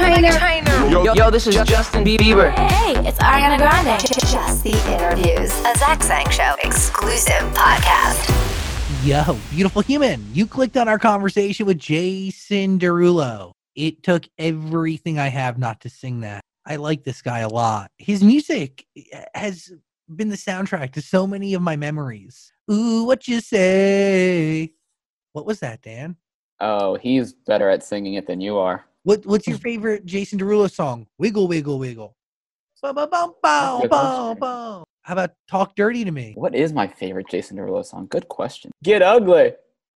Trainer. 0.00 0.32
Yo, 0.88 1.12
yo, 1.12 1.30
this 1.30 1.46
is 1.46 1.54
Justin 1.66 2.04
Bieber. 2.04 2.50
Hey, 2.70 2.94
it's 3.06 3.18
Ariana 3.18 3.58
Grande. 3.58 4.00
Just 4.00 4.64
the 4.64 4.72
interviews. 4.90 5.50
A 5.66 5.76
Zach 5.76 6.02
Sang 6.02 6.28
Show 6.30 6.54
exclusive 6.64 7.42
podcast. 7.52 8.26
Yo, 9.04 9.36
beautiful 9.50 9.82
human. 9.82 10.26
You 10.32 10.46
clicked 10.46 10.78
on 10.78 10.88
our 10.88 10.98
conversation 10.98 11.66
with 11.66 11.76
Jason 11.76 12.78
Derulo. 12.78 13.52
It 13.74 14.02
took 14.02 14.26
everything 14.38 15.18
I 15.18 15.28
have 15.28 15.58
not 15.58 15.82
to 15.82 15.90
sing 15.90 16.20
that. 16.20 16.40
I 16.64 16.76
like 16.76 17.04
this 17.04 17.20
guy 17.20 17.40
a 17.40 17.48
lot. 17.48 17.90
His 17.98 18.24
music 18.24 18.86
has 19.34 19.70
been 20.16 20.30
the 20.30 20.36
soundtrack 20.36 20.92
to 20.92 21.02
so 21.02 21.26
many 21.26 21.52
of 21.52 21.60
my 21.60 21.76
memories. 21.76 22.54
Ooh, 22.72 23.04
what 23.04 23.28
you 23.28 23.42
say? 23.42 24.72
What 25.34 25.44
was 25.44 25.60
that, 25.60 25.82
Dan? 25.82 26.16
Oh, 26.58 26.96
he's 26.96 27.34
better 27.34 27.68
at 27.68 27.84
singing 27.84 28.14
it 28.14 28.26
than 28.26 28.40
you 28.40 28.56
are. 28.56 28.86
What 29.02 29.24
What's 29.24 29.46
your 29.46 29.56
favorite 29.58 30.04
Jason 30.04 30.38
Derulo 30.38 30.70
song? 30.70 31.06
Wiggle, 31.18 31.48
wiggle, 31.48 31.78
wiggle. 31.78 32.14
Bow, 32.82 32.92
bow, 32.92 33.06
bow, 33.06 33.34
bow, 33.42 33.88
bow, 33.88 34.34
bow. 34.34 34.84
How 35.02 35.12
about 35.14 35.30
Talk 35.48 35.74
Dirty 35.74 36.04
to 36.04 36.10
Me? 36.10 36.34
What 36.36 36.54
is 36.54 36.72
my 36.74 36.86
favorite 36.86 37.28
Jason 37.30 37.56
Derulo 37.56 37.84
song? 37.84 38.06
Good 38.06 38.28
question. 38.28 38.70
Get 38.82 39.00
ugly. 39.00 39.52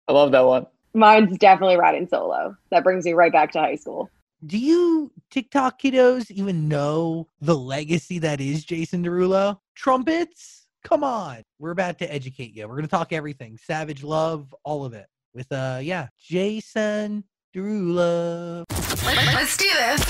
I 0.08 0.14
love 0.14 0.32
that 0.32 0.46
one. 0.46 0.68
Mine's 0.94 1.38
definitely 1.38 1.76
riding 1.76 2.08
solo. 2.08 2.56
That 2.72 2.84
brings 2.84 3.04
me 3.04 3.14
right 3.14 3.32
back 3.32 3.52
to 3.54 3.60
high 3.60 3.76
school. 3.76 4.10
Do 4.46 4.58
you 4.58 5.12
TikTok 5.32 5.82
kiddos 5.82 6.32
even 6.32 6.68
know 6.68 7.28
the 7.42 7.58
legacy 7.58 8.20
that 8.20 8.40
is 8.40 8.64
Jason 8.64 9.04
Derulo? 9.04 9.60
Trumpets? 9.76 10.68
Come 10.84 11.04
on. 11.04 11.44
We're 11.60 11.72
about 11.72 12.00
to 12.00 12.14
educate 12.14 12.56
you. 12.56 12.68
We're 12.68 12.76
going 12.76 12.84
to 12.84 12.90
talk 12.90 13.12
everything. 13.12 13.58
Savage 13.58 14.04
Love, 14.04 14.54
all 14.64 14.86
of 14.86 14.94
it. 14.94 15.08
With 15.34 15.52
uh 15.52 15.80
yeah, 15.82 16.08
Jason 16.22 17.24
Derulo. 17.54 18.66
Let's 19.06 19.58
do 19.58 19.70
this. 19.70 20.02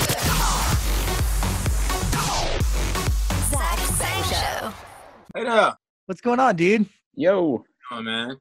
Zach 3.50 3.78
Sang 3.78 4.22
Show. 4.24 4.72
Hey 5.34 5.44
there. 5.44 5.76
What's 6.06 6.22
going 6.22 6.40
on, 6.40 6.56
dude? 6.56 6.86
Yo. 7.14 7.62
Oh 7.90 8.00
man. 8.02 8.38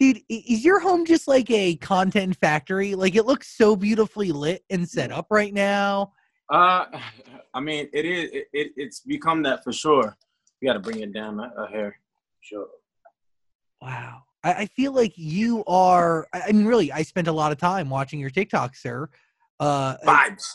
Dude, 0.00 0.22
is 0.28 0.64
your 0.64 0.80
home 0.80 1.06
just 1.06 1.28
like 1.28 1.48
a 1.52 1.76
content 1.76 2.36
factory? 2.38 2.96
Like 2.96 3.14
it 3.14 3.24
looks 3.24 3.56
so 3.56 3.76
beautifully 3.76 4.32
lit 4.32 4.64
and 4.68 4.88
set 4.88 5.12
up 5.12 5.26
right 5.30 5.54
now. 5.54 6.12
Uh, 6.50 6.86
I 7.54 7.60
mean, 7.60 7.88
it 7.92 8.04
is. 8.04 8.30
It, 8.32 8.48
it 8.52 8.72
it's 8.76 8.98
become 8.98 9.44
that 9.44 9.62
for 9.62 9.72
sure. 9.72 10.16
We 10.60 10.66
got 10.66 10.72
to 10.74 10.80
bring 10.80 11.00
it 11.00 11.12
down 11.12 11.38
uh, 11.38 11.66
here. 11.68 11.96
Sure. 12.40 12.66
Wow. 13.80 14.24
I, 14.42 14.52
I 14.52 14.66
feel 14.66 14.92
like 14.92 15.12
you 15.16 15.64
are 15.66 16.26
I 16.32 16.42
I 16.48 16.52
mean 16.52 16.66
really, 16.66 16.92
I 16.92 17.02
spent 17.02 17.28
a 17.28 17.32
lot 17.32 17.52
of 17.52 17.58
time 17.58 17.88
watching 17.90 18.20
your 18.20 18.30
TikTok, 18.30 18.76
sir. 18.76 19.08
Uh 19.58 19.96
Vibes. 20.06 20.46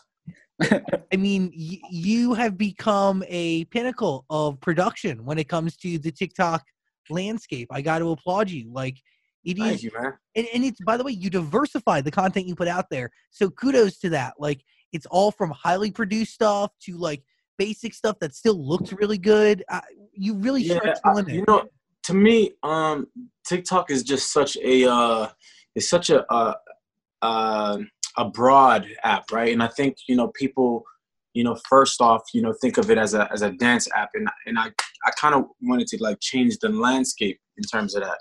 I 1.11 1.17
mean, 1.17 1.52
y- 1.55 1.80
you 1.92 2.33
have 2.33 2.58
become 2.58 3.23
a 3.27 3.66
pinnacle 3.66 4.25
of 4.30 4.59
production 4.61 5.25
when 5.25 5.38
it 5.38 5.50
comes 5.50 5.75
to 5.77 5.97
the 6.00 6.11
TikTok 6.11 6.64
landscape. 7.09 7.67
I 7.72 7.81
got 7.81 8.00
to 8.00 8.11
applaud 8.11 8.50
you. 8.50 8.72
Like, 8.72 8.97
it 9.44 9.58
Thank 9.58 9.73
is, 9.75 9.83
you, 9.83 9.92
man. 9.99 10.14
and, 10.36 10.47
and 10.53 10.64
it's 10.64 10.80
by 10.81 10.95
the 10.97 11.03
way, 11.03 11.11
you 11.11 11.30
diversify 11.30 12.02
the 12.02 12.09
content 12.11 12.47
you 12.47 12.55
put 12.55 12.70
out 12.70 12.89
there. 12.89 13.11
So 13.31 13.49
kudos 13.49 13.99
to 13.99 14.09
that. 14.11 14.36
Like, 14.39 14.64
it's 14.94 15.05
all 15.08 15.30
from 15.30 15.52
highly 15.52 15.92
produced 15.92 16.33
stuff 16.33 16.72
to 16.83 16.97
like 16.97 17.22
basic 17.58 17.94
stuff 17.94 18.17
that 18.22 18.33
still 18.33 18.55
looks 18.66 18.94
really 18.94 19.17
good. 19.17 19.64
Uh, 19.70 19.81
you 20.14 20.36
really 20.36 20.64
Yeah, 20.64 20.77
stretch 20.77 20.97
the 21.03 21.09
I- 21.09 21.14
limit. 21.14 21.33
you 21.33 21.44
know, 21.47 21.64
to 22.06 22.14
me, 22.14 22.53
um, 22.61 23.08
TikTok 23.48 23.89
is 23.89 24.03
just 24.03 24.31
such 24.31 24.58
a 24.58 24.89
uh, 24.89 25.30
it's 25.73 25.89
such 25.89 26.09
a 26.11 26.31
uh, 26.31 26.53
uh, 27.22 27.80
a 28.17 28.30
broad 28.30 28.86
app, 29.03 29.31
right? 29.31 29.52
And 29.52 29.64
I 29.64 29.67
think 29.67 29.98
you 30.08 30.16
know 30.16 30.28
people, 30.30 30.83
you 31.33 31.44
know, 31.44 31.58
first 31.67 32.02
off, 32.02 32.22
you 32.33 32.44
know, 32.44 32.53
think 32.61 32.78
of 32.78 32.92
it 32.92 33.00
as 33.00 33.16
a 33.16 33.31
as 33.31 33.42
a 33.42 33.52
dance 33.52 33.88
app, 33.95 34.09
and 34.14 34.30
and 34.45 34.59
I 34.59 34.67
I 35.06 35.11
kind 35.20 35.33
of 35.33 35.45
wanted 35.61 35.88
to 35.88 36.03
like 36.03 36.20
change 36.22 36.58
the 36.59 36.70
landscape 36.70 37.39
in 37.58 37.64
terms 37.64 37.95
of 37.95 38.04
that, 38.04 38.20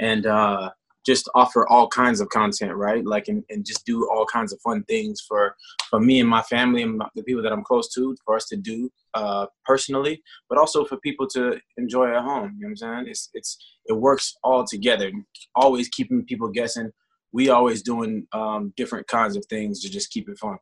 and 0.00 0.24
uh, 0.24 0.70
just 1.08 1.26
offer 1.34 1.66
all 1.68 1.88
kinds 1.88 2.20
of 2.20 2.28
content, 2.28 2.74
right? 2.74 3.02
Like 3.02 3.28
and, 3.28 3.42
and 3.48 3.64
just 3.64 3.86
do 3.86 4.06
all 4.10 4.26
kinds 4.26 4.52
of 4.52 4.60
fun 4.60 4.84
things 4.84 5.22
for 5.26 5.56
for 5.88 6.00
me 6.00 6.20
and 6.20 6.28
my 6.28 6.42
family 6.42 6.82
and 6.82 7.00
the 7.16 7.22
people 7.22 7.42
that 7.42 7.52
I'm 7.52 7.64
close 7.64 7.88
to, 7.94 8.14
for 8.26 8.36
us 8.36 8.44
to 8.48 8.56
do 8.56 8.90
uh, 9.14 9.46
personally, 9.64 10.22
but 10.50 10.58
also 10.58 10.84
for 10.84 10.98
people 10.98 11.26
to 11.28 11.58
enjoy 11.78 12.14
at 12.14 12.22
home. 12.22 12.56
You 12.58 12.66
know 12.66 12.66
what 12.66 12.70
I'm 12.70 12.76
saying? 12.76 13.04
It's 13.08 13.30
it's 13.32 13.56
it 13.86 13.94
works 13.94 14.34
all 14.44 14.64
together. 14.66 15.10
Always 15.54 15.88
keeping 15.88 16.26
people 16.26 16.48
guessing. 16.48 16.90
We 17.32 17.48
always 17.48 17.82
doing 17.82 18.26
um, 18.32 18.74
different 18.76 19.06
kinds 19.06 19.34
of 19.34 19.44
things 19.46 19.80
to 19.80 19.90
just 19.90 20.10
keep 20.10 20.28
it 20.28 20.38
fun. 20.38 20.58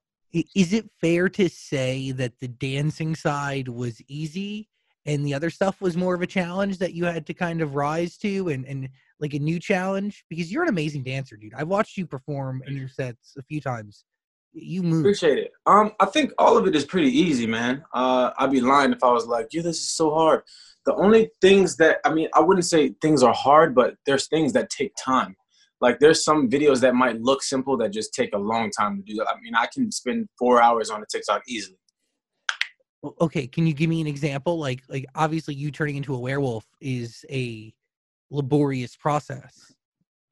Is 0.54 0.72
it 0.72 0.88
fair 1.00 1.28
to 1.30 1.48
say 1.48 2.12
that 2.12 2.38
the 2.40 2.48
dancing 2.48 3.16
side 3.16 3.68
was 3.68 4.00
easy 4.06 4.68
and 5.06 5.24
the 5.24 5.34
other 5.34 5.50
stuff 5.50 5.80
was 5.80 5.96
more 5.96 6.14
of 6.14 6.22
a 6.22 6.26
challenge 6.26 6.78
that 6.78 6.92
you 6.92 7.04
had 7.04 7.26
to 7.26 7.34
kind 7.34 7.62
of 7.62 7.74
rise 7.74 8.16
to 8.18 8.48
and, 8.48 8.64
and 8.66 8.88
like 9.20 9.34
a 9.34 9.38
new 9.38 9.58
challenge? 9.58 10.24
Because 10.28 10.52
you're 10.52 10.62
an 10.62 10.68
amazing 10.68 11.02
dancer, 11.02 11.36
dude. 11.36 11.54
I've 11.54 11.68
watched 11.68 11.96
you 11.96 12.06
perform 12.06 12.62
in 12.66 12.76
your 12.76 12.88
sets 12.88 13.34
a 13.38 13.42
few 13.42 13.60
times. 13.60 14.04
You 14.52 14.82
move. 14.82 15.00
Appreciate 15.00 15.38
it. 15.38 15.52
Um, 15.66 15.92
I 16.00 16.06
think 16.06 16.32
all 16.38 16.56
of 16.56 16.66
it 16.66 16.74
is 16.74 16.84
pretty 16.84 17.10
easy, 17.10 17.46
man. 17.46 17.84
Uh, 17.92 18.30
I'd 18.38 18.50
be 18.50 18.60
lying 18.60 18.92
if 18.92 19.04
I 19.04 19.12
was 19.12 19.26
like, 19.26 19.48
"Yeah, 19.52 19.62
this 19.62 19.76
is 19.76 19.90
so 19.90 20.10
hard." 20.14 20.42
The 20.86 20.94
only 20.94 21.30
things 21.42 21.76
that 21.76 21.98
I 22.04 22.14
mean, 22.14 22.28
I 22.34 22.40
wouldn't 22.40 22.64
say 22.64 22.94
things 23.02 23.22
are 23.22 23.34
hard, 23.34 23.74
but 23.74 23.96
there's 24.06 24.28
things 24.28 24.54
that 24.54 24.70
take 24.70 24.92
time. 24.96 25.36
Like 25.80 25.98
there's 25.98 26.24
some 26.24 26.48
videos 26.48 26.80
that 26.80 26.94
might 26.94 27.20
look 27.20 27.42
simple 27.42 27.76
that 27.78 27.90
just 27.90 28.14
take 28.14 28.34
a 28.34 28.38
long 28.38 28.70
time 28.70 28.96
to 28.96 29.02
do. 29.02 29.22
I 29.22 29.38
mean, 29.40 29.54
I 29.54 29.66
can 29.72 29.92
spend 29.92 30.28
four 30.38 30.62
hours 30.62 30.90
on 30.90 31.02
a 31.02 31.06
TikTok 31.06 31.42
easily. 31.46 31.76
Okay, 33.20 33.46
can 33.46 33.66
you 33.66 33.74
give 33.74 33.90
me 33.90 34.00
an 34.00 34.06
example? 34.06 34.58
Like, 34.58 34.82
like 34.88 35.06
obviously, 35.14 35.54
you 35.54 35.70
turning 35.70 35.96
into 35.96 36.14
a 36.14 36.18
werewolf 36.18 36.64
is 36.80 37.24
a 37.30 37.74
laborious 38.30 38.96
process. 38.96 39.72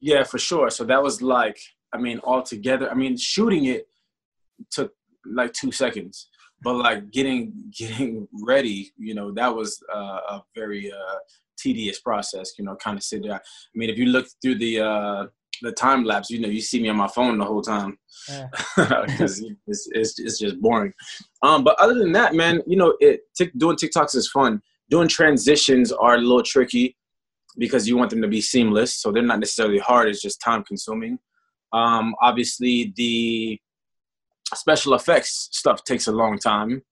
Yeah, 0.00 0.24
for 0.24 0.38
sure. 0.38 0.70
So 0.70 0.84
that 0.84 1.02
was 1.02 1.22
like, 1.22 1.58
I 1.92 1.98
mean, 1.98 2.18
all 2.20 2.42
together. 2.42 2.90
I 2.90 2.94
mean, 2.94 3.16
shooting 3.16 3.66
it 3.66 3.86
took 4.70 4.92
like 5.24 5.52
two 5.52 5.72
seconds, 5.72 6.28
but 6.62 6.74
like 6.74 7.10
getting 7.10 7.52
getting 7.78 8.28
ready, 8.42 8.92
you 8.98 9.14
know, 9.14 9.32
that 9.32 9.54
was 9.54 9.82
uh, 9.94 10.20
a 10.28 10.42
very 10.54 10.92
uh, 10.92 11.18
tedious 11.56 12.00
process. 12.00 12.52
You 12.58 12.64
know, 12.64 12.76
kind 12.76 12.96
of 12.96 13.04
sit 13.04 13.22
there. 13.22 13.34
I 13.34 13.40
mean, 13.74 13.90
if 13.90 13.98
you 13.98 14.06
look 14.06 14.26
through 14.42 14.58
the 14.58 14.80
uh, 14.80 15.26
the 15.62 15.72
time 15.72 16.04
lapse, 16.04 16.30
you 16.30 16.40
know, 16.40 16.48
you 16.48 16.60
see 16.60 16.82
me 16.82 16.88
on 16.88 16.96
my 16.96 17.08
phone 17.08 17.38
the 17.38 17.44
whole 17.44 17.62
time 17.62 17.96
Yeah. 18.28 18.48
because 19.06 19.44
it's, 19.66 19.88
it's 19.92 20.18
it's 20.18 20.38
just 20.38 20.60
boring. 20.60 20.92
Um, 21.42 21.64
but 21.64 21.78
other 21.80 21.94
than 21.94 22.12
that, 22.12 22.34
man, 22.34 22.60
you 22.66 22.76
know, 22.76 22.96
it 23.00 23.20
tic- 23.36 23.56
doing 23.58 23.76
TikToks 23.76 24.16
is 24.16 24.28
fun. 24.28 24.60
Doing 24.90 25.08
transitions 25.08 25.92
are 25.92 26.16
a 26.16 26.18
little 26.18 26.42
tricky 26.42 26.96
because 27.56 27.88
you 27.88 27.96
want 27.96 28.10
them 28.10 28.22
to 28.22 28.28
be 28.28 28.40
seamless, 28.40 28.96
so 28.96 29.12
they're 29.12 29.22
not 29.22 29.40
necessarily 29.40 29.78
hard. 29.78 30.08
It's 30.08 30.22
just 30.22 30.40
time 30.40 30.64
consuming. 30.64 31.18
Um, 31.72 32.14
obviously, 32.20 32.92
the 32.96 33.60
special 34.54 34.94
effects 34.94 35.48
stuff 35.52 35.84
takes 35.84 36.06
a 36.06 36.12
long 36.12 36.38
time 36.38 36.82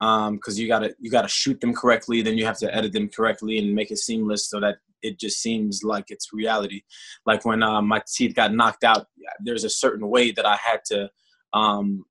because 0.00 0.58
you 0.58 0.66
gotta 0.66 0.94
you 0.98 1.10
gotta 1.10 1.28
shoot 1.28 1.60
them 1.60 1.74
correctly, 1.74 2.22
then 2.22 2.38
you 2.38 2.44
have 2.46 2.58
to 2.58 2.74
edit 2.74 2.92
them 2.92 3.08
correctly 3.08 3.58
and 3.58 3.74
make 3.74 3.90
it 3.90 3.98
seamless 3.98 4.48
so 4.48 4.60
that 4.60 4.76
it 5.02 5.18
just 5.18 5.40
seems 5.40 5.82
like 5.82 6.06
it's 6.08 6.32
reality. 6.32 6.82
Like 7.26 7.44
when 7.44 7.62
uh, 7.62 7.82
my 7.82 8.02
teeth 8.06 8.34
got 8.34 8.54
knocked 8.54 8.84
out, 8.84 9.06
there's 9.40 9.64
a 9.64 9.70
certain 9.70 10.08
way 10.08 10.30
that 10.32 10.46
I 10.46 10.56
had 10.56 10.80
to, 10.86 11.10
um, 11.52 12.04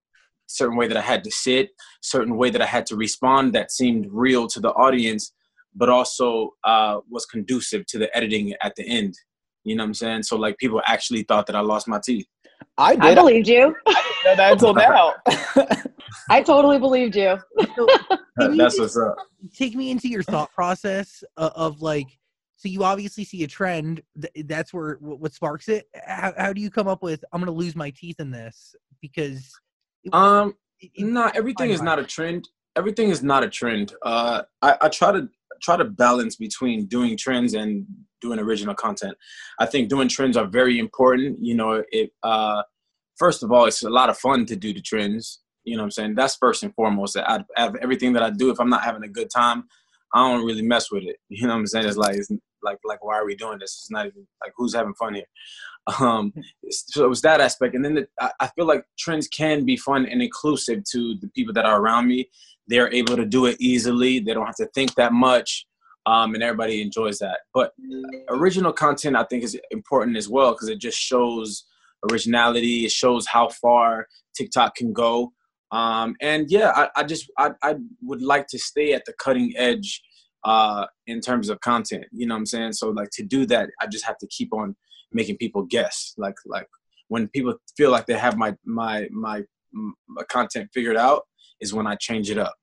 certain 0.47 0.77
way 0.77 0.87
that 0.87 0.97
I 0.97 1.01
had 1.01 1.23
to 1.23 1.31
sit, 1.31 1.69
certain 2.01 2.35
way 2.35 2.49
that 2.49 2.61
I 2.61 2.65
had 2.65 2.85
to 2.87 2.95
respond 2.95 3.53
that 3.53 3.71
seemed 3.71 4.07
real 4.09 4.47
to 4.47 4.59
the 4.59 4.71
audience, 4.71 5.33
but 5.75 5.89
also 5.89 6.51
uh, 6.63 6.99
was 7.09 7.25
conducive 7.25 7.85
to 7.87 7.97
the 7.97 8.15
editing 8.15 8.53
at 8.61 8.75
the 8.75 8.87
end. 8.87 9.15
You 9.63 9.75
know 9.75 9.83
what 9.83 9.87
I'm 9.89 9.93
saying? 9.93 10.23
So 10.23 10.35
like 10.37 10.57
people 10.57 10.81
actually 10.85 11.23
thought 11.23 11.45
that 11.47 11.55
I 11.55 11.59
lost 11.61 11.87
my 11.87 11.99
teeth. 12.03 12.27
I 12.77 12.95
did. 12.95 13.03
I 13.03 13.15
believed 13.15 13.47
you. 13.47 13.75
I 13.87 13.93
didn't 13.93 14.25
know 14.25 14.35
that 14.35 14.51
until 14.53 14.73
now. 14.75 15.13
I 16.29 16.41
totally 16.41 16.79
believed 16.79 17.15
you. 17.15 17.37
So, 17.75 17.87
can 18.39 18.53
you 18.53 18.57
That's 18.57 18.77
just 18.77 18.79
what's 18.79 18.97
up. 18.97 19.15
take 19.53 19.75
me 19.75 19.91
into 19.91 20.07
your 20.07 20.23
thought 20.23 20.51
process 20.53 21.23
of, 21.37 21.51
of 21.53 21.81
like, 21.81 22.07
so 22.55 22.67
you 22.67 22.83
obviously 22.83 23.23
see 23.23 23.43
a 23.43 23.47
trend. 23.47 24.01
That's 24.45 24.73
where 24.73 24.97
what 25.01 25.19
what 25.19 25.33
sparks 25.33 25.69
it. 25.69 25.85
How, 26.05 26.33
how 26.37 26.53
do 26.53 26.61
you 26.61 26.69
come 26.69 26.87
up 26.87 27.03
with? 27.03 27.23
I'm 27.31 27.39
going 27.41 27.51
to 27.51 27.57
lose 27.57 27.75
my 27.75 27.89
teeth 27.91 28.19
in 28.19 28.31
this 28.31 28.75
because. 29.01 29.49
it- 30.03 30.13
Um, 30.13 30.55
it- 30.79 30.91
it- 30.95 31.05
no, 31.05 31.29
everything 31.35 31.69
is 31.71 31.81
not 31.81 31.99
a 31.99 32.05
trend. 32.05 32.47
Everything 32.75 33.09
is 33.09 33.23
not 33.23 33.43
a 33.43 33.49
trend. 33.49 33.93
Uh, 34.03 34.43
I, 34.61 34.77
I 34.83 34.89
try 34.89 35.11
to 35.11 35.27
try 35.61 35.77
to 35.77 35.85
balance 35.85 36.35
between 36.35 36.85
doing 36.85 37.17
trends 37.17 37.53
and 37.53 37.85
doing 38.21 38.39
original 38.39 38.75
content. 38.75 39.15
I 39.59 39.65
think 39.65 39.89
doing 39.89 40.07
trends 40.07 40.37
are 40.37 40.47
very 40.47 40.79
important. 40.79 41.39
You 41.41 41.55
know, 41.55 41.83
it 41.91 42.11
uh, 42.23 42.63
first 43.17 43.43
of 43.43 43.51
all, 43.51 43.65
it's 43.65 43.83
a 43.83 43.89
lot 43.89 44.09
of 44.09 44.17
fun 44.17 44.45
to 44.47 44.55
do 44.55 44.73
the 44.73 44.81
trends. 44.81 45.41
You 45.63 45.75
know 45.75 45.83
what 45.83 45.87
I'm 45.87 45.91
saying? 45.91 46.15
That's 46.15 46.35
first 46.35 46.63
and 46.63 46.73
foremost. 46.73 47.17
I 47.17 47.43
have 47.55 47.75
everything 47.81 48.13
that 48.13 48.23
I 48.23 48.29
do. 48.29 48.49
If 48.49 48.59
I'm 48.59 48.69
not 48.69 48.83
having 48.83 49.03
a 49.03 49.09
good 49.09 49.29
time, 49.29 49.65
I 50.13 50.27
don't 50.27 50.45
really 50.45 50.61
mess 50.61 50.91
with 50.91 51.03
it. 51.03 51.17
You 51.29 51.43
know 51.43 51.53
what 51.53 51.59
I'm 51.59 51.67
saying? 51.67 51.87
It's 51.87 51.97
like 51.97 52.15
it's, 52.15 52.31
like 52.61 52.79
like 52.83 53.03
why 53.03 53.15
are 53.15 53.25
we 53.25 53.35
doing 53.35 53.59
this? 53.59 53.77
It's 53.81 53.91
not 53.91 54.07
even 54.07 54.27
like 54.43 54.53
who's 54.55 54.75
having 54.75 54.93
fun 54.95 55.15
here. 55.15 55.25
Um, 55.99 56.33
so 56.69 57.03
it 57.03 57.09
was 57.09 57.23
that 57.23 57.41
aspect, 57.41 57.73
and 57.73 57.83
then 57.83 57.95
the, 57.95 58.07
I, 58.39 58.47
feel 58.55 58.67
like 58.67 58.83
trends 58.99 59.27
can 59.27 59.65
be 59.65 59.75
fun 59.75 60.05
and 60.05 60.21
inclusive 60.21 60.83
to 60.91 61.15
the 61.19 61.27
people 61.29 61.51
that 61.55 61.65
are 61.65 61.81
around 61.81 62.07
me. 62.07 62.29
They're 62.67 62.93
able 62.93 63.15
to 63.15 63.25
do 63.25 63.47
it 63.47 63.57
easily. 63.59 64.19
They 64.19 64.35
don't 64.35 64.45
have 64.45 64.57
to 64.57 64.67
think 64.75 64.93
that 64.95 65.13
much. 65.13 65.65
Um, 66.05 66.35
and 66.35 66.43
everybody 66.43 66.83
enjoys 66.83 67.17
that. 67.19 67.39
But 67.55 67.71
original 68.29 68.71
content, 68.71 69.15
I 69.15 69.23
think, 69.23 69.43
is 69.43 69.59
important 69.71 70.15
as 70.15 70.29
well 70.29 70.51
because 70.51 70.69
it 70.69 70.79
just 70.79 70.99
shows 70.99 71.65
originality. 72.11 72.85
It 72.85 72.91
shows 72.91 73.25
how 73.25 73.49
far 73.49 74.07
TikTok 74.35 74.75
can 74.75 74.93
go. 74.93 75.33
Um, 75.71 76.15
and 76.21 76.49
yeah, 76.49 76.71
I, 76.75 76.89
I 76.95 77.03
just 77.03 77.29
I, 77.37 77.51
I 77.61 77.75
would 78.01 78.21
like 78.21 78.47
to 78.47 78.59
stay 78.59 78.93
at 78.93 79.05
the 79.05 79.13
cutting 79.13 79.53
edge 79.55 80.01
uh, 80.43 80.85
in 81.07 81.21
terms 81.21 81.49
of 81.49 81.59
content. 81.61 82.05
You 82.11 82.27
know 82.27 82.35
what 82.35 82.39
I'm 82.39 82.45
saying? 82.45 82.73
So 82.73 82.89
like 82.89 83.09
to 83.13 83.23
do 83.23 83.45
that, 83.47 83.69
I 83.81 83.87
just 83.87 84.05
have 84.05 84.17
to 84.19 84.27
keep 84.27 84.53
on 84.53 84.75
making 85.11 85.37
people 85.37 85.63
guess. 85.63 86.13
Like 86.17 86.35
like 86.45 86.67
when 87.07 87.27
people 87.29 87.55
feel 87.77 87.91
like 87.91 88.05
they 88.05 88.17
have 88.17 88.37
my 88.37 88.55
my 88.65 89.07
my, 89.11 89.43
my 89.73 90.23
content 90.29 90.69
figured 90.73 90.97
out 90.97 91.23
is 91.59 91.73
when 91.73 91.87
I 91.87 91.95
change 91.95 92.29
it 92.29 92.37
up. 92.37 92.55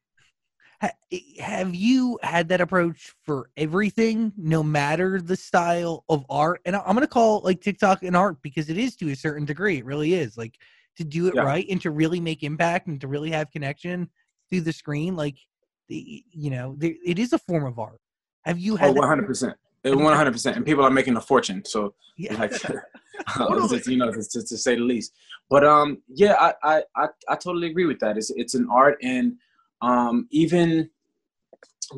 Have 1.41 1.75
you 1.75 2.19
had 2.23 2.49
that 2.49 2.61
approach 2.61 3.15
for 3.25 3.49
everything, 3.57 4.33
no 4.37 4.63
matter 4.63 5.23
the 5.23 5.37
style 5.37 6.05
of 6.09 6.27
art? 6.29 6.61
And 6.67 6.77
I'm 6.77 6.95
going 6.95 7.01
to 7.01 7.07
call 7.07 7.41
like 7.41 7.63
TikTok 7.63 8.03
an 8.03 8.15
art 8.15 8.37
because 8.43 8.69
it 8.69 8.77
is 8.77 8.95
to 8.97 9.11
a 9.11 9.17
certain 9.17 9.47
degree. 9.47 9.79
It 9.79 9.87
really 9.87 10.13
is. 10.13 10.37
Like 10.37 10.59
to 10.97 11.05
do 11.05 11.29
it 11.29 11.35
Yeah. 11.35 11.43
right 11.43 11.67
and 11.71 11.81
to 11.83 11.91
really 11.91 12.21
make 12.21 12.43
impact 12.43 12.87
and 12.87 13.01
to 13.01 13.09
really 13.09 13.31
have 13.31 13.51
connection 13.51 14.09
through 14.49 14.63
the 14.63 14.73
screen. 14.73 15.17
Like, 15.17 15.37
the, 15.89 16.25
you 16.31 16.51
know, 16.51 16.75
there, 16.79 16.95
it 17.05 17.19
is 17.19 17.33
a 17.33 17.39
form 17.39 17.65
of 17.67 17.79
art. 17.79 18.01
Have 18.45 18.59
you 18.59 18.75
Oh, 18.75 18.77
had? 18.77 18.95
that- 18.95 19.01
100 19.01 19.27
percent. 19.27 19.55
100 19.85 20.33
percent. 20.33 20.57
And 20.57 20.65
people 20.67 20.85
are 20.85 20.91
making 20.91 21.17
a 21.17 21.21
fortune. 21.21 21.63
So 21.65 21.95
Yeah. 22.17 22.35
like 22.39 22.53
Totally. 23.37 23.83
you 23.87 23.97
know 23.97 24.11
to, 24.13 24.23
to, 24.23 24.43
to 24.43 24.59
say 24.59 24.75
the 24.75 24.83
least 24.83 25.15
but 25.49 25.65
um 25.65 26.03
yeah 26.09 26.35
I, 26.39 26.53
I 26.63 26.83
i 26.97 27.07
i 27.31 27.35
totally 27.35 27.69
agree 27.69 27.87
with 27.87 27.99
that 28.01 28.19
it's 28.19 28.31
it's 28.37 28.55
an 28.55 28.69
art 28.71 28.99
and 29.03 29.37
um 29.81 30.27
even 30.31 30.91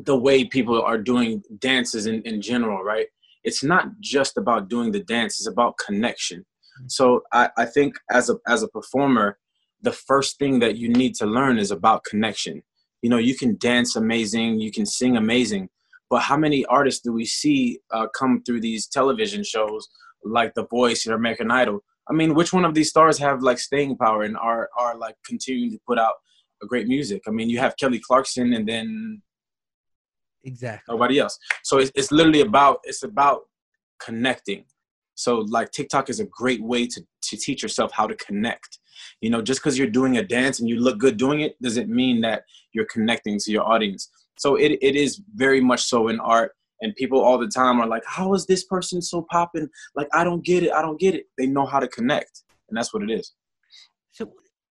the 0.05 0.15
way 0.17 0.45
people 0.45 0.81
are 0.81 0.97
doing 0.97 1.43
dances 1.59 2.05
in, 2.05 2.21
in 2.21 2.41
general 2.41 2.83
right 2.83 3.07
it's 3.43 3.63
not 3.65 3.99
just 3.99 4.37
about 4.37 4.69
doing 4.69 4.91
the 4.93 5.01
dance 5.01 5.39
it's 5.39 5.47
about 5.47 5.77
connection 5.77 6.45
so 6.87 7.21
i 7.31 7.49
i 7.57 7.65
think 7.65 7.95
as 8.11 8.29
a 8.29 8.35
as 8.47 8.63
a 8.63 8.67
performer 8.69 9.37
the 9.81 9.91
first 9.91 10.37
thing 10.37 10.59
that 10.59 10.77
you 10.77 10.89
need 10.89 11.15
to 11.15 11.25
learn 11.25 11.57
is 11.57 11.71
about 11.71 12.03
connection 12.03 12.61
you 13.01 13.09
know 13.09 13.17
you 13.17 13.35
can 13.35 13.57
dance 13.57 13.95
amazing 13.95 14.59
you 14.59 14.71
can 14.71 14.85
sing 14.85 15.17
amazing 15.17 15.69
but 16.09 16.21
how 16.23 16.35
many 16.35 16.65
artists 16.65 17.01
do 17.01 17.13
we 17.13 17.25
see 17.25 17.79
uh, 17.91 18.07
come 18.07 18.41
through 18.43 18.61
these 18.61 18.87
television 18.87 19.43
shows 19.43 19.87
like 20.23 20.53
The 20.53 20.65
Voice 20.67 21.07
or 21.07 21.13
American 21.13 21.51
Idol. 21.51 21.83
I 22.09 22.13
mean, 22.13 22.33
which 22.33 22.53
one 22.53 22.65
of 22.65 22.73
these 22.73 22.89
stars 22.89 23.17
have 23.19 23.41
like 23.41 23.59
staying 23.59 23.97
power 23.97 24.23
and 24.23 24.35
are 24.37 24.69
are 24.77 24.97
like 24.97 25.15
continuing 25.25 25.71
to 25.71 25.79
put 25.87 25.99
out 25.99 26.15
a 26.63 26.65
great 26.65 26.87
music? 26.87 27.21
I 27.27 27.31
mean, 27.31 27.49
you 27.49 27.59
have 27.59 27.77
Kelly 27.77 27.99
Clarkson 27.99 28.53
and 28.53 28.67
then 28.67 29.21
exactly. 30.43 30.93
nobody 30.93 31.19
else. 31.19 31.37
So 31.63 31.77
it's, 31.77 31.91
it's 31.95 32.11
literally 32.11 32.41
about 32.41 32.79
it's 32.83 33.03
about 33.03 33.41
connecting. 33.99 34.65
So 35.19 35.39
like 35.49 35.71
TikTok 35.71 36.09
is 36.09 36.21
a 36.21 36.25
great 36.25 36.63
way 36.63 36.87
to 36.87 37.01
to 37.23 37.37
teach 37.37 37.61
yourself 37.61 37.91
how 37.91 38.07
to 38.07 38.15
connect. 38.15 38.79
You 39.21 39.29
know, 39.29 39.41
just 39.41 39.59
because 39.59 39.77
you're 39.77 39.87
doing 39.87 40.17
a 40.17 40.23
dance 40.23 40.59
and 40.59 40.69
you 40.69 40.79
look 40.79 40.97
good 40.97 41.17
doing 41.17 41.41
it 41.41 41.61
doesn't 41.61 41.89
mean 41.89 42.21
that 42.21 42.43
you're 42.73 42.85
connecting 42.85 43.37
to 43.39 43.51
your 43.51 43.63
audience. 43.63 44.09
So 44.37 44.55
it, 44.55 44.77
it 44.81 44.95
is 44.95 45.21
very 45.35 45.59
much 45.59 45.83
so 45.83 46.07
in 46.07 46.19
art. 46.21 46.53
And 46.81 46.95
people 46.95 47.21
all 47.21 47.37
the 47.37 47.47
time 47.47 47.81
are 47.81 47.87
like, 47.87 48.03
how 48.05 48.33
is 48.33 48.45
this 48.45 48.63
person 48.63 49.01
so 49.01 49.25
popping? 49.29 49.67
Like, 49.95 50.07
I 50.13 50.23
don't 50.23 50.45
get 50.45 50.63
it. 50.63 50.71
I 50.71 50.81
don't 50.81 50.97
get 50.97 51.13
it. 51.13 51.25
They 51.37 51.45
know 51.45 51.65
how 51.65 51.81
to 51.81 51.89
connect. 51.89 52.43
And 52.69 52.77
that's 52.77 52.93
what 52.93 53.03
it 53.03 53.11
is. 53.11 53.33
So, 54.13 54.31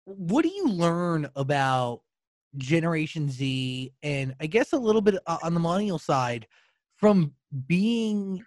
what 0.07 0.43
do 0.43 0.49
you 0.49 0.69
learn 0.69 1.29
about 1.37 2.01
Generation 2.57 3.29
Z 3.29 3.93
and 4.03 4.35
I 4.41 4.47
guess 4.47 4.73
a 4.73 4.79
little 4.79 5.03
bit 5.03 5.17
on 5.27 5.53
the 5.53 5.61
millennial 5.61 5.99
side 5.99 6.47
from 6.97 7.35
being 7.67 8.43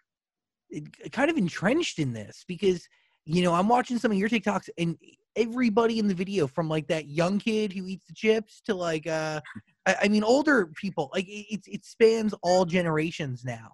kind 1.11 1.29
of 1.29 1.37
entrenched 1.37 1.99
in 1.99 2.13
this? 2.13 2.43
Because, 2.47 2.87
you 3.25 3.43
know, 3.43 3.53
I'm 3.53 3.67
watching 3.67 3.97
some 3.97 4.11
of 4.11 4.17
your 4.17 4.29
TikToks 4.29 4.69
and 4.77 4.97
everybody 5.35 5.99
in 5.99 6.07
the 6.07 6.13
video 6.13 6.47
from 6.47 6.69
like 6.69 6.87
that 6.87 7.07
young 7.07 7.39
kid 7.39 7.73
who 7.73 7.87
eats 7.87 8.05
the 8.05 8.13
chips 8.13 8.61
to 8.65 8.73
like, 8.73 9.07
uh, 9.07 9.41
I, 9.85 9.95
I 10.03 10.07
mean, 10.07 10.23
older 10.23 10.67
people, 10.75 11.09
like 11.13 11.27
it, 11.27 11.45
it, 11.49 11.61
it 11.65 11.85
spans 11.85 12.33
all 12.43 12.65
generations 12.65 13.43
now. 13.43 13.71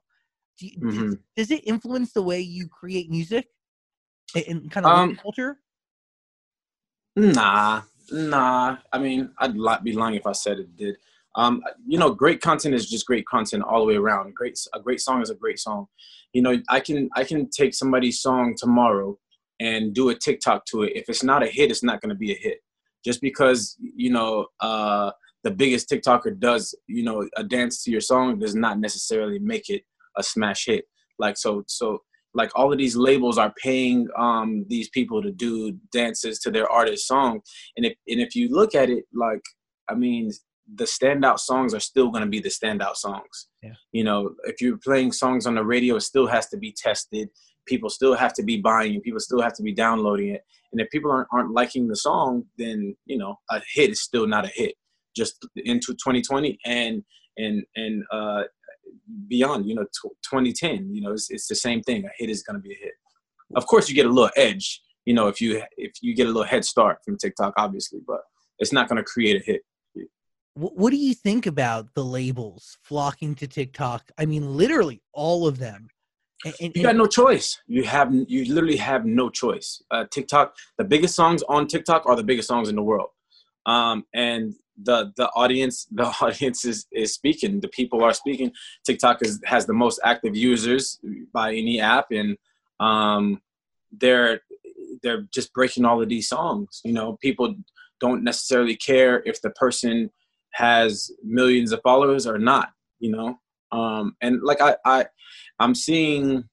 Do 0.60 0.68
you, 0.68 0.78
does, 0.78 0.98
Mhm. 0.98 1.20
does 1.38 1.52
it 1.52 1.68
influence 1.68 2.14
the 2.14 2.22
way 2.22 2.40
you 2.40 2.68
create 2.68 3.10
music 3.10 3.48
and, 4.36 4.46
and 4.48 4.72
kind 4.72 4.86
of 4.86 4.92
Um, 4.92 5.16
culture? 5.16 5.60
Nah, 7.16 7.82
nah. 8.12 8.78
I 8.94 8.98
mean, 9.00 9.34
I'd 9.38 9.54
be 9.84 9.94
lying 9.94 10.16
if 10.16 10.26
I 10.28 10.32
said 10.32 10.60
it 10.60 10.76
did. 10.76 10.98
Um, 11.40 11.64
you 11.88 11.98
know, 11.98 12.12
great 12.12 12.42
content 12.42 12.76
is 12.76 12.90
just 12.90 13.06
great 13.06 13.26
content 13.26 13.64
all 13.64 13.80
the 13.80 13.86
way 13.86 13.96
around. 13.96 14.36
Great, 14.36 14.60
a 14.74 14.80
great 14.82 15.00
song 15.00 15.22
is 15.22 15.30
a 15.30 15.36
great 15.36 15.58
song. 15.58 15.88
You 16.34 16.42
know, 16.42 16.62
I 16.68 16.82
can 16.82 17.10
I 17.16 17.24
can 17.24 17.50
take 17.50 17.74
somebody's 17.74 18.22
song 18.22 18.56
tomorrow 18.58 19.18
and 19.62 19.94
do 19.94 20.10
a 20.10 20.16
TikTok 20.16 20.66
to 20.66 20.84
it. 20.84 20.98
If 20.98 21.08
it's 21.08 21.24
not 21.24 21.42
a 21.42 21.48
hit, 21.48 21.72
it's 21.72 21.82
not 21.82 22.02
going 22.02 22.10
to 22.10 22.16
be 22.16 22.34
a 22.34 22.36
hit. 22.36 22.60
Just 23.06 23.22
because 23.22 23.78
you 23.80 24.12
know 24.12 24.48
uh, 24.60 25.12
the 25.46 25.52
biggest 25.52 25.90
TikToker 25.90 26.38
does 26.38 26.76
you 26.88 27.04
know 27.04 27.26
a 27.38 27.44
dance 27.46 27.84
to 27.84 27.92
your 27.92 28.02
song 28.02 28.40
does 28.40 28.54
not 28.54 28.78
necessarily 28.78 29.40
make 29.40 29.70
it 29.70 29.84
a 30.18 30.24
smash 30.24 30.66
hit. 30.66 30.84
Like 31.20 31.38
so, 31.38 31.64
so 31.68 32.02
like 32.34 32.52
all 32.54 32.72
of 32.72 32.78
these 32.78 32.98
labels 32.98 33.38
are 33.38 33.54
paying 33.64 34.10
um, 34.18 34.66
these 34.68 34.90
people 34.90 35.22
to 35.22 35.32
do 35.32 35.78
dances 35.94 36.40
to 36.40 36.52
their 36.52 36.70
artist 36.70 37.08
song 37.08 37.40
and 37.78 37.86
if 37.86 37.94
and 38.08 38.20
if 38.20 38.36
you 38.36 38.50
look 38.50 38.76
at 38.76 38.90
it 38.90 39.06
like 39.14 39.42
i 39.90 39.96
mean 39.96 40.30
the 40.76 40.86
standout 40.86 41.40
songs 41.40 41.74
are 41.74 41.80
still 41.80 42.10
going 42.10 42.24
to 42.24 42.30
be 42.30 42.40
the 42.40 42.50
standout 42.50 42.96
songs. 42.96 43.48
Yeah. 43.64 43.74
you 43.92 44.04
know 44.04 44.36
if 44.44 44.62
you're 44.62 44.78
playing 44.78 45.12
songs 45.12 45.46
on 45.46 45.56
the 45.56 45.64
radio 45.64 45.96
it 45.96 46.02
still 46.02 46.28
has 46.28 46.48
to 46.50 46.58
be 46.58 46.76
tested. 46.78 47.30
People 47.66 47.90
still 47.90 48.16
have 48.16 48.34
to 48.34 48.44
be 48.44 48.58
buying 48.58 48.96
it. 48.96 49.04
People 49.04 49.20
still 49.20 49.42
have 49.42 49.54
to 49.54 49.64
be 49.64 49.74
downloading 49.74 50.30
it. 50.30 50.44
And 50.72 50.82
if 50.82 50.90
people 50.90 51.12
aren't, 51.12 51.28
aren't 51.32 51.52
liking 51.52 51.88
the 51.88 51.96
song 51.96 52.46
then 52.58 52.96
you 53.06 53.18
know 53.18 53.36
a 53.50 53.62
hit 53.74 53.92
is 53.92 54.02
still 54.02 54.28
not 54.28 54.46
a 54.46 54.52
hit. 54.54 54.76
Just 55.16 55.46
into 55.56 55.94
2020 55.94 56.58
and 56.66 57.04
and 57.38 57.64
and 57.76 58.04
uh 58.12 58.44
beyond 59.28 59.68
you 59.68 59.76
know 59.76 59.84
tw 59.84 60.12
2010 60.30 60.94
you 60.94 61.02
know 61.02 61.12
it's, 61.12 61.30
it's 61.30 61.48
the 61.48 61.56
same 61.56 61.82
thing. 61.82 62.06
A 62.06 62.10
hit 62.18 62.30
is 62.30 62.44
going 62.44 62.56
to 62.56 62.62
be 62.62 62.74
a 62.74 62.78
hit. 62.78 62.94
Of 63.56 63.66
course 63.66 63.90
you 63.90 63.96
get 63.96 64.06
a 64.06 64.10
little 64.10 64.32
edge 64.36 64.82
you 65.06 65.14
know 65.14 65.28
if 65.28 65.42
you 65.42 65.62
if 65.78 65.94
you 66.02 66.16
get 66.16 66.28
a 66.28 66.30
little 66.30 66.44
head 66.44 66.64
start 66.64 67.00
from 67.04 67.18
tiktok 67.18 67.54
obviously 67.58 68.00
but 68.06 68.22
it's 68.60 68.72
not 68.72 68.88
going 68.88 68.98
to 68.98 69.04
create 69.04 69.42
a 69.42 69.44
hit 69.44 69.62
What, 70.60 70.76
what 70.76 70.90
do 70.92 70.98
you 70.98 71.14
think 71.14 71.46
about 71.46 71.94
the 71.94 72.04
labels 72.04 72.78
flocking 72.84 73.34
to 73.36 73.48
TikTok? 73.48 74.12
I 74.18 74.26
mean, 74.26 74.58
literally 74.58 75.02
all 75.14 75.48
of 75.48 75.58
them. 75.58 75.88
And, 76.44 76.54
and- 76.60 76.76
you 76.76 76.84
got 76.84 76.98
no 76.98 77.08
choice. 77.08 77.62
You 77.68 77.84
have 77.84 78.14
you 78.14 78.54
literally 78.54 78.78
have 78.78 79.06
no 79.06 79.30
choice. 79.30 79.82
Uh, 79.92 80.06
tiktok 80.12 80.56
the 80.78 80.84
biggest 80.84 81.16
songs 81.16 81.44
on 81.44 81.68
tiktok 81.68 82.06
are 82.06 82.16
the 82.16 82.24
biggest 82.24 82.48
songs 82.48 82.70
in 82.70 82.76
the 82.76 82.82
world. 82.82 83.10
Um, 83.66 84.06
and 84.14 84.54
the 84.82 85.14
the 85.16 85.30
audience 85.30 85.88
the 85.92 86.08
audience 86.22 86.66
is, 86.66 86.88
is 86.92 87.14
speaking. 87.14 87.62
The 87.62 87.70
people 87.70 88.04
are 88.04 88.14
speaking. 88.14 88.52
Tiktok 88.86 89.22
is, 89.22 89.40
has 89.46 89.66
the 89.66 89.74
most 89.74 90.00
active 90.04 90.36
users 90.36 91.00
by 91.34 91.54
any 91.54 91.80
app 91.80 92.08
and 92.12 92.38
um, 92.80 93.42
they're 93.92 94.42
they're 95.04 95.24
just 95.34 95.54
breaking 95.54 95.86
all 95.86 96.02
of 96.02 96.10
these 96.10 96.28
songs. 96.28 96.82
You 96.84 96.94
know 96.94 97.18
people 97.22 97.56
don't 98.00 98.24
necessarily 98.24 98.78
care 98.78 99.22
if 99.26 99.42
the 99.42 99.50
person 99.52 100.10
has 100.54 101.12
millions 101.24 101.72
of 101.72 101.82
followers 101.84 102.28
or 102.28 102.38
not 102.38 102.70
you 103.00 103.12
know? 103.12 103.40
Um, 103.72 104.16
and 104.22 104.42
like 104.42 104.62
I, 104.62 104.76
I 104.84 105.06
i'm 105.60 105.76
seeing 105.76 106.44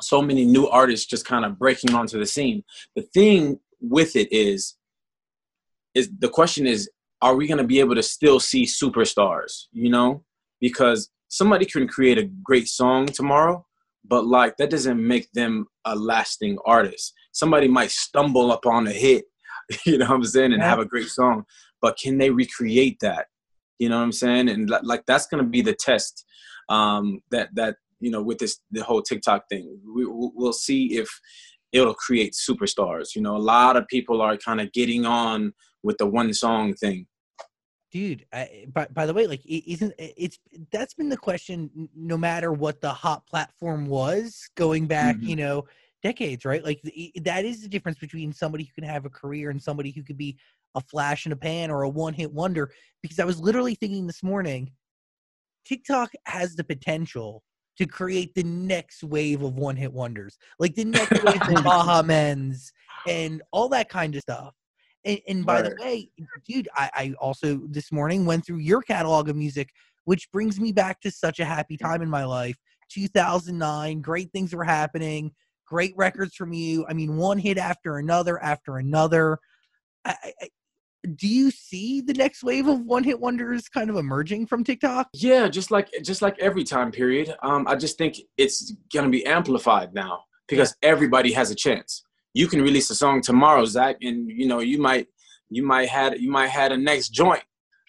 so 0.00 0.22
many 0.22 0.44
new 0.44 0.68
artists 0.68 1.06
just 1.06 1.26
kind 1.26 1.44
of 1.44 1.58
breaking 1.58 1.94
onto 1.94 2.18
the 2.18 2.26
scene. 2.26 2.62
The 2.96 3.02
thing 3.14 3.58
with 3.80 4.14
it 4.16 4.28
is 4.32 4.76
is 5.94 6.10
the 6.18 6.28
question 6.28 6.66
is 6.66 6.88
are 7.20 7.36
we 7.36 7.46
going 7.46 7.58
to 7.58 7.64
be 7.64 7.78
able 7.78 7.94
to 7.94 8.02
still 8.02 8.40
see 8.40 8.64
superstars 8.64 9.66
you 9.72 9.90
know? 9.90 10.24
Because 10.60 11.10
somebody 11.28 11.66
can 11.66 11.88
create 11.88 12.18
a 12.18 12.30
great 12.44 12.68
song 12.68 13.06
tomorrow 13.06 13.64
but 14.04 14.26
like 14.26 14.56
that 14.56 14.70
doesn't 14.70 15.04
make 15.04 15.30
them 15.32 15.66
a 15.84 15.94
lasting 15.94 16.58
artist. 16.66 17.14
Somebody 17.32 17.68
might 17.68 17.90
stumble 17.90 18.52
upon 18.52 18.86
a 18.86 18.92
hit 18.92 19.24
you 19.86 19.98
know 19.98 20.06
what 20.06 20.14
i'm 20.14 20.24
saying 20.24 20.52
and 20.52 20.62
have 20.62 20.80
a 20.80 20.84
great 20.84 21.08
song 21.08 21.44
but 21.82 21.98
can 21.98 22.16
they 22.18 22.30
recreate 22.30 22.98
that? 23.00 23.26
You 23.78 23.88
know 23.88 23.98
what 23.98 24.04
i'm 24.04 24.12
saying? 24.12 24.48
And 24.48 24.70
like 24.82 25.02
that's 25.06 25.26
going 25.26 25.42
to 25.42 25.50
be 25.50 25.60
the 25.60 25.74
test 25.74 26.24
um 26.68 27.20
that 27.32 27.48
that 27.54 27.74
you 28.00 28.10
know 28.10 28.22
with 28.22 28.38
this 28.38 28.60
the 28.70 28.82
whole 28.84 29.02
tiktok 29.02 29.42
thing. 29.50 29.78
We, 29.94 30.06
we'll 30.06 30.52
see 30.52 30.96
if 30.96 31.08
it'll 31.72 31.94
create 31.94 32.34
superstars 32.48 33.14
you 33.16 33.22
know? 33.22 33.36
A 33.36 33.38
lot 33.38 33.76
of 33.76 33.86
people 33.88 34.22
are 34.22 34.36
kind 34.36 34.60
of 34.60 34.72
getting 34.72 35.04
on 35.04 35.52
with 35.82 35.98
the 35.98 36.06
one 36.06 36.32
song 36.32 36.74
thing. 36.74 37.06
Dude 37.90 38.24
I, 38.32 38.66
by, 38.72 38.86
by 38.86 39.04
the 39.06 39.12
way 39.12 39.26
like 39.26 39.42
isn't 39.44 39.92
it's 39.98 40.38
that's 40.70 40.94
been 40.94 41.08
the 41.10 41.16
question 41.16 41.88
no 41.94 42.16
matter 42.16 42.52
what 42.52 42.80
the 42.80 42.90
hot 42.90 43.26
platform 43.26 43.86
was 43.86 44.48
going 44.54 44.86
back 44.86 45.16
Mhm. 45.16 45.28
you 45.28 45.36
know 45.36 45.64
decades 46.02 46.44
right? 46.44 46.64
Like 46.64 46.80
that 47.22 47.44
is 47.44 47.62
the 47.62 47.68
difference 47.68 47.98
between 47.98 48.32
somebody 48.32 48.64
who 48.64 48.72
can 48.74 48.84
have 48.84 49.04
a 49.04 49.10
career 49.10 49.50
and 49.50 49.62
somebody 49.62 49.90
who 49.90 50.02
could 50.02 50.18
be 50.18 50.36
a 50.74 50.80
flash 50.80 51.26
in 51.26 51.32
a 51.32 51.36
pan 51.36 51.70
or 51.70 51.82
a 51.82 51.88
one 51.88 52.14
hit 52.14 52.32
wonder 52.32 52.70
because 53.02 53.18
i 53.18 53.24
was 53.24 53.40
literally 53.40 53.74
thinking 53.74 54.06
this 54.06 54.22
morning 54.22 54.70
tiktok 55.66 56.10
has 56.26 56.54
the 56.54 56.64
potential 56.64 57.42
to 57.78 57.86
create 57.86 58.34
the 58.34 58.42
next 58.44 59.02
wave 59.02 59.42
of 59.42 59.54
one 59.54 59.76
hit 59.76 59.92
wonders 59.92 60.36
like 60.58 60.74
the 60.74 60.84
next 60.84 61.12
wave 61.22 61.40
of 61.48 61.62
baha 61.64 62.02
men's 62.02 62.72
and 63.06 63.42
all 63.52 63.68
that 63.68 63.88
kind 63.88 64.14
of 64.14 64.20
stuff 64.20 64.54
and, 65.04 65.20
and 65.28 65.46
by 65.46 65.62
the 65.62 65.74
way, 65.80 66.10
dude, 66.46 66.68
I, 66.74 66.90
I 66.94 67.14
also 67.20 67.60
this 67.68 67.90
morning 67.90 68.24
went 68.24 68.46
through 68.46 68.58
your 68.58 68.82
catalog 68.82 69.28
of 69.28 69.36
music, 69.36 69.70
which 70.04 70.30
brings 70.32 70.60
me 70.60 70.72
back 70.72 71.00
to 71.00 71.10
such 71.10 71.40
a 71.40 71.44
happy 71.44 71.76
time 71.76 72.02
in 72.02 72.08
my 72.08 72.24
life. 72.24 72.56
2009, 72.90 74.00
great 74.00 74.30
things 74.32 74.54
were 74.54 74.64
happening, 74.64 75.32
great 75.66 75.94
records 75.96 76.34
from 76.34 76.52
you. 76.52 76.84
I 76.88 76.92
mean, 76.92 77.16
one 77.16 77.38
hit 77.38 77.58
after 77.58 77.98
another 77.98 78.42
after 78.42 78.76
another. 78.76 79.38
I, 80.04 80.16
I- 80.40 80.48
do 81.16 81.26
you 81.26 81.50
see 81.50 82.00
the 82.00 82.14
next 82.14 82.42
wave 82.44 82.68
of 82.68 82.80
one 82.82 83.04
hit 83.04 83.18
wonders 83.18 83.68
kind 83.68 83.90
of 83.90 83.96
emerging 83.96 84.46
from 84.46 84.64
TikTok? 84.64 85.08
Yeah, 85.12 85.48
just 85.48 85.70
like 85.70 85.88
just 86.02 86.22
like 86.22 86.38
every 86.38 86.64
time 86.64 86.92
period. 86.92 87.34
Um, 87.42 87.66
I 87.66 87.74
just 87.76 87.98
think 87.98 88.18
it's 88.36 88.72
gonna 88.94 89.08
be 89.08 89.24
amplified 89.26 89.94
now 89.94 90.24
because 90.48 90.74
everybody 90.82 91.32
has 91.32 91.50
a 91.50 91.54
chance. 91.54 92.04
You 92.34 92.46
can 92.46 92.62
release 92.62 92.88
a 92.90 92.94
song 92.94 93.20
tomorrow, 93.20 93.64
Zach, 93.64 93.96
and 94.02 94.30
you 94.30 94.46
know 94.46 94.60
you 94.60 94.78
might 94.78 95.08
you 95.50 95.64
might 95.64 95.88
had 95.88 96.20
you 96.20 96.30
might 96.30 96.48
had 96.48 96.72
a 96.72 96.76
next 96.76 97.08
joint. 97.10 97.42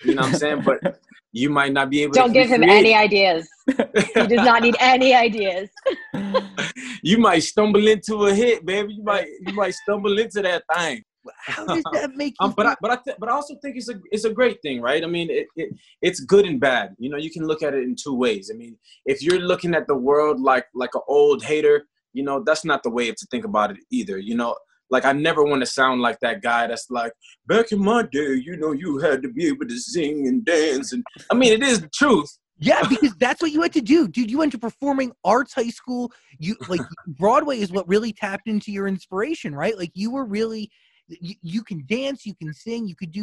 You 0.03 0.15
know 0.15 0.23
what 0.23 0.33
I'm 0.33 0.37
saying? 0.37 0.63
But 0.65 0.99
you 1.31 1.49
might 1.49 1.71
not 1.71 1.89
be 1.89 2.03
able. 2.03 2.13
To 2.13 2.19
Don't 2.19 2.33
give 2.33 2.49
him 2.49 2.61
recreate 2.61 2.79
any 2.79 2.93
it. 2.93 2.97
ideas. 2.97 3.47
He 4.15 4.27
does 4.27 4.45
not 4.45 4.61
need 4.61 4.75
any 4.79 5.13
ideas. 5.13 5.69
you 7.03 7.17
might 7.17 7.39
stumble 7.39 7.87
into 7.87 8.25
a 8.25 8.33
hit, 8.33 8.65
baby. 8.65 8.95
You 8.95 9.03
might 9.03 9.27
you 9.45 9.53
might 9.53 9.73
stumble 9.73 10.17
into 10.17 10.41
that 10.41 10.63
thing. 10.75 11.03
How 11.39 11.65
does 11.65 11.83
that 11.93 12.15
make 12.15 12.35
you? 12.39 12.47
Um, 12.47 12.53
but 12.55 12.65
I, 12.65 12.75
but 12.81 12.91
I 12.91 12.97
th- 13.03 13.17
but 13.19 13.29
I 13.29 13.33
also 13.33 13.55
think 13.61 13.77
it's 13.77 13.89
a 13.89 13.99
it's 14.11 14.25
a 14.25 14.33
great 14.33 14.61
thing, 14.61 14.81
right? 14.81 15.03
I 15.03 15.07
mean, 15.07 15.29
it, 15.29 15.47
it 15.55 15.73
it's 16.01 16.19
good 16.19 16.45
and 16.45 16.59
bad. 16.59 16.95
You 16.99 17.09
know, 17.09 17.17
you 17.17 17.31
can 17.31 17.45
look 17.45 17.63
at 17.63 17.73
it 17.73 17.83
in 17.83 17.95
two 17.95 18.15
ways. 18.15 18.51
I 18.53 18.57
mean, 18.57 18.77
if 19.05 19.21
you're 19.21 19.39
looking 19.39 19.73
at 19.75 19.87
the 19.87 19.95
world 19.95 20.39
like 20.39 20.65
like 20.73 20.95
an 20.95 21.01
old 21.07 21.43
hater, 21.43 21.85
you 22.13 22.23
know, 22.23 22.43
that's 22.45 22.65
not 22.65 22.83
the 22.83 22.89
way 22.89 23.11
to 23.11 23.27
think 23.31 23.45
about 23.45 23.71
it 23.71 23.77
either. 23.91 24.17
You 24.17 24.35
know, 24.35 24.55
like 24.89 25.05
I 25.05 25.11
never 25.13 25.43
want 25.43 25.61
to 25.61 25.65
sound 25.65 26.01
like 26.01 26.19
that 26.19 26.41
guy 26.41 26.67
that's 26.67 26.87
like 26.89 27.13
back 27.47 27.71
in 27.71 27.79
my 27.79 28.03
day, 28.03 28.35
you 28.35 28.57
know, 28.57 28.71
you 28.71 28.99
had 28.99 29.21
to 29.23 29.29
be 29.29 29.47
able 29.47 29.67
to 29.67 29.77
sing 29.77 30.27
and 30.27 30.43
dance, 30.45 30.93
and 30.93 31.03
I 31.31 31.35
mean, 31.35 31.53
it 31.53 31.63
is 31.63 31.81
the 31.81 31.89
truth. 31.89 32.37
Yeah, 32.59 32.87
because 32.87 33.13
that's 33.15 33.41
what 33.41 33.51
you 33.51 33.61
had 33.61 33.73
to 33.73 33.81
do, 33.81 34.07
dude. 34.07 34.31
You 34.31 34.37
went 34.37 34.51
to 34.53 34.57
performing 34.57 35.11
arts 35.25 35.53
high 35.53 35.69
school. 35.69 36.13
You 36.39 36.55
like 36.69 36.81
Broadway 37.07 37.59
is 37.59 37.71
what 37.71 37.87
really 37.87 38.13
tapped 38.13 38.47
into 38.47 38.71
your 38.71 38.87
inspiration, 38.87 39.53
right? 39.53 39.77
Like 39.77 39.91
you 39.95 40.11
were 40.11 40.23
really, 40.23 40.71
you, 41.07 41.35
you 41.41 41.63
can 41.63 41.83
dance, 41.87 42.25
you 42.25 42.35
can 42.35 42.53
sing, 42.53 42.87
you 42.87 42.95
could 42.95 43.11
do 43.11 43.21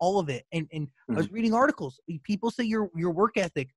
all 0.00 0.18
of 0.18 0.28
it. 0.28 0.44
And 0.52 0.66
and 0.72 0.88
I 1.10 1.14
was 1.14 1.30
reading 1.30 1.52
articles. 1.54 2.00
People 2.24 2.50
say 2.50 2.64
your 2.64 2.90
your 2.94 3.10
work 3.10 3.36
ethic 3.36 3.68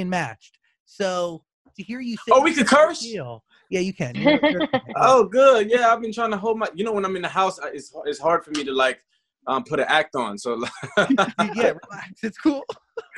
unmatched. 0.00 0.58
So 0.84 1.42
to 1.76 1.82
hear 1.82 2.00
you 2.00 2.16
say, 2.16 2.32
Oh, 2.32 2.42
we 2.42 2.54
could 2.54 2.66
curse? 2.66 3.00
Deal, 3.00 3.42
yeah, 3.70 3.80
you 3.80 3.92
can. 3.92 4.14
You're- 4.14 4.38
you're- 4.42 4.68
Oh, 4.96 5.24
good. 5.24 5.70
Yeah, 5.70 5.92
I've 5.92 6.00
been 6.00 6.12
trying 6.12 6.30
to 6.30 6.38
hold 6.38 6.58
my. 6.58 6.68
You 6.74 6.84
know, 6.84 6.92
when 6.92 7.04
I'm 7.04 7.16
in 7.16 7.22
the 7.22 7.28
house, 7.28 7.58
it's 7.72 7.92
it's 8.06 8.18
hard 8.18 8.44
for 8.44 8.50
me 8.52 8.64
to 8.64 8.72
like 8.72 8.98
um, 9.46 9.64
put 9.64 9.78
an 9.80 9.86
act 9.88 10.14
on. 10.16 10.38
So. 10.38 10.64
yeah, 10.98 11.72
relax. 11.88 12.22
It's 12.22 12.38
cool. 12.38 12.64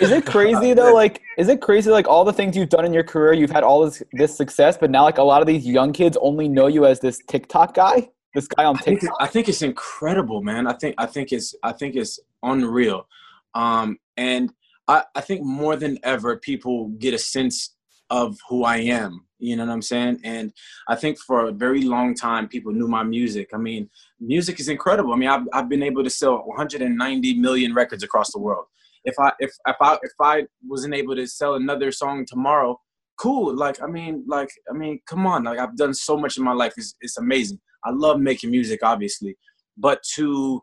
Is 0.00 0.11
it 0.11 0.27
crazy 0.27 0.75
though? 0.75 0.93
Like, 0.93 1.23
is 1.37 1.49
it 1.49 1.61
crazy? 1.61 1.91
Like 1.91 2.09
all 2.09 2.25
the 2.25 2.33
things 2.33 2.57
you've 2.57 2.69
done 2.69 2.85
in 2.85 2.93
your 2.93 3.05
career, 3.05 3.33
you've 3.33 3.50
had 3.50 3.62
all 3.62 3.85
this 3.85 4.03
this 4.12 4.37
success, 4.37 4.77
but 4.77 4.91
now 4.91 5.05
like 5.05 5.19
a 5.19 5.23
lot 5.23 5.41
of 5.41 5.47
these 5.47 5.67
young 5.67 5.93
kids 5.93 6.17
only 6.21 6.49
know 6.49 6.67
you 6.67 6.85
as 6.87 6.99
this 7.00 7.21
TikTok 7.29 7.75
guy, 7.75 8.09
this 8.35 8.47
guy 8.47 8.64
on 8.64 8.76
I 8.76 8.80
think, 8.80 9.00
TikTok. 9.00 9.18
I 9.20 9.26
think 9.26 9.49
it's 9.49 9.62
incredible, 9.62 10.42
man. 10.42 10.66
I 10.66 10.75
think 10.75 10.94
I 10.99 11.06
think 11.06 11.32
it's 11.32 11.54
I 11.62 11.73
think 11.73 11.97
it's 11.97 12.18
unreal, 12.42 13.06
um, 13.54 13.99
and 14.16 14.52
I, 14.87 15.04
I 15.14 15.20
think 15.20 15.42
more 15.42 15.76
than 15.76 15.99
ever 16.02 16.37
people 16.37 16.88
get 16.99 17.14
a 17.14 17.18
sense 17.18 17.75
of 18.11 18.38
who 18.49 18.64
I 18.64 18.78
am. 18.78 19.26
You 19.38 19.56
know 19.56 19.66
what 19.66 19.73
I'm 19.73 19.82
saying? 19.82 20.20
And 20.25 20.52
I 20.88 20.97
think 20.97 21.18
for 21.18 21.47
a 21.47 21.52
very 21.52 21.82
long 21.82 22.14
time 22.14 22.49
people 22.49 22.73
knew 22.73 22.88
my 22.88 23.04
music. 23.04 23.50
I 23.54 23.58
mean, 23.58 23.88
music 24.18 24.58
is 24.58 24.68
incredible. 24.68 25.12
I 25.12 25.16
mean, 25.16 25.28
I've 25.28 25.47
I've 25.52 25.68
been 25.68 25.82
able 25.82 26.02
to 26.04 26.11
sell 26.11 26.42
190 26.44 27.35
million 27.35 27.75
records 27.75 28.02
across 28.02 28.32
the 28.32 28.40
world. 28.40 28.66
If 29.04 29.14
I 29.18 29.32
if 29.38 29.52
if 29.66 29.76
I 29.80 29.99
if 30.02 30.12
I 30.20 30.47
wasn't 30.66 30.94
able 30.94 31.14
to 31.16 31.26
sell 31.26 31.54
another 31.54 31.92
song 31.92 32.26
tomorrow, 32.26 32.80
cool. 33.16 33.54
Like 33.54 33.80
I 33.82 33.87
mean, 33.87 34.25
like 34.26 34.50
I 34.68 34.76
mean, 34.76 35.00
come 35.06 35.26
on. 35.26 35.44
Like 35.44 35.58
I've 35.58 35.76
done 35.76 35.94
so 35.94 36.16
much 36.16 36.37
in 36.37 36.44
my 36.44 36.52
life. 36.52 36.75
It's 36.76 36.97
it's 37.00 37.18
amazing. 37.18 37.61
I 37.85 37.90
love 37.90 38.20
making 38.20 38.50
music, 38.50 38.80
obviously, 38.82 39.37
but 39.76 40.02
to 40.14 40.62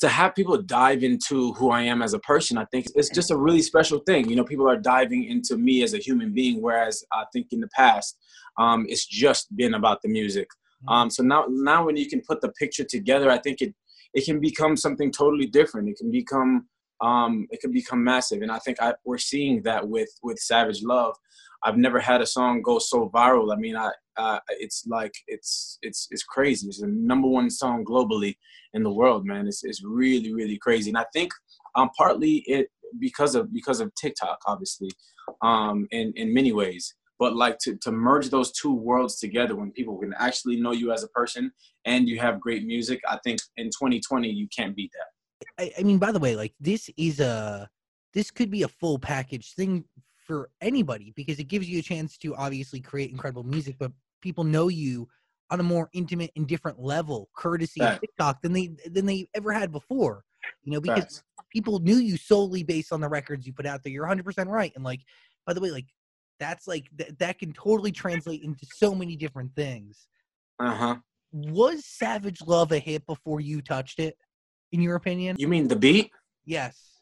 to 0.00 0.08
have 0.08 0.34
people 0.34 0.60
dive 0.60 1.04
into 1.04 1.52
who 1.54 1.70
I 1.70 1.82
am 1.82 2.02
as 2.02 2.14
a 2.14 2.18
person, 2.18 2.58
I 2.58 2.64
think 2.66 2.86
it's 2.94 3.10
just 3.10 3.30
a 3.30 3.36
really 3.36 3.62
special 3.62 4.00
thing. 4.00 4.28
You 4.28 4.36
know, 4.36 4.44
people 4.44 4.68
are 4.68 4.76
diving 4.76 5.24
into 5.24 5.56
me 5.56 5.82
as 5.82 5.94
a 5.94 5.98
human 5.98 6.32
being, 6.32 6.60
whereas 6.60 7.04
I 7.12 7.24
think 7.32 7.48
in 7.52 7.60
the 7.60 7.68
past, 7.68 8.18
um, 8.58 8.86
it's 8.88 9.06
just 9.06 9.54
been 9.56 9.74
about 9.74 10.02
the 10.02 10.08
music. 10.08 10.48
Um, 10.88 11.10
so 11.10 11.22
now, 11.22 11.46
now 11.48 11.86
when 11.86 11.96
you 11.96 12.08
can 12.08 12.20
put 12.20 12.40
the 12.40 12.50
picture 12.52 12.84
together, 12.84 13.30
I 13.30 13.38
think 13.38 13.60
it 13.60 13.74
it 14.12 14.24
can 14.24 14.38
become 14.40 14.76
something 14.76 15.10
totally 15.10 15.46
different. 15.46 15.88
It 15.88 15.96
can 15.98 16.10
become 16.10 16.66
um, 17.00 17.46
it 17.50 17.60
can 17.60 17.72
become 17.72 18.02
massive, 18.02 18.42
and 18.42 18.50
I 18.50 18.58
think 18.58 18.80
I, 18.80 18.94
we're 19.04 19.18
seeing 19.18 19.62
that 19.62 19.88
with 19.88 20.10
with 20.22 20.38
Savage 20.38 20.82
Love. 20.82 21.16
I've 21.64 21.78
never 21.78 21.98
had 21.98 22.20
a 22.20 22.26
song 22.26 22.60
go 22.62 22.78
so 22.78 23.10
viral. 23.14 23.52
I 23.52 23.56
mean, 23.56 23.76
I 23.76 23.90
uh, 24.16 24.38
it's 24.48 24.84
like 24.86 25.14
it's 25.26 25.78
it's 25.82 26.06
it's 26.10 26.22
crazy. 26.22 26.68
It's 26.68 26.80
the 26.80 26.86
number 26.86 27.26
one 27.26 27.50
song 27.50 27.84
globally 27.84 28.36
in 28.74 28.82
the 28.82 28.92
world, 28.92 29.24
man. 29.24 29.46
It's 29.48 29.64
it's 29.64 29.82
really 29.82 30.32
really 30.32 30.58
crazy, 30.58 30.90
and 30.90 30.98
I 30.98 31.06
think 31.12 31.32
um 31.74 31.90
partly 31.96 32.44
it 32.46 32.68
because 32.98 33.34
of 33.34 33.52
because 33.52 33.80
of 33.80 33.92
TikTok, 33.94 34.38
obviously, 34.46 34.90
um 35.42 35.86
in 35.90 36.12
in 36.16 36.34
many 36.34 36.52
ways. 36.52 36.94
But 37.18 37.34
like 37.34 37.58
to 37.60 37.76
to 37.76 37.92
merge 37.92 38.28
those 38.28 38.52
two 38.52 38.74
worlds 38.74 39.18
together 39.18 39.56
when 39.56 39.72
people 39.72 39.96
can 39.98 40.12
actually 40.18 40.60
know 40.60 40.72
you 40.72 40.92
as 40.92 41.02
a 41.02 41.08
person 41.08 41.50
and 41.86 42.08
you 42.08 42.18
have 42.20 42.40
great 42.40 42.64
music, 42.66 43.00
I 43.08 43.18
think 43.24 43.40
in 43.56 43.66
2020 43.66 44.28
you 44.28 44.48
can't 44.54 44.76
beat 44.76 44.90
that. 44.92 45.64
I, 45.64 45.72
I 45.78 45.82
mean, 45.82 45.98
by 45.98 46.12
the 46.12 46.18
way, 46.18 46.36
like 46.36 46.54
this 46.60 46.90
is 46.96 47.20
a 47.20 47.68
this 48.12 48.30
could 48.30 48.50
be 48.50 48.62
a 48.62 48.68
full 48.68 48.98
package 48.98 49.54
thing 49.54 49.84
for 50.24 50.50
anybody 50.60 51.12
because 51.16 51.38
it 51.38 51.44
gives 51.44 51.68
you 51.68 51.78
a 51.78 51.82
chance 51.82 52.16
to 52.18 52.34
obviously 52.36 52.80
create 52.80 53.10
incredible 53.10 53.44
music, 53.44 53.76
but 53.78 53.92
people 54.22 54.44
know 54.44 54.68
you 54.68 55.08
on 55.50 55.60
a 55.60 55.62
more 55.62 55.90
intimate 55.92 56.30
and 56.36 56.46
different 56.46 56.80
level, 56.80 57.28
courtesy 57.36 57.80
of 57.94 58.00
TikTok 58.00 58.42
than 58.42 58.52
they 58.52 58.74
than 58.86 59.06
they 59.06 59.28
ever 59.34 59.52
had 59.52 59.70
before. 59.70 60.24
You 60.62 60.72
know, 60.72 60.80
because 60.80 61.22
people 61.50 61.78
knew 61.78 61.96
you 61.96 62.16
solely 62.16 62.62
based 62.62 62.92
on 62.92 63.00
the 63.00 63.08
records 63.08 63.46
you 63.46 63.52
put 63.52 63.66
out 63.66 63.82
there. 63.82 63.92
You're 63.92 64.04
100 64.04 64.24
percent 64.24 64.48
right, 64.48 64.72
and 64.74 64.84
like 64.84 65.00
by 65.46 65.52
the 65.52 65.60
way, 65.60 65.70
like 65.70 65.86
that's 66.40 66.66
like 66.66 66.88
th- 66.96 67.12
that 67.18 67.38
can 67.38 67.52
totally 67.52 67.92
translate 67.92 68.42
into 68.42 68.66
so 68.66 68.94
many 68.94 69.16
different 69.16 69.54
things. 69.54 70.08
Uh 70.58 70.74
huh. 70.74 70.96
Was 71.32 71.84
Savage 71.84 72.40
Love 72.46 72.72
a 72.72 72.78
hit 72.78 73.06
before 73.06 73.40
you 73.40 73.60
touched 73.60 73.98
it? 73.98 74.16
In 74.72 74.80
your 74.80 74.96
opinion? 74.96 75.36
You 75.38 75.48
mean 75.48 75.68
the 75.68 75.76
beat? 75.76 76.10
Yes. 76.44 76.93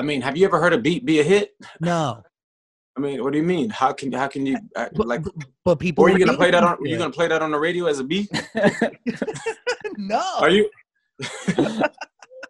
I 0.00 0.02
mean, 0.02 0.22
have 0.22 0.34
you 0.34 0.46
ever 0.46 0.58
heard 0.58 0.72
a 0.72 0.78
beat 0.78 1.04
be 1.04 1.20
a 1.20 1.22
hit? 1.22 1.50
No. 1.78 2.22
I 2.96 3.00
mean, 3.00 3.22
what 3.22 3.34
do 3.34 3.38
you 3.38 3.44
mean? 3.44 3.68
How 3.68 3.92
can 3.92 4.10
how 4.12 4.28
can 4.28 4.46
you 4.46 4.56
uh, 4.74 4.88
like? 4.94 5.22
but, 5.22 5.34
but 5.62 5.78
people. 5.78 6.04
Or 6.04 6.08
are 6.08 6.18
you 6.18 6.24
gonna 6.24 6.38
play 6.38 6.50
that 6.50 6.64
on? 6.64 6.78
Are 6.78 6.86
you 6.86 6.96
gonna 6.96 7.12
play 7.12 7.28
that 7.28 7.42
on 7.42 7.50
the 7.50 7.58
radio 7.58 7.84
as 7.84 7.98
a 7.98 8.04
beat? 8.04 8.30
no. 9.98 10.38
Are 10.40 10.48
you? 10.48 10.68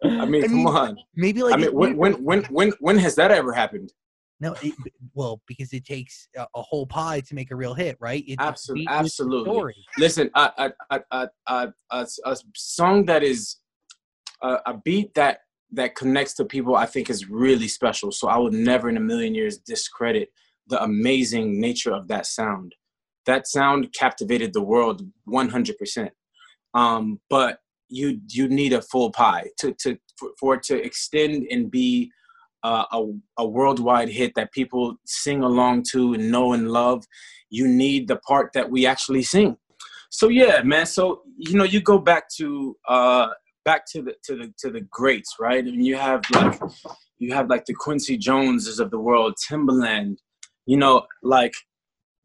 I 0.03 0.25
mean, 0.25 0.43
I 0.43 0.47
come 0.47 0.55
mean, 0.55 0.67
on. 0.67 0.97
Maybe 1.15 1.43
like 1.43 1.55
I 1.55 1.57
mean, 1.57 1.73
when 1.73 1.97
when 1.97 2.13
when 2.23 2.43
when 2.45 2.71
when 2.79 2.97
has 2.99 3.15
that 3.15 3.31
ever 3.31 3.51
happened? 3.51 3.91
no. 4.39 4.55
It, 4.63 4.73
well, 5.13 5.41
because 5.45 5.73
it 5.73 5.85
takes 5.85 6.27
a, 6.37 6.47
a 6.55 6.61
whole 6.61 6.87
pie 6.87 7.19
to 7.19 7.35
make 7.35 7.51
a 7.51 7.55
real 7.55 7.73
hit, 7.73 7.97
right? 7.99 8.23
It's 8.25 8.41
a 8.41 8.45
Absolutely, 8.45 8.87
absolutely. 8.89 9.75
Listen, 9.97 10.31
a 10.35 10.51
a 10.57 10.73
a 10.89 11.01
a, 11.11 11.29
a, 11.47 11.73
a, 11.91 12.07
a 12.25 12.37
song 12.55 13.05
that 13.05 13.23
is 13.23 13.57
a, 14.41 14.57
a 14.67 14.73
beat 14.73 15.13
that 15.15 15.41
that 15.71 15.95
connects 15.95 16.33
to 16.35 16.45
people, 16.45 16.75
I 16.75 16.85
think, 16.85 17.09
is 17.09 17.29
really 17.29 17.67
special. 17.67 18.11
So 18.11 18.27
I 18.27 18.37
would 18.37 18.53
never 18.53 18.89
in 18.89 18.97
a 18.97 19.01
million 19.01 19.33
years 19.33 19.57
discredit 19.57 20.29
the 20.67 20.81
amazing 20.83 21.59
nature 21.59 21.93
of 21.93 22.07
that 22.09 22.25
sound. 22.25 22.75
That 23.25 23.47
sound 23.47 23.93
captivated 23.93 24.53
the 24.53 24.61
world 24.61 25.03
100%. 25.27 26.09
Um, 26.73 27.19
but 27.29 27.59
you 27.91 28.21
you 28.29 28.47
need 28.47 28.73
a 28.73 28.81
full 28.81 29.11
pie 29.11 29.47
to 29.59 29.73
to 29.79 29.97
for, 30.17 30.29
for 30.39 30.55
it 30.55 30.63
to 30.63 30.81
extend 30.81 31.45
and 31.51 31.69
be 31.69 32.09
uh, 32.63 32.85
a 32.91 33.05
a 33.37 33.47
worldwide 33.47 34.09
hit 34.09 34.33
that 34.35 34.53
people 34.53 34.95
sing 35.05 35.43
along 35.43 35.83
to 35.91 36.13
and 36.13 36.31
know 36.31 36.53
and 36.53 36.71
love. 36.71 37.05
You 37.49 37.67
need 37.67 38.07
the 38.07 38.15
part 38.15 38.53
that 38.53 38.71
we 38.71 38.85
actually 38.85 39.23
sing. 39.23 39.57
So 40.09 40.29
yeah, 40.29 40.61
man. 40.63 40.85
So 40.85 41.23
you 41.37 41.57
know, 41.57 41.65
you 41.65 41.81
go 41.81 41.99
back 41.99 42.29
to 42.37 42.77
uh, 42.87 43.27
back 43.63 43.85
to 43.91 44.01
the 44.01 44.15
to 44.23 44.35
the 44.35 44.53
to 44.59 44.71
the 44.71 44.81
greats, 44.89 45.35
right? 45.39 45.63
And 45.63 45.85
you 45.85 45.95
have 45.95 46.21
like 46.31 46.59
you 47.19 47.33
have 47.33 47.49
like 47.49 47.65
the 47.65 47.73
Quincy 47.73 48.17
Joneses 48.17 48.79
of 48.79 48.91
the 48.91 48.99
world, 48.99 49.35
Timbaland, 49.49 50.17
you 50.65 50.77
know, 50.77 51.05
like 51.23 51.53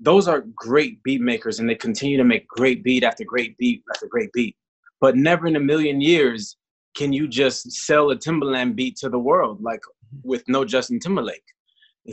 those 0.01 0.29
are 0.29 0.45
great 0.55 1.03
beat 1.03 1.21
makers 1.21 1.59
and 1.59 1.69
they 1.69 1.75
continue 1.75 2.17
to 2.17 2.25
make 2.25 2.47
great 2.49 2.85
beat 2.85 3.03
after 3.03 3.25
great 3.25 3.57
beat 3.59 3.83
after 3.95 4.07
great 4.07 4.31
beat. 4.33 4.57
But 5.01 5.17
never 5.17 5.47
in 5.47 5.57
a 5.57 5.61
million 5.61 6.01
years 6.01 6.57
can 6.97 7.13
you 7.13 7.29
just 7.29 7.71
sell 7.73 8.11
a 8.11 8.17
Timbaland 8.17 8.75
beat 8.75 8.97
to 8.97 9.09
the 9.09 9.19
world 9.19 9.63
like 9.63 9.81
mm-hmm. 9.81 10.29
with 10.29 10.45
no 10.49 10.65
Justin 10.65 10.99
Timberlake. 10.99 11.43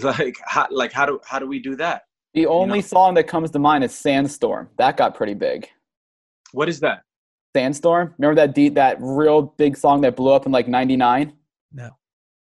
Like 0.01 0.35
how 0.45 0.65
like 0.71 0.91
how 0.91 1.05
do 1.05 1.19
how 1.23 1.37
do 1.37 1.45
we 1.45 1.59
do 1.59 1.75
that? 1.75 2.01
The 2.33 2.47
only 2.47 2.79
know? 2.79 2.85
song 2.87 3.13
that 3.13 3.27
comes 3.27 3.51
to 3.51 3.59
mind 3.59 3.83
is 3.83 3.93
Sandstorm. 3.93 4.69
That 4.79 4.97
got 4.97 5.13
pretty 5.13 5.35
big. 5.35 5.69
What 6.51 6.67
is 6.67 6.79
that? 6.79 7.03
Sandstorm. 7.55 8.13
Remember 8.17 8.35
that 8.35 8.55
de- 8.55 8.69
that 8.69 8.97
real 8.99 9.43
big 9.57 9.77
song 9.77 10.01
that 10.01 10.15
blew 10.15 10.31
up 10.31 10.45
in 10.45 10.51
like 10.51 10.67
'99? 10.67 11.33
No. 11.71 11.91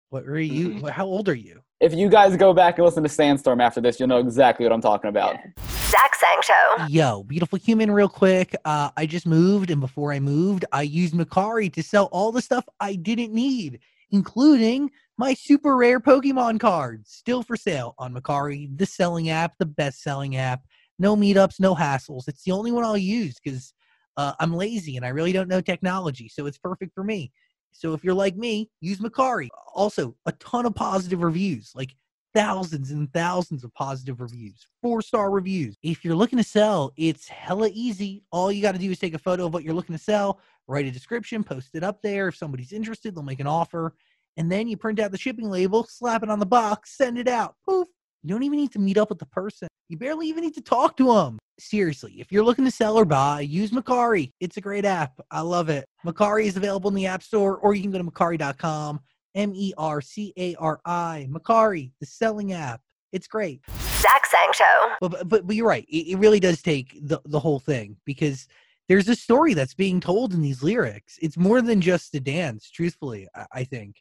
What 0.10 0.26
were 0.26 0.40
you? 0.40 0.86
How 0.88 1.06
old 1.06 1.30
are 1.30 1.36
you? 1.36 1.62
If 1.80 1.94
you 1.94 2.10
guys 2.10 2.36
go 2.38 2.54
back 2.54 2.78
and 2.78 2.86
listen 2.86 3.02
to 3.04 3.10
Sandstorm 3.10 3.60
after 3.60 3.82
this, 3.82 4.00
you'll 4.00 4.10
know 4.10 4.20
exactly 4.20 4.66
what 4.66 4.72
I'm 4.72 4.82
talking 4.82 5.10
about. 5.10 5.38
Zach 5.60 6.16
Sang 6.16 6.42
Show. 6.44 6.86
Yo, 6.88 7.24
beautiful 7.24 7.58
human, 7.58 7.92
real 7.92 8.08
quick. 8.08 8.56
Uh, 8.66 8.92
I 8.96 9.06
just 9.06 9.26
moved, 9.26 9.72
and 9.72 9.82
before 9.82 10.14
I 10.14 10.20
moved, 10.20 10.64
I 10.72 10.84
used 10.84 11.14
Mercari 11.14 11.74
to 11.74 11.82
sell 11.82 12.06
all 12.12 12.32
the 12.32 12.42
stuff 12.42 12.66
I 12.80 12.96
didn't 12.96 13.34
need, 13.34 13.80
including 14.12 14.92
my 15.18 15.34
super 15.34 15.76
rare 15.76 16.00
Pokemon 16.00 16.60
cards, 16.60 17.12
still 17.12 17.42
for 17.42 17.58
sale 17.58 17.96
on 17.98 18.14
Mercari, 18.14 18.70
the 18.78 18.86
selling 18.86 19.30
app, 19.30 19.58
the 19.58 19.66
best 19.66 20.04
selling 20.04 20.36
app. 20.36 20.62
No 21.00 21.16
meetups, 21.16 21.60
no 21.60 21.74
hassles. 21.74 22.28
It's 22.28 22.44
the 22.44 22.52
only 22.52 22.72
one 22.72 22.84
I'll 22.84 22.98
use 22.98 23.40
because 23.44 23.74
uh, 24.22 24.36
I'm 24.40 24.54
lazy 24.54 24.98
and 24.98 25.06
I 25.06 25.10
really 25.10 25.32
don't 25.32 25.48
know 25.48 25.62
technology, 25.62 26.30
so 26.30 26.46
it's 26.46 26.58
perfect 26.58 26.94
for 26.94 27.04
me. 27.04 27.32
So 27.72 27.94
if 27.94 28.04
you're 28.04 28.14
like 28.14 28.36
me, 28.36 28.70
use 28.82 29.00
Mercari. 29.00 29.48
Also, 29.74 30.16
a 30.26 30.32
ton 30.34 30.66
of 30.66 30.76
positive 30.76 31.24
reviews, 31.24 31.72
like 31.74 31.96
thousands 32.34 32.92
and 32.92 33.12
thousands 33.14 33.64
of 33.64 33.74
positive 33.74 34.22
reviews, 34.22 34.68
four 34.82 35.02
star 35.02 35.32
reviews. 35.32 35.76
If 35.82 36.06
you're 36.06 36.16
looking 36.16 36.38
to 36.38 36.44
sell, 36.44 36.92
it's 36.98 37.28
hella 37.28 37.70
easy. 37.74 38.24
All 38.32 38.52
you 38.52 38.62
got 38.62 38.74
to 38.74 38.80
do 38.80 38.92
is 38.92 39.00
take 39.00 39.14
a 39.14 39.20
photo 39.20 39.46
of 39.46 39.54
what 39.54 39.64
you're 39.64 39.74
looking 39.74 39.96
to 39.96 40.04
sell, 40.04 40.40
write 40.68 40.86
a 40.86 40.92
description, 40.92 41.44
post 41.44 41.70
it 41.74 41.84
up 41.84 42.02
there. 42.02 42.28
If 42.28 42.36
somebody's 42.36 42.74
interested, 42.74 43.16
they'll 43.16 43.24
make 43.24 43.40
an 43.40 43.48
offer. 43.48 43.96
And 44.38 44.52
then 44.52 44.68
you 44.68 44.78
print 44.78 45.00
out 45.00 45.12
the 45.12 45.18
shipping 45.18 45.50
label, 45.50 45.86
slap 45.86 46.24
it 46.24 46.30
on 46.30 46.40
the 46.40 46.46
box, 46.46 46.96
send 46.98 47.18
it 47.18 47.28
out. 47.28 47.56
Poof. 47.68 47.88
You 48.24 48.30
don't 48.30 48.44
even 48.44 48.60
need 48.60 48.72
to 48.74 48.80
meet 48.80 48.98
up 48.98 49.10
with 49.10 49.20
the 49.20 49.26
person. 49.26 49.68
You 49.90 49.98
barely 49.98 50.28
even 50.28 50.44
need 50.44 50.54
to 50.54 50.62
talk 50.62 50.96
to 50.98 51.14
them. 51.14 51.40
Seriously, 51.60 52.16
if 52.20 52.32
you're 52.32 52.44
looking 52.44 52.66
to 52.66 52.72
sell 52.72 52.98
or 52.98 53.06
buy, 53.06 53.42
use 53.42 53.72
Mercari. 53.72 54.32
It's 54.40 54.58
a 54.58 54.62
great 54.62 54.86
app. 54.86 55.20
I 55.32 55.42
love 55.42 55.70
it. 55.70 55.86
Mercari 56.06 56.46
is 56.46 56.58
available 56.58 56.90
in 56.90 56.96
the 56.96 57.08
App 57.08 57.24
Store, 57.24 57.58
or 57.58 57.74
you 57.74 57.82
can 57.82 57.92
go 57.92 57.98
to 57.98 58.04
Mercari.com. 58.04 59.00
M 59.34 59.54
E 59.56 59.74
R 59.78 60.02
C 60.02 60.34
A 60.38 60.56
R 60.56 60.80
I. 60.86 61.28
Mercari, 61.32 61.92
the 62.00 62.06
selling 62.06 62.54
app. 62.54 62.82
It's 63.12 63.28
great. 63.28 63.62
Zach 63.70 64.26
Sang 64.26 64.52
Show. 64.54 64.90
But 65.00 65.28
but, 65.30 65.48
but 65.48 65.56
you're 65.56 65.68
right. 65.68 65.86
It, 65.90 66.14
it 66.14 66.18
really 66.18 66.40
does 66.40 66.62
take 66.62 67.00
the, 67.08 67.20
the 67.26 67.40
whole 67.40 67.60
thing 67.60 67.98
because 68.06 68.48
there's 68.88 69.08
a 69.08 69.16
story 69.16 69.54
that's 69.54 69.74
being 69.74 70.00
told 70.00 70.34
in 70.34 70.42
these 70.42 70.62
lyrics. 70.62 71.18
It's 71.22 71.38
more 71.38 71.62
than 71.62 71.80
just 71.80 72.14
a 72.16 72.20
dance, 72.20 72.70
truthfully, 72.70 73.28
I, 73.36 73.46
I 73.54 73.64
think. 73.64 73.96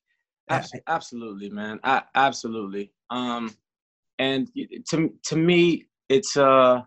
Absolutely, 0.89 1.49
man. 1.49 1.79
I, 1.85 2.03
absolutely. 2.17 2.93
Um, 3.09 3.55
and 4.21 4.49
to 4.91 5.11
to 5.25 5.37
me, 5.37 5.87
it's 6.09 6.37
uh 6.37 6.83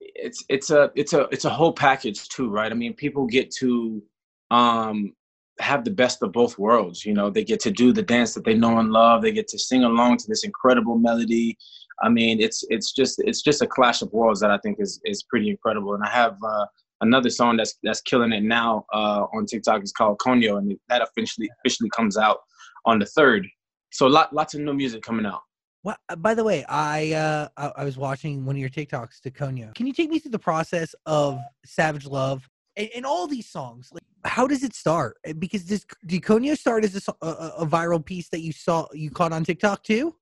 it's 0.00 0.42
it's 0.48 0.70
a 0.70 0.90
it's 0.96 1.12
a 1.12 1.28
it's 1.30 1.44
a 1.44 1.50
whole 1.50 1.72
package 1.72 2.28
too, 2.28 2.48
right? 2.50 2.72
I 2.72 2.74
mean, 2.74 2.94
people 2.94 3.26
get 3.26 3.50
to 3.60 4.02
um 4.50 5.12
have 5.60 5.84
the 5.84 5.90
best 5.90 6.22
of 6.22 6.32
both 6.32 6.58
worlds. 6.58 7.04
You 7.04 7.12
know, 7.12 7.28
they 7.28 7.44
get 7.44 7.60
to 7.60 7.70
do 7.70 7.92
the 7.92 8.02
dance 8.02 8.32
that 8.32 8.44
they 8.44 8.54
know 8.54 8.78
and 8.78 8.90
love. 8.90 9.20
They 9.20 9.30
get 9.30 9.46
to 9.48 9.58
sing 9.58 9.84
along 9.84 10.16
to 10.18 10.24
this 10.26 10.42
incredible 10.42 10.98
melody. 10.98 11.58
I 12.02 12.08
mean, 12.08 12.40
it's 12.40 12.64
it's 12.70 12.92
just 12.92 13.20
it's 13.22 13.42
just 13.42 13.60
a 13.60 13.66
clash 13.66 14.00
of 14.00 14.10
worlds 14.12 14.40
that 14.40 14.50
I 14.50 14.58
think 14.58 14.78
is 14.80 15.00
is 15.04 15.22
pretty 15.24 15.50
incredible. 15.50 15.92
And 15.94 16.02
I 16.02 16.08
have 16.08 16.36
uh, 16.42 16.64
another 17.02 17.28
song 17.28 17.58
that's 17.58 17.74
that's 17.82 18.00
killing 18.00 18.32
it 18.32 18.42
now 18.42 18.86
uh, 18.94 19.26
on 19.34 19.44
TikTok. 19.44 19.82
It's 19.82 19.92
called 19.92 20.18
Coño, 20.18 20.56
and 20.56 20.74
that 20.88 21.02
officially 21.02 21.50
officially 21.58 21.90
comes 21.90 22.16
out 22.16 22.38
on 22.86 22.98
the 22.98 23.06
third. 23.06 23.46
So 23.92 24.06
lot 24.06 24.32
lots 24.32 24.54
of 24.54 24.60
new 24.60 24.72
music 24.72 25.02
coming 25.02 25.26
out. 25.26 25.42
Well, 25.82 25.96
uh, 26.08 26.16
by 26.16 26.34
the 26.34 26.44
way, 26.44 26.64
I, 26.68 27.12
uh, 27.12 27.48
I 27.56 27.72
I 27.76 27.84
was 27.84 27.96
watching 27.96 28.44
one 28.44 28.54
of 28.56 28.60
your 28.60 28.68
TikToks 28.68 29.20
to 29.22 29.30
Coño. 29.30 29.74
Can 29.74 29.86
you 29.86 29.92
take 29.94 30.10
me 30.10 30.18
through 30.18 30.32
the 30.32 30.38
process 30.38 30.94
of 31.06 31.38
Savage 31.64 32.06
Love 32.06 32.46
and, 32.76 32.90
and 32.94 33.06
all 33.06 33.26
these 33.26 33.48
songs? 33.48 33.88
Like, 33.92 34.02
how 34.24 34.46
does 34.46 34.62
it 34.62 34.74
start? 34.74 35.16
Uh, 35.26 35.32
Because 35.32 35.64
does 35.64 35.86
did 36.04 36.22
Coño 36.22 36.56
start 36.56 36.84
as 36.84 37.08
a, 37.08 37.12
a, 37.24 37.28
a- 37.58 37.66
viral 37.66 38.04
piece 38.04 38.28
that 38.28 38.40
you 38.42 38.52
saw 38.52 38.86
you 38.92 39.10
caught 39.10 39.32
on 39.32 39.42
TikTok 39.44 39.82
too? 39.82 40.14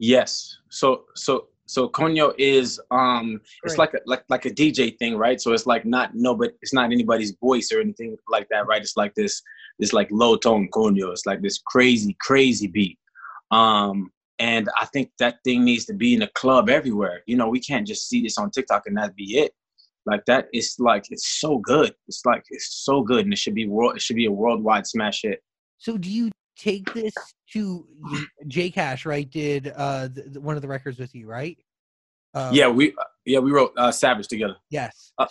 Yes. 0.00 0.58
So 0.70 1.04
so 1.14 1.46
so 1.66 1.88
Coño 1.88 2.34
is 2.36 2.80
um 2.90 3.40
it's 3.62 3.78
Right. 3.78 3.78
like 3.78 3.94
a 3.94 4.00
like 4.06 4.24
like 4.28 4.46
a 4.46 4.50
DJ 4.50 4.98
thing, 4.98 5.16
right? 5.16 5.40
So 5.40 5.52
it's 5.52 5.66
like 5.66 5.84
not 5.84 6.10
no 6.14 6.34
but 6.34 6.54
it's 6.60 6.74
not 6.74 6.90
anybody's 6.90 7.36
voice 7.40 7.70
or 7.72 7.80
anything 7.80 8.16
like 8.28 8.48
that, 8.50 8.66
right? 8.66 8.82
It's 8.82 8.96
like 8.96 9.14
this 9.14 9.40
this 9.78 9.92
like 9.92 10.08
low 10.10 10.34
tone 10.36 10.68
Coño. 10.72 11.12
It's 11.12 11.24
like 11.24 11.40
this 11.40 11.58
crazy, 11.64 12.16
crazy 12.20 12.66
beat. 12.66 12.98
Um 13.52 14.10
and 14.38 14.68
I 14.80 14.86
think 14.86 15.10
that 15.18 15.36
thing 15.44 15.64
needs 15.64 15.84
to 15.86 15.94
be 15.94 16.14
in 16.14 16.22
a 16.22 16.28
club 16.28 16.68
everywhere. 16.68 17.22
You 17.26 17.36
know, 17.36 17.48
we 17.48 17.60
can't 17.60 17.86
just 17.86 18.08
see 18.08 18.22
this 18.22 18.36
on 18.38 18.50
TikTok 18.50 18.82
and 18.86 18.96
that 18.96 19.14
be 19.14 19.38
it. 19.38 19.52
Like 20.06 20.24
that 20.26 20.48
is 20.52 20.76
like 20.78 21.04
it's 21.10 21.40
so 21.40 21.58
good. 21.58 21.94
It's 22.08 22.22
like 22.26 22.44
it's 22.50 22.84
so 22.84 23.02
good 23.02 23.24
and 23.24 23.32
it 23.32 23.38
should 23.38 23.54
be 23.54 23.66
world 23.66 23.96
it 23.96 24.02
should 24.02 24.16
be 24.16 24.26
a 24.26 24.32
worldwide 24.32 24.86
smash 24.86 25.22
hit. 25.22 25.42
So 25.78 25.96
do 25.96 26.10
you 26.10 26.30
take 26.58 26.92
this 26.92 27.14
to 27.52 27.86
J 28.48 28.70
Kash? 28.70 29.06
Right? 29.06 29.30
Did 29.30 29.72
uh 29.74 30.08
th- 30.08 30.26
th- 30.26 30.38
one 30.38 30.56
of 30.56 30.62
the 30.62 30.68
records 30.68 30.98
with 30.98 31.14
you? 31.14 31.26
Right? 31.26 31.56
Uh, 32.34 32.50
yeah, 32.52 32.68
we 32.68 32.94
yeah, 33.24 33.38
we 33.38 33.50
wrote 33.52 33.72
uh 33.78 33.92
Savage 33.92 34.28
together. 34.28 34.56
Yes. 34.68 35.12
Uh, 35.16 35.26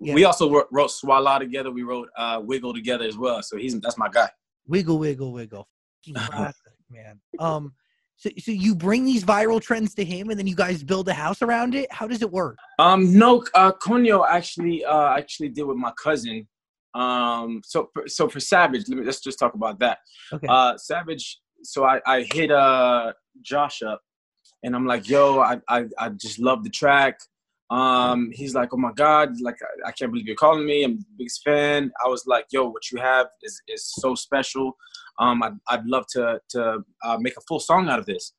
Yeah. 0.00 0.14
We 0.14 0.24
also 0.24 0.50
wrote, 0.50 0.68
wrote 0.70 0.90
Swalla 0.90 1.38
together. 1.38 1.70
We 1.70 1.82
wrote 1.82 2.08
uh, 2.16 2.40
Wiggle 2.44 2.74
together 2.74 3.04
as 3.04 3.16
well. 3.16 3.42
So 3.42 3.56
he's 3.56 3.78
that's 3.80 3.98
my 3.98 4.08
guy. 4.08 4.28
wiggle 4.66 4.98
wiggle 4.98 5.32
wiggle 5.32 5.68
classic 6.14 6.72
man 6.90 7.20
um 7.38 7.72
so, 8.16 8.30
so 8.38 8.52
you 8.52 8.74
bring 8.74 9.04
these 9.04 9.24
viral 9.24 9.60
trends 9.60 9.94
to 9.94 10.04
him 10.04 10.30
and 10.30 10.38
then 10.38 10.46
you 10.46 10.54
guys 10.54 10.82
build 10.82 11.08
a 11.08 11.12
house 11.12 11.42
around 11.42 11.74
it 11.74 11.92
how 11.92 12.06
does 12.06 12.22
it 12.22 12.30
work 12.30 12.56
Um, 12.78 13.16
no, 13.16 13.44
uh, 13.54 13.72
Coño 13.72 14.24
actually 14.28 14.84
uh, 14.84 15.16
actually 15.16 15.48
did 15.50 15.64
with 15.64 15.76
my 15.76 15.92
cousin. 16.02 16.46
Um, 16.94 17.60
so 17.64 17.90
for, 17.92 18.06
so 18.06 18.28
for 18.28 18.40
Savage, 18.40 18.84
let 18.88 18.98
me 18.98 19.04
let's 19.04 19.20
just 19.20 19.38
talk 19.38 19.54
about 19.54 19.78
that. 19.80 19.98
okay 20.32 20.46
Uh, 20.48 20.76
Savage. 20.76 21.40
So 21.62 21.84
I 21.84 22.00
I 22.06 22.22
hit 22.32 22.50
uh 22.50 23.12
Josh 23.42 23.82
up, 23.82 24.00
and 24.62 24.74
I'm 24.76 24.86
like, 24.86 25.08
yo, 25.08 25.40
I 25.40 25.60
I, 25.68 25.86
I 25.98 26.08
just 26.10 26.38
love 26.38 26.62
the 26.62 26.70
track. 26.70 27.18
Um, 27.70 28.30
he's 28.32 28.54
like, 28.54 28.70
oh 28.72 28.76
my 28.76 28.92
god, 28.94 29.30
like 29.40 29.56
I, 29.62 29.88
I 29.88 29.92
can't 29.92 30.10
believe 30.12 30.26
you're 30.26 30.36
calling 30.36 30.66
me. 30.66 30.84
I'm 30.84 30.98
the 30.98 31.04
biggest 31.18 31.42
fan. 31.42 31.90
I 32.04 32.08
was 32.08 32.24
like, 32.26 32.46
yo, 32.52 32.68
what 32.68 32.90
you 32.92 32.98
have 33.00 33.26
is 33.42 33.60
is 33.68 33.82
so 34.02 34.14
special. 34.14 34.76
Um, 35.18 35.42
I'd, 35.42 35.54
I'd 35.68 35.86
love 35.86 36.06
to 36.14 36.40
to 36.50 36.78
uh, 37.04 37.18
make 37.18 37.36
a 37.36 37.42
full 37.48 37.60
song 37.60 37.88
out 37.88 37.98
of 37.98 38.06
this. 38.06 38.32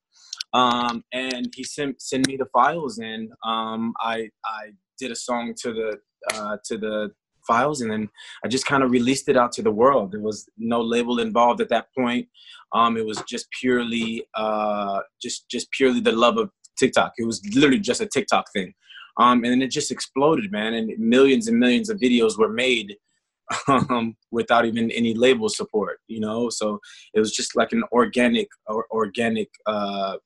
Um, 0.53 1.03
and 1.11 1.51
he 1.55 1.63
sent 1.63 2.01
sent 2.01 2.27
me 2.27 2.37
the 2.37 2.45
files, 2.45 2.99
and 2.99 3.29
um, 3.45 3.93
I 3.99 4.29
I 4.45 4.71
did 4.97 5.11
a 5.11 5.15
song 5.15 5.53
to 5.61 5.73
the 5.73 5.99
uh, 6.33 6.57
to 6.65 6.77
the 6.77 7.11
files, 7.45 7.81
and 7.81 7.91
then 7.91 8.09
I 8.43 8.47
just 8.47 8.65
kind 8.65 8.83
of 8.83 8.91
released 8.91 9.29
it 9.29 9.37
out 9.37 9.51
to 9.53 9.61
the 9.61 9.71
world. 9.71 10.11
There 10.11 10.21
was 10.21 10.49
no 10.57 10.81
label 10.81 11.19
involved 11.19 11.61
at 11.61 11.69
that 11.69 11.87
point. 11.97 12.27
Um, 12.73 12.97
it 12.97 13.05
was 13.05 13.21
just 13.27 13.47
purely 13.51 14.25
uh, 14.35 14.99
just 15.21 15.49
just 15.49 15.69
purely 15.71 15.99
the 15.99 16.11
love 16.11 16.37
of 16.37 16.49
TikTok. 16.77 17.13
It 17.17 17.25
was 17.25 17.41
literally 17.53 17.79
just 17.79 18.01
a 18.01 18.07
TikTok 18.07 18.51
thing. 18.53 18.73
Um, 19.17 19.43
and 19.43 19.51
then 19.51 19.61
it 19.61 19.71
just 19.71 19.91
exploded, 19.91 20.51
man. 20.51 20.73
And 20.73 20.91
millions 20.97 21.47
and 21.47 21.57
millions 21.57 21.89
of 21.89 21.99
videos 21.99 22.37
were 22.37 22.49
made 22.49 22.97
um, 23.67 24.15
without 24.31 24.65
even 24.65 24.91
any 24.91 25.13
label 25.13 25.49
support, 25.49 25.99
you 26.07 26.19
know. 26.19 26.49
So 26.49 26.79
it 27.13 27.19
was 27.19 27.31
just 27.31 27.55
like 27.55 27.71
an 27.71 27.83
organic, 27.91 28.47
or, 28.67 28.85
organic 28.91 29.49
uh, 29.65 30.17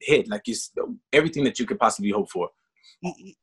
hit. 0.00 0.28
Like 0.28 0.42
it's 0.46 0.72
everything 1.12 1.44
that 1.44 1.58
you 1.58 1.66
could 1.66 1.78
possibly 1.78 2.10
hope 2.10 2.30
for. 2.30 2.48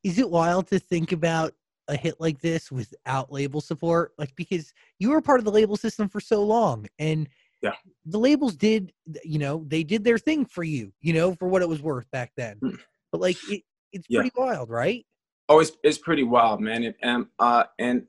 Is 0.03 0.19
it 0.19 0.29
wild 0.29 0.67
to 0.67 0.79
think 0.79 1.11
about 1.11 1.53
a 1.87 1.95
hit 1.95 2.15
like 2.19 2.39
this 2.41 2.71
without 2.71 3.31
label 3.31 3.61
support 3.61 4.11
like 4.17 4.35
because 4.35 4.73
you 4.97 5.11
were 5.11 5.21
part 5.21 5.37
of 5.39 5.45
the 5.45 5.51
label 5.51 5.77
system 5.77 6.09
for 6.09 6.19
so 6.19 6.43
long 6.43 6.87
and 6.97 7.29
Yeah. 7.61 7.75
the 8.07 8.17
labels 8.17 8.55
did 8.55 8.91
you 9.23 9.37
know 9.37 9.63
they 9.67 9.83
did 9.83 10.03
their 10.03 10.17
thing 10.17 10.45
for 10.45 10.63
you 10.63 10.91
you 10.99 11.13
know 11.13 11.35
for 11.35 11.47
what 11.47 11.61
it 11.61 11.69
was 11.69 11.83
worth 11.83 12.09
back 12.09 12.31
then 12.35 12.59
Mm. 12.59 12.79
but 13.11 13.21
like 13.21 13.37
it, 13.47 13.61
it's 13.93 14.07
Yeah. 14.09 14.21
pretty 14.21 14.31
wild 14.35 14.71
right 14.71 15.05
Oh, 15.47 15.59
it's 15.59 15.73
it's 15.83 15.97
pretty 15.97 16.23
wild, 16.23 16.59
man. 16.59 16.83
And 16.83 16.95
and, 17.01 17.25
uh, 17.37 17.63
and 17.77 18.07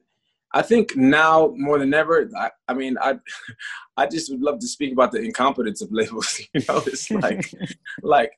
I 0.56 0.62
think 0.62 0.96
now 0.96 1.52
more 1.54 1.78
than 1.78 1.92
ever, 1.92 2.30
I, 2.34 2.50
I 2.66 2.72
mean, 2.72 2.96
I 2.98 3.18
I 3.98 4.06
just 4.06 4.30
would 4.30 4.40
love 4.40 4.58
to 4.60 4.66
speak 4.66 4.90
about 4.90 5.12
the 5.12 5.20
incompetence 5.20 5.82
of 5.82 5.92
labels. 5.92 6.40
You 6.54 6.62
know, 6.66 6.82
it's 6.86 7.10
like 7.10 7.52
like 8.02 8.32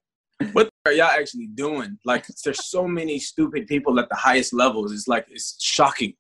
what 0.53 0.69
are 0.85 0.93
y'all 0.93 1.07
actually 1.07 1.47
doing? 1.47 1.97
Like 2.05 2.27
there's 2.45 2.67
so 2.67 2.89
many 2.89 3.21
stupid 3.21 3.69
people 3.69 4.01
at 4.01 4.09
the 4.09 4.17
highest 4.17 4.53
levels. 4.53 4.93
It's 4.93 5.07
like 5.07 5.27
it's 5.31 5.55
shocking. 5.63 6.15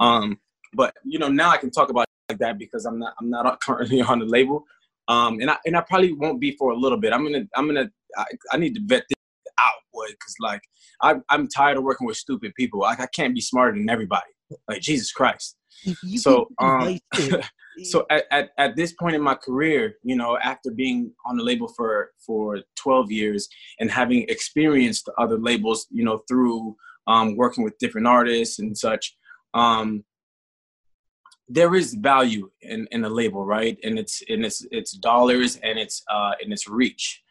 Um, 0.00 0.40
but 0.72 0.94
you 1.04 1.18
know 1.18 1.28
now 1.28 1.50
I 1.50 1.58
can 1.58 1.70
talk 1.70 1.90
about 1.90 2.06
like 2.30 2.38
that 2.38 2.58
because 2.58 2.86
I'm 2.86 2.98
not 2.98 3.12
I'm 3.20 3.28
not 3.28 3.60
currently 3.60 4.00
on 4.00 4.20
the 4.20 4.26
label, 4.26 4.64
um, 5.08 5.40
and 5.40 5.50
I 5.50 5.58
and 5.66 5.76
I 5.76 5.82
probably 5.82 6.14
won't 6.14 6.40
be 6.40 6.52
for 6.52 6.70
a 6.70 6.76
little 6.76 6.98
bit. 6.98 7.12
I'm 7.12 7.24
gonna 7.24 7.44
I'm 7.54 7.66
gonna 7.66 7.90
I, 8.16 8.24
I 8.52 8.56
need 8.56 8.74
to 8.76 8.80
vet 8.86 9.04
this 9.06 9.52
out, 9.60 9.82
boy, 9.92 10.06
because 10.08 10.34
like 10.40 10.62
I 11.02 11.16
I'm 11.28 11.46
tired 11.46 11.76
of 11.76 11.84
working 11.84 12.06
with 12.06 12.16
stupid 12.16 12.54
people. 12.54 12.80
Like 12.80 13.00
I 13.00 13.06
can't 13.14 13.34
be 13.34 13.42
smarter 13.42 13.76
than 13.76 13.90
everybody. 13.90 14.32
Like 14.68 14.80
Jesus 14.80 15.12
Christ. 15.12 15.56
So, 16.16 16.48
um, 16.58 16.98
so 17.84 18.06
at, 18.10 18.24
at, 18.30 18.50
at 18.58 18.76
this 18.76 18.92
point 18.92 19.14
in 19.14 19.22
my 19.22 19.34
career 19.34 19.96
you 20.02 20.16
know 20.16 20.38
after 20.42 20.70
being 20.70 21.12
on 21.26 21.36
the 21.36 21.42
label 21.42 21.68
for 21.68 22.10
for 22.24 22.60
12 22.76 23.10
years 23.12 23.48
and 23.80 23.90
having 23.90 24.24
experienced 24.28 25.08
other 25.18 25.38
labels 25.38 25.86
you 25.90 26.04
know 26.04 26.22
through 26.28 26.76
um, 27.06 27.36
working 27.36 27.62
with 27.62 27.78
different 27.78 28.06
artists 28.06 28.58
and 28.58 28.76
such 28.76 29.16
um, 29.54 30.04
there 31.48 31.74
is 31.76 31.94
value 31.94 32.50
in, 32.62 32.88
in 32.90 33.04
a 33.04 33.08
label 33.08 33.44
right? 33.44 33.78
And 33.84 33.98
it's 33.98 34.22
and 34.28 34.44
it's 34.44 34.66
it's 34.70 34.92
dollars 34.92 35.56
and 35.62 35.78
it's 35.78 36.02
uh 36.10 36.32
and 36.42 36.52
it's 36.52 36.68
reach. 36.68 37.22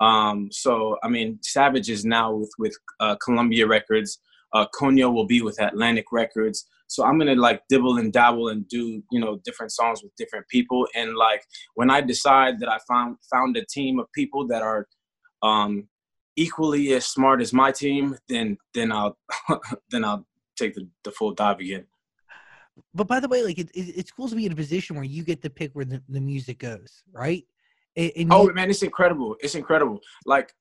Um 0.00 0.48
so 0.50 0.96
i 1.02 1.08
mean 1.08 1.38
savage 1.42 1.90
is 1.90 2.04
now 2.04 2.32
with 2.32 2.52
with 2.58 2.76
uh, 3.00 3.16
columbia 3.16 3.66
records 3.66 4.20
uh 4.52 4.66
Coño 4.78 5.12
will 5.12 5.26
be 5.26 5.42
with 5.42 5.60
atlantic 5.60 6.06
records 6.12 6.66
so 6.86 7.04
i'm 7.04 7.18
gonna 7.18 7.34
like 7.34 7.62
dibble 7.68 7.98
and 7.98 8.12
dabble 8.12 8.48
and 8.48 8.68
do 8.68 9.02
you 9.10 9.20
know 9.20 9.40
different 9.44 9.72
songs 9.72 10.02
with 10.02 10.12
different 10.16 10.46
people 10.48 10.86
and 10.94 11.14
like 11.16 11.42
when 11.74 11.90
i 11.90 12.00
decide 12.00 12.58
that 12.60 12.68
i 12.68 12.78
found 12.88 13.16
found 13.32 13.56
a 13.56 13.64
team 13.66 13.98
of 13.98 14.06
people 14.12 14.46
that 14.46 14.62
are 14.62 14.86
um 15.42 15.88
equally 16.36 16.92
as 16.92 17.06
smart 17.06 17.40
as 17.40 17.52
my 17.52 17.70
team 17.72 18.16
then 18.28 18.56
then 18.74 18.92
i'll 18.92 19.18
then 19.90 20.04
i'll 20.04 20.26
take 20.56 20.74
the, 20.74 20.88
the 21.04 21.10
full 21.12 21.32
dive 21.32 21.58
again 21.60 21.84
but 22.94 23.06
by 23.06 23.20
the 23.20 23.28
way, 23.28 23.42
like 23.42 23.58
it, 23.58 23.70
it, 23.74 23.98
it's 23.98 24.10
cool 24.10 24.28
to 24.28 24.36
be 24.36 24.46
in 24.46 24.52
a 24.52 24.56
position 24.56 24.96
where 24.96 25.04
you 25.04 25.22
get 25.24 25.42
to 25.42 25.50
pick 25.50 25.72
where 25.72 25.84
the, 25.84 26.02
the 26.08 26.20
music 26.20 26.58
goes, 26.60 27.02
right? 27.12 27.44
And, 27.96 28.12
and 28.16 28.32
Oh 28.32 28.44
you- 28.44 28.54
man, 28.54 28.70
it's 28.70 28.82
incredible. 28.82 29.36
It's 29.40 29.54
incredible. 29.54 30.00
Like 30.26 30.52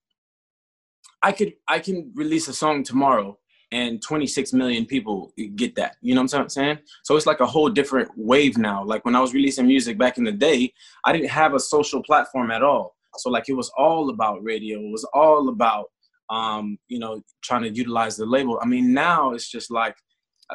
I 1.21 1.32
could 1.32 1.54
I 1.67 1.80
can 1.80 2.12
release 2.15 2.47
a 2.47 2.54
song 2.54 2.84
tomorrow 2.84 3.38
and 3.72 4.02
26 4.02 4.54
million 4.54 4.86
people 4.86 5.34
get 5.56 5.76
that. 5.76 5.98
You 6.02 6.16
know 6.16 6.22
what 6.22 6.34
I'm 6.34 6.50
saying? 6.50 6.80
So 7.04 7.16
it's 7.16 7.26
like 7.26 7.42
a 7.42 7.46
whole 7.46 7.70
different 7.70 8.10
wave 8.16 8.58
now. 8.58 8.84
Like 8.84 9.04
when 9.04 9.16
I 9.16 9.20
was 9.20 9.34
releasing 9.34 9.68
music 9.68 9.98
back 9.98 10.18
in 10.18 10.24
the 10.24 10.32
day, 10.32 10.74
I 11.06 11.12
didn't 11.12 11.30
have 11.30 11.54
a 11.54 11.60
social 11.60 12.02
platform 12.04 12.52
at 12.52 12.64
all. 12.64 12.96
So 13.18 13.30
like 13.30 13.50
it 13.50 13.54
was 13.54 13.72
all 13.78 14.10
about 14.10 14.44
radio. 14.44 14.80
It 14.80 14.92
was 14.92 15.04
all 15.14 15.50
about 15.50 15.88
um, 16.30 16.78
you 16.88 17.00
know, 17.00 17.22
trying 17.42 17.64
to 17.64 17.70
utilize 17.70 18.18
the 18.18 18.26
label. 18.26 18.60
I 18.62 18.66
mean, 18.66 18.94
now 18.94 19.32
it's 19.32 19.50
just 19.50 19.72
like 19.72 19.96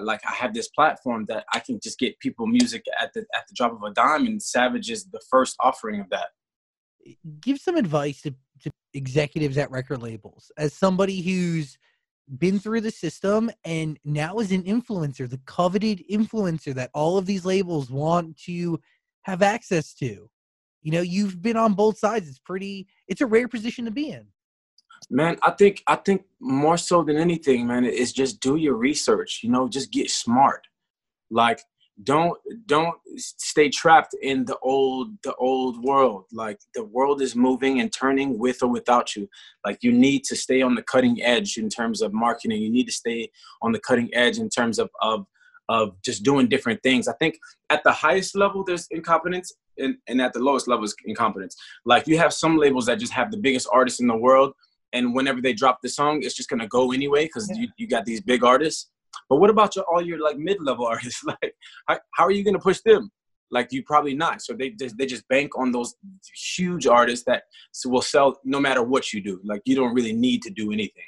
like 0.00 0.20
I 0.26 0.32
have 0.32 0.54
this 0.54 0.68
platform 0.68 1.26
that 1.28 1.44
I 1.52 1.58
can 1.58 1.78
just 1.82 1.98
get 1.98 2.18
people 2.18 2.46
music 2.46 2.84
at 3.00 3.12
the 3.12 3.20
at 3.34 3.46
the 3.48 3.54
drop 3.54 3.72
of 3.72 3.82
a 3.82 3.92
dime 3.92 4.26
and 4.26 4.42
Savage 4.42 4.90
is 4.90 5.04
the 5.04 5.20
first 5.30 5.54
offering 5.60 6.00
of 6.00 6.08
that. 6.10 6.28
give 7.40 7.58
some 7.58 7.76
advice 7.76 8.22
to, 8.22 8.34
to 8.62 8.70
executives 8.94 9.58
at 9.58 9.70
record 9.70 10.00
labels 10.02 10.50
as 10.56 10.72
somebody 10.72 11.20
who's 11.20 11.76
been 12.38 12.58
through 12.58 12.80
the 12.80 12.90
system 12.90 13.50
and 13.64 13.98
now 14.04 14.38
is 14.38 14.52
an 14.52 14.62
influencer, 14.62 15.28
the 15.28 15.40
coveted 15.46 16.02
influencer 16.10 16.74
that 16.74 16.90
all 16.94 17.18
of 17.18 17.26
these 17.26 17.44
labels 17.44 17.90
want 17.90 18.36
to 18.44 18.80
have 19.22 19.42
access 19.42 19.94
to. 19.94 20.28
You 20.82 20.92
know, 20.92 21.00
you've 21.00 21.40
been 21.40 21.56
on 21.56 21.74
both 21.74 21.98
sides. 21.98 22.28
It's 22.28 22.38
pretty, 22.38 22.88
it's 23.08 23.20
a 23.20 23.26
rare 23.26 23.48
position 23.48 23.84
to 23.84 23.90
be 23.90 24.10
in. 24.10 24.26
Man, 25.10 25.36
I 25.42 25.50
think 25.50 25.82
I 25.86 25.96
think 25.96 26.22
more 26.40 26.78
so 26.78 27.02
than 27.02 27.16
anything, 27.16 27.66
man, 27.66 27.84
is 27.84 28.12
just 28.12 28.40
do 28.40 28.56
your 28.56 28.74
research. 28.74 29.40
You 29.42 29.50
know, 29.50 29.68
just 29.68 29.90
get 29.90 30.10
smart. 30.10 30.66
Like, 31.30 31.60
don't 32.04 32.38
don't 32.66 32.96
stay 33.16 33.68
trapped 33.68 34.14
in 34.22 34.44
the 34.44 34.58
old 34.62 35.10
the 35.22 35.34
old 35.36 35.82
world. 35.84 36.24
Like 36.32 36.58
the 36.74 36.84
world 36.84 37.20
is 37.22 37.36
moving 37.36 37.80
and 37.80 37.92
turning 37.92 38.38
with 38.38 38.62
or 38.62 38.68
without 38.68 39.14
you. 39.14 39.28
Like 39.64 39.78
you 39.82 39.92
need 39.92 40.24
to 40.24 40.36
stay 40.36 40.62
on 40.62 40.74
the 40.74 40.82
cutting 40.82 41.22
edge 41.22 41.58
in 41.58 41.68
terms 41.68 42.00
of 42.02 42.12
marketing. 42.12 42.62
You 42.62 42.70
need 42.70 42.86
to 42.86 42.92
stay 42.92 43.30
on 43.60 43.72
the 43.72 43.80
cutting 43.80 44.08
edge 44.14 44.38
in 44.38 44.48
terms 44.48 44.78
of 44.78 44.90
of 45.00 45.26
of 45.68 46.00
just 46.02 46.22
doing 46.22 46.48
different 46.48 46.82
things. 46.82 47.08
I 47.08 47.14
think 47.14 47.38
at 47.70 47.84
the 47.84 47.92
highest 47.92 48.34
level 48.34 48.64
there's 48.64 48.86
incompetence 48.90 49.52
and, 49.78 49.96
and 50.08 50.20
at 50.20 50.32
the 50.32 50.40
lowest 50.40 50.68
level 50.68 50.84
is 50.84 50.94
incompetence. 51.04 51.56
Like 51.84 52.06
you 52.06 52.18
have 52.18 52.32
some 52.32 52.56
labels 52.56 52.86
that 52.86 52.98
just 52.98 53.12
have 53.12 53.30
the 53.30 53.38
biggest 53.38 53.68
artists 53.72 54.00
in 54.00 54.06
the 54.06 54.16
world 54.16 54.54
and 54.92 55.14
whenever 55.14 55.40
they 55.40 55.52
drop 55.52 55.80
the 55.82 55.88
song, 55.88 56.22
it's 56.22 56.34
just 56.34 56.48
gonna 56.48 56.68
go 56.68 56.92
anyway 56.92 57.24
because 57.24 57.48
you, 57.56 57.68
you 57.76 57.86
got 57.86 58.04
these 58.04 58.20
big 58.20 58.44
artists. 58.44 58.90
But 59.28 59.36
what 59.36 59.50
about 59.50 59.76
your 59.76 59.84
all 59.84 60.02
your 60.02 60.20
like 60.20 60.38
mid 60.38 60.58
level 60.60 60.86
artists? 60.94 61.24
like, 61.24 61.54
how, 61.88 61.98
how 62.14 62.24
are 62.24 62.30
you 62.30 62.44
gonna 62.44 62.58
push 62.58 62.80
them? 62.84 63.10
Like, 63.50 63.68
you 63.70 63.82
probably 63.82 64.14
not. 64.14 64.40
So 64.40 64.54
they 64.54 64.70
just 64.70 64.96
they 64.96 65.06
just 65.06 65.28
bank 65.28 65.56
on 65.58 65.72
those 65.72 65.94
huge 66.56 66.86
artists 66.86 67.24
that 67.26 67.44
will 67.84 68.02
sell 68.02 68.40
no 68.44 68.58
matter 68.58 68.82
what 68.82 69.12
you 69.12 69.22
do. 69.22 69.40
Like, 69.44 69.60
you 69.66 69.76
don't 69.76 69.94
really 69.94 70.14
need 70.14 70.42
to 70.42 70.50
do 70.50 70.72
anything. 70.72 71.04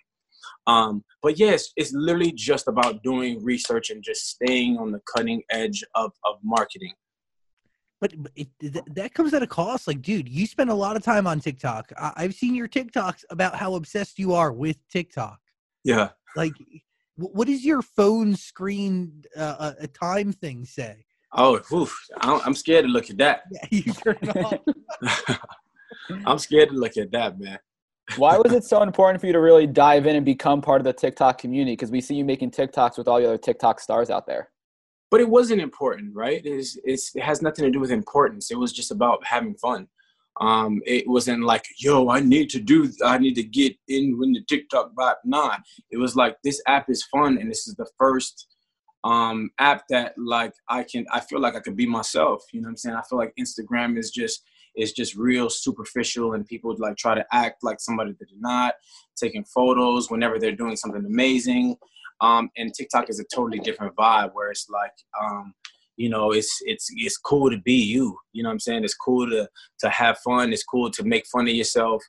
Um, 0.66 1.05
but 1.22 1.38
yes, 1.38 1.70
it's 1.77 1.92
literally 1.92 2.33
just 2.33 2.68
about 2.68 3.03
doing 3.03 3.42
research 3.42 3.90
and 3.90 4.03
just 4.03 4.29
staying 4.29 4.77
on 4.77 4.92
the 4.92 5.00
cutting 5.14 5.42
edge 5.50 5.83
of 5.94 6.12
of 6.24 6.37
marketing. 6.42 6.92
But, 8.00 8.12
it, 8.37 8.48
that 8.94 9.14
comes 9.14 9.33
at 9.33 9.42
a 9.42 9.46
cost. 9.46 9.87
Like, 9.87 10.03
dude, 10.03 10.29
you 10.29 10.46
spend 10.46 10.68
a 10.68 10.74
lot 10.74 10.94
of 10.96 11.03
time 11.03 11.27
on 11.27 11.40
TikTok. 11.40 11.90
I- 11.96 12.12
I've 12.16 12.35
seen 12.35 12.55
your 12.55 12.68
TikToks 12.68 13.24
about 13.31 13.55
how 13.55 13.77
obsessed 13.77 14.18
you 14.18 14.35
are 14.35 14.53
with 14.53 14.77
TikTok. 14.90 15.38
Yeah. 15.85 16.11
Like, 16.37 16.53
what 17.16 17.46
does 17.46 17.64
your 17.64 17.83
phone 17.83 18.35
screen 18.37 19.24
uh, 19.37 19.72
a 19.79 19.87
time 19.87 20.33
thing 20.33 20.64
say? 20.64 21.07
Oh, 21.37 21.61
oof, 21.72 21.96
I'm 22.20 22.40
I'm 22.44 22.55
scared 22.55 22.85
to 22.85 22.90
look 22.90 23.11
at 23.11 23.18
that. 23.18 23.42
Yeah, 23.50 23.66
you 23.70 23.92
turn 23.92 24.18
off. 24.29 25.38
I'm 26.27 26.38
scared 26.38 26.70
to 26.70 26.74
look 26.74 26.96
at 26.96 27.11
that, 27.12 27.38
man. 27.38 27.59
Why 28.16 28.37
was 28.37 28.53
it 28.53 28.64
so 28.64 28.83
important 28.83 29.20
for 29.20 29.27
you 29.27 29.33
to 29.33 29.40
really 29.40 29.66
dive 29.66 30.07
in 30.07 30.14
and 30.16 30.24
become 30.27 30.61
part 30.61 30.81
of 30.81 30.85
the 30.85 30.92
TikTok 30.92 31.38
community? 31.38 31.72
Because 31.72 31.90
we 31.90 32.00
see 32.00 32.14
you 32.14 32.24
making 32.24 32.50
TikToks 32.50 32.98
with 32.98 33.09
all 33.09 33.18
the 33.18 33.27
other 33.27 33.38
TikTok 33.38 33.81
stars 33.81 34.11
out 34.11 34.27
there. 34.27 34.50
but 35.11 35.20
it 35.20 35.29
wasn't 35.29 35.61
important, 35.61 36.14
right? 36.14 36.42
It's, 36.44 36.77
it's, 36.85 37.14
it 37.14 37.22
has 37.22 37.40
nothing 37.40 37.64
to 37.64 37.70
do 37.70 37.81
with 37.81 37.90
importance. 37.92 38.50
It 38.50 38.59
was 38.59 38.72
just 38.72 38.90
about 38.90 39.24
having 39.24 39.55
fun. 39.55 39.87
Um, 40.40 40.83
it 40.85 41.07
wasn't 41.07 41.44
like, 41.44 41.64
yo, 41.79 42.09
I 42.09 42.20
need 42.20 42.51
to 42.51 42.61
do, 42.61 42.90
I 43.05 43.18
need 43.18 43.35
to 43.35 43.44
get 43.44 43.77
in 43.88 44.18
when 44.18 44.33
the 44.33 44.42
TikTok 44.49 44.92
vibe. 44.94 45.14
Nah, 45.25 45.59
it 45.90 45.99
was 45.99 46.16
like 46.16 46.37
this 46.42 46.61
app 46.66 46.90
is 46.90 47.05
fun, 47.05 47.38
and 47.38 47.51
this 47.51 47.68
is 47.68 47.75
the 47.77 47.87
first 47.99 48.49
um, 49.05 49.51
app 49.59 49.85
that 49.90 50.14
like 50.18 50.53
I 50.68 50.83
can, 50.83 51.07
I 51.12 51.20
feel 51.20 51.40
like 51.40 51.55
I 51.55 51.61
could 51.61 51.77
be 51.77 51.87
myself. 51.87 52.42
You 52.53 52.61
know 52.61 52.66
what 52.66 52.70
I'm 52.70 52.77
saying? 52.79 52.97
I 52.97 53.03
feel 53.09 53.18
like 53.18 53.33
Instagram 53.38 53.97
is 53.99 54.11
just 54.11 54.42
is 54.77 54.92
just 54.92 55.14
real 55.14 55.49
superficial, 55.49 56.33
and 56.33 56.44
people 56.44 56.75
like 56.79 56.97
try 56.97 57.14
to 57.14 57.25
act 57.33 57.62
like 57.62 57.79
somebody 57.81 58.11
that 58.11 58.27
they're 58.29 58.38
not, 58.40 58.75
taking 59.16 59.44
photos 59.44 60.11
whenever 60.11 60.38
they're 60.38 60.51
doing 60.57 60.75
something 60.75 61.05
amazing. 61.07 61.77
Um, 62.20 62.51
and 62.57 62.73
TikTok 62.73 63.11
is 63.11 63.20
a 63.20 63.25
totally 63.35 63.59
different 63.59 63.94
vibe 63.97 64.31
where 64.33 64.51
it's 64.51 64.68
like, 64.70 64.92
um, 65.20 65.53
you 65.96 66.09
know, 66.09 66.33
it's 66.33 66.59
it's 66.62 66.88
it's 66.90 67.16
cool 67.16 67.50
to 67.50 67.59
be 67.59 67.74
you. 67.74 68.18
You 68.33 68.42
know 68.42 68.48
what 68.48 68.54
I'm 68.54 68.61
saying? 68.61 68.85
It's 68.85 68.94
cool 68.94 69.28
to 69.30 69.48
to 69.80 69.88
have 69.88 70.18
fun. 70.18 70.52
It's 70.52 70.64
cool 70.64 70.90
to 70.90 71.04
make 71.04 71.26
fun 71.26 71.48
of 71.48 71.54
yourself. 71.54 72.02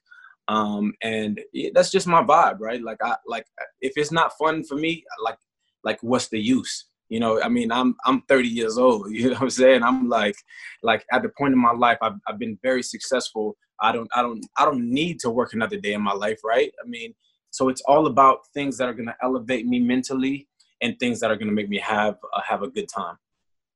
Um, 0.48 0.94
and 1.02 1.42
yeah, 1.54 1.70
that's 1.74 1.92
just 1.92 2.08
my 2.08 2.24
vibe, 2.24 2.58
right? 2.60 2.82
Like 2.82 2.98
I 3.04 3.16
like 3.28 3.46
if 3.82 3.94
it's 3.96 4.12
not 4.12 4.38
fun 4.38 4.64
for 4.64 4.76
me, 4.76 5.04
like 5.24 5.38
like 5.84 6.02
what's 6.02 6.30
the 6.30 6.40
use? 6.40 6.86
You 7.10 7.20
know, 7.20 7.42
I 7.42 7.50
mean, 7.50 7.72
I'm 7.72 7.96
I'm 8.06 8.22
30 8.24 8.48
years 8.48 8.78
old. 8.78 9.08
You 9.12 9.26
know 9.26 9.34
what 9.34 9.44
I'm 9.44 9.50
saying? 9.50 9.84
I'm 9.84 10.10
like 10.10 10.36
like 10.84 11.06
at 11.12 11.22
the 11.22 11.30
point 11.38 11.54
in 11.54 11.60
my 11.60 11.72
life, 11.74 11.98
I've 12.02 12.20
I've 12.28 12.40
been 12.40 12.58
very 12.64 12.84
successful. 12.84 13.56
I 13.80 13.92
don't 13.92 14.10
I 14.16 14.22
don't 14.22 14.46
I 14.58 14.66
don't 14.66 14.90
need 14.90 15.20
to 15.22 15.30
work 15.30 15.54
another 15.54 15.78
day 15.78 15.94
in 15.94 16.02
my 16.02 16.14
life, 16.14 16.40
right? 16.44 16.72
I 16.84 16.88
mean, 16.88 17.14
so 17.52 17.70
it's 17.70 17.82
all 17.82 18.08
about 18.08 18.40
things 18.54 18.78
that 18.78 18.90
are 18.90 18.94
gonna 18.94 19.16
elevate 19.22 19.68
me 19.68 19.80
mentally 19.80 20.48
and 20.82 20.98
things 21.00 21.20
that 21.20 21.32
are 21.32 21.36
gonna 21.36 21.52
make 21.52 21.70
me 21.70 21.80
have 21.80 22.18
uh, 22.34 22.42
have 22.42 22.64
a 22.64 22.70
good 22.70 22.88
time. 22.90 23.18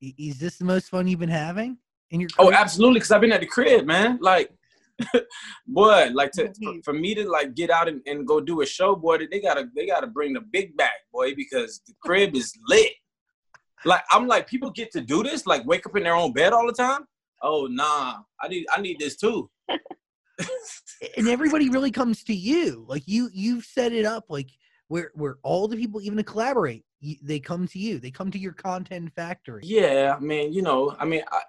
I- 0.04 0.16
Is 0.18 0.40
this 0.40 0.58
the 0.58 0.66
most 0.66 0.90
fun 0.90 1.08
you've 1.08 1.20
been 1.20 1.30
having 1.30 1.78
in 2.12 2.22
your 2.22 2.30
Oh, 2.38 2.52
absolutely, 2.52 3.00
because 3.00 3.12
I've 3.12 3.22
been 3.22 3.32
at 3.32 3.42
the 3.42 3.48
crib, 3.48 3.86
man. 3.86 4.18
Like, 4.22 4.52
boy, 5.68 6.10
like 6.14 6.32
to, 6.32 6.48
for, 6.48 6.50
mm-hmm. 6.50 6.80
for 6.82 6.94
me 6.94 7.16
to 7.16 7.30
like 7.30 7.56
get 7.56 7.70
out 7.70 7.88
and, 7.88 8.02
and 8.06 8.28
go 8.28 8.40
do 8.40 8.62
a 8.62 8.66
show, 8.66 8.96
boy, 8.96 9.18
they 9.32 9.40
gotta 9.40 9.70
they 9.76 9.88
gotta 9.88 10.08
bring 10.08 10.34
the 10.34 10.42
big 10.42 10.76
bag, 10.76 10.92
boy, 11.14 11.34
because 11.36 11.82
the 11.88 11.94
crib 12.04 12.36
is 12.36 12.54
lit. 12.68 12.92
Like 13.86 14.04
I'm 14.12 14.28
like, 14.28 14.48
people 14.48 14.72
get 14.72 14.92
to 14.92 15.02
do 15.02 15.24
this, 15.24 15.46
like 15.46 15.66
wake 15.66 15.86
up 15.86 15.96
in 15.96 16.04
their 16.04 16.16
own 16.16 16.34
bed 16.34 16.54
all 16.54 16.68
the 16.68 16.74
time. 16.74 17.06
Oh 17.42 17.68
nah, 17.68 18.18
I 18.42 18.48
need 18.50 18.66
I 18.76 18.82
need 18.82 19.00
this 19.00 19.16
too. 19.16 19.50
and 21.18 21.28
everybody 21.28 21.70
really 21.70 21.92
comes 21.92 22.24
to 22.26 22.34
you. 22.34 22.86
Like 22.88 23.04
you, 23.06 23.30
you've 23.34 23.66
set 23.66 23.94
it 23.94 24.06
up 24.06 24.26
like 24.30 24.50
where 24.90 25.12
where 25.14 25.38
all 25.44 25.68
the 25.68 25.78
people 25.78 26.02
even 26.02 26.18
to 26.18 26.24
collaborate, 26.24 26.84
they 27.24 27.40
come 27.40 27.68
to 27.68 27.80
you. 27.80 28.00
They 28.00 28.12
come 28.12 28.30
to 28.32 28.38
your 28.38 28.52
content 28.52 29.14
factory. 29.16 29.62
Yeah, 29.64 30.16
I 30.18 30.20
mean, 30.20 30.52
you 30.52 30.62
know, 30.62 30.96
I 31.00 31.06
mean, 31.06 31.24
I, 31.32 31.42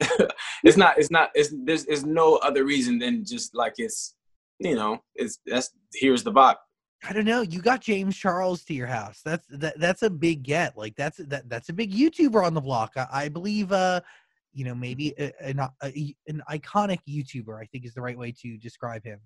it's 0.64 0.76
not, 0.76 0.96
it's 0.96 1.10
not, 1.10 1.30
it's 1.34 1.52
there's, 1.64 1.84
there's 1.84 2.04
no 2.04 2.36
other 2.36 2.64
reason 2.64 2.98
than 2.98 3.24
just 3.24 3.54
like 3.54 3.74
it's, 3.78 4.14
you 4.58 4.74
know, 4.74 5.02
it's 5.14 5.40
that's 5.44 5.70
here's 5.92 6.22
the 6.22 6.32
vibe. 6.32 6.56
I 7.06 7.12
don't 7.12 7.26
know. 7.26 7.42
You 7.42 7.60
got 7.60 7.82
James 7.82 8.16
Charles 8.16 8.64
to 8.64 8.74
your 8.74 8.86
house. 8.86 9.20
That's 9.24 9.46
that. 9.50 9.78
That's 9.78 10.02
a 10.02 10.08
big 10.08 10.42
get. 10.42 10.78
Like 10.78 10.94
that's 10.96 11.18
that. 11.18 11.48
That's 11.50 11.68
a 11.68 11.74
big 11.74 11.92
YouTuber 11.92 12.42
on 12.42 12.54
the 12.54 12.60
block. 12.60 12.92
I, 12.96 13.06
I 13.12 13.28
believe. 13.28 13.72
Uh, 13.72 14.00
you 14.56 14.64
know, 14.64 14.74
maybe 14.74 15.12
a, 15.18 15.32
an 15.44 15.58
a, 15.58 16.14
an 16.28 16.40
iconic 16.48 17.00
YouTuber. 17.08 17.60
I 17.60 17.66
think 17.66 17.84
is 17.84 17.92
the 17.92 18.00
right 18.00 18.16
way 18.16 18.32
to 18.40 18.56
describe 18.56 19.04
him. 19.04 19.18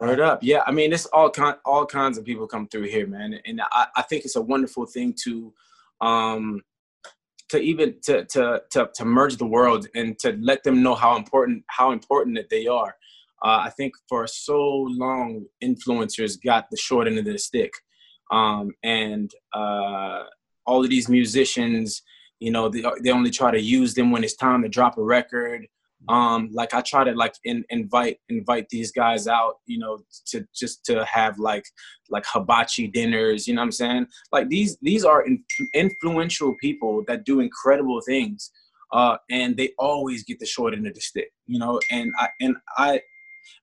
Word 0.00 0.20
up, 0.20 0.38
yeah. 0.42 0.62
I 0.66 0.72
mean, 0.72 0.94
it's 0.94 1.04
all 1.06 1.28
kind, 1.28 1.56
all 1.66 1.84
kinds 1.84 2.16
of 2.16 2.24
people 2.24 2.46
come 2.46 2.66
through 2.68 2.84
here, 2.84 3.06
man, 3.06 3.38
and 3.44 3.60
I, 3.60 3.86
I 3.96 4.02
think 4.02 4.24
it's 4.24 4.36
a 4.36 4.40
wonderful 4.40 4.86
thing 4.86 5.14
to, 5.24 5.52
um, 6.00 6.62
to 7.50 7.58
even 7.58 7.96
to, 8.04 8.24
to 8.24 8.62
to 8.70 8.88
to 8.94 9.04
merge 9.04 9.36
the 9.36 9.44
world 9.44 9.88
and 9.94 10.18
to 10.20 10.38
let 10.40 10.62
them 10.62 10.82
know 10.82 10.94
how 10.94 11.16
important 11.16 11.64
how 11.66 11.92
important 11.92 12.36
that 12.36 12.48
they 12.48 12.66
are. 12.66 12.96
Uh, 13.44 13.64
I 13.66 13.70
think 13.76 13.92
for 14.08 14.26
so 14.26 14.58
long, 14.88 15.44
influencers 15.62 16.42
got 16.42 16.70
the 16.70 16.78
short 16.78 17.06
end 17.06 17.18
of 17.18 17.26
the 17.26 17.38
stick, 17.38 17.72
um, 18.30 18.70
and 18.82 19.30
uh, 19.52 20.22
all 20.64 20.82
of 20.82 20.88
these 20.88 21.10
musicians, 21.10 22.02
you 22.38 22.50
know, 22.50 22.70
they, 22.70 22.84
they 23.02 23.10
only 23.10 23.30
try 23.30 23.50
to 23.50 23.60
use 23.60 23.92
them 23.92 24.10
when 24.10 24.24
it's 24.24 24.36
time 24.36 24.62
to 24.62 24.68
drop 24.68 24.96
a 24.96 25.02
record. 25.02 25.66
Um, 26.08 26.48
like 26.52 26.72
I 26.74 26.80
try 26.80 27.04
to 27.04 27.12
like 27.12 27.34
in, 27.44 27.64
invite 27.70 28.18
invite 28.28 28.68
these 28.70 28.90
guys 28.90 29.26
out, 29.26 29.56
you 29.66 29.78
know, 29.78 29.98
to 30.28 30.46
just 30.54 30.84
to 30.86 31.04
have 31.04 31.38
like 31.38 31.64
like 32.08 32.24
hibachi 32.26 32.88
dinners. 32.88 33.46
You 33.46 33.54
know 33.54 33.60
what 33.60 33.66
I'm 33.66 33.72
saying? 33.72 34.06
Like 34.32 34.48
these 34.48 34.78
these 34.80 35.04
are 35.04 35.24
in, 35.26 35.44
influential 35.74 36.54
people 36.60 37.04
that 37.06 37.24
do 37.24 37.40
incredible 37.40 38.00
things. 38.06 38.50
Uh, 38.92 39.16
and 39.30 39.56
they 39.56 39.70
always 39.78 40.24
get 40.24 40.40
the 40.40 40.46
short 40.46 40.74
end 40.74 40.84
of 40.84 40.94
the 40.94 41.00
stick, 41.00 41.30
you 41.46 41.58
know. 41.60 41.78
And 41.92 42.12
I 42.18 42.28
and 42.40 42.56
I 42.76 43.00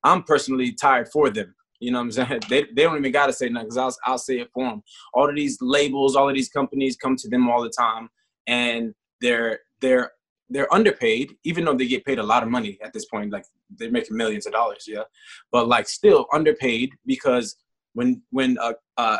I'm 0.03 0.23
personally 0.23 0.73
tired 0.73 1.09
for 1.11 1.29
them. 1.29 1.53
You 1.79 1.91
know 1.91 1.99
what 1.99 2.05
I'm 2.05 2.11
saying? 2.11 2.41
They, 2.49 2.63
they 2.75 2.83
don't 2.83 2.97
even 2.97 3.11
got 3.11 3.27
to 3.27 3.33
say 3.33 3.49
nothing 3.49 3.67
because 3.69 3.77
I'll, 3.77 3.95
I'll 4.11 4.17
say 4.17 4.39
it 4.39 4.49
for 4.53 4.69
them. 4.69 4.83
All 5.13 5.29
of 5.29 5.35
these 5.35 5.57
labels, 5.61 6.15
all 6.15 6.29
of 6.29 6.35
these 6.35 6.49
companies 6.49 6.97
come 6.97 7.15
to 7.17 7.29
them 7.29 7.49
all 7.49 7.61
the 7.61 7.69
time, 7.77 8.09
and 8.47 8.93
they're 9.21 9.59
they're 9.81 10.11
they're 10.49 10.73
underpaid, 10.73 11.35
even 11.43 11.65
though 11.65 11.75
they 11.75 11.87
get 11.87 12.05
paid 12.05 12.19
a 12.19 12.23
lot 12.23 12.43
of 12.43 12.49
money 12.49 12.77
at 12.81 12.93
this 12.93 13.05
point. 13.05 13.31
Like 13.31 13.45
they're 13.77 13.91
making 13.91 14.15
millions 14.15 14.45
of 14.45 14.53
dollars, 14.53 14.85
yeah, 14.87 15.03
but 15.51 15.67
like 15.67 15.87
still 15.87 16.25
underpaid 16.33 16.91
because 17.05 17.55
when 17.93 18.21
when 18.31 18.57
a 18.61 18.73
a, 18.97 19.19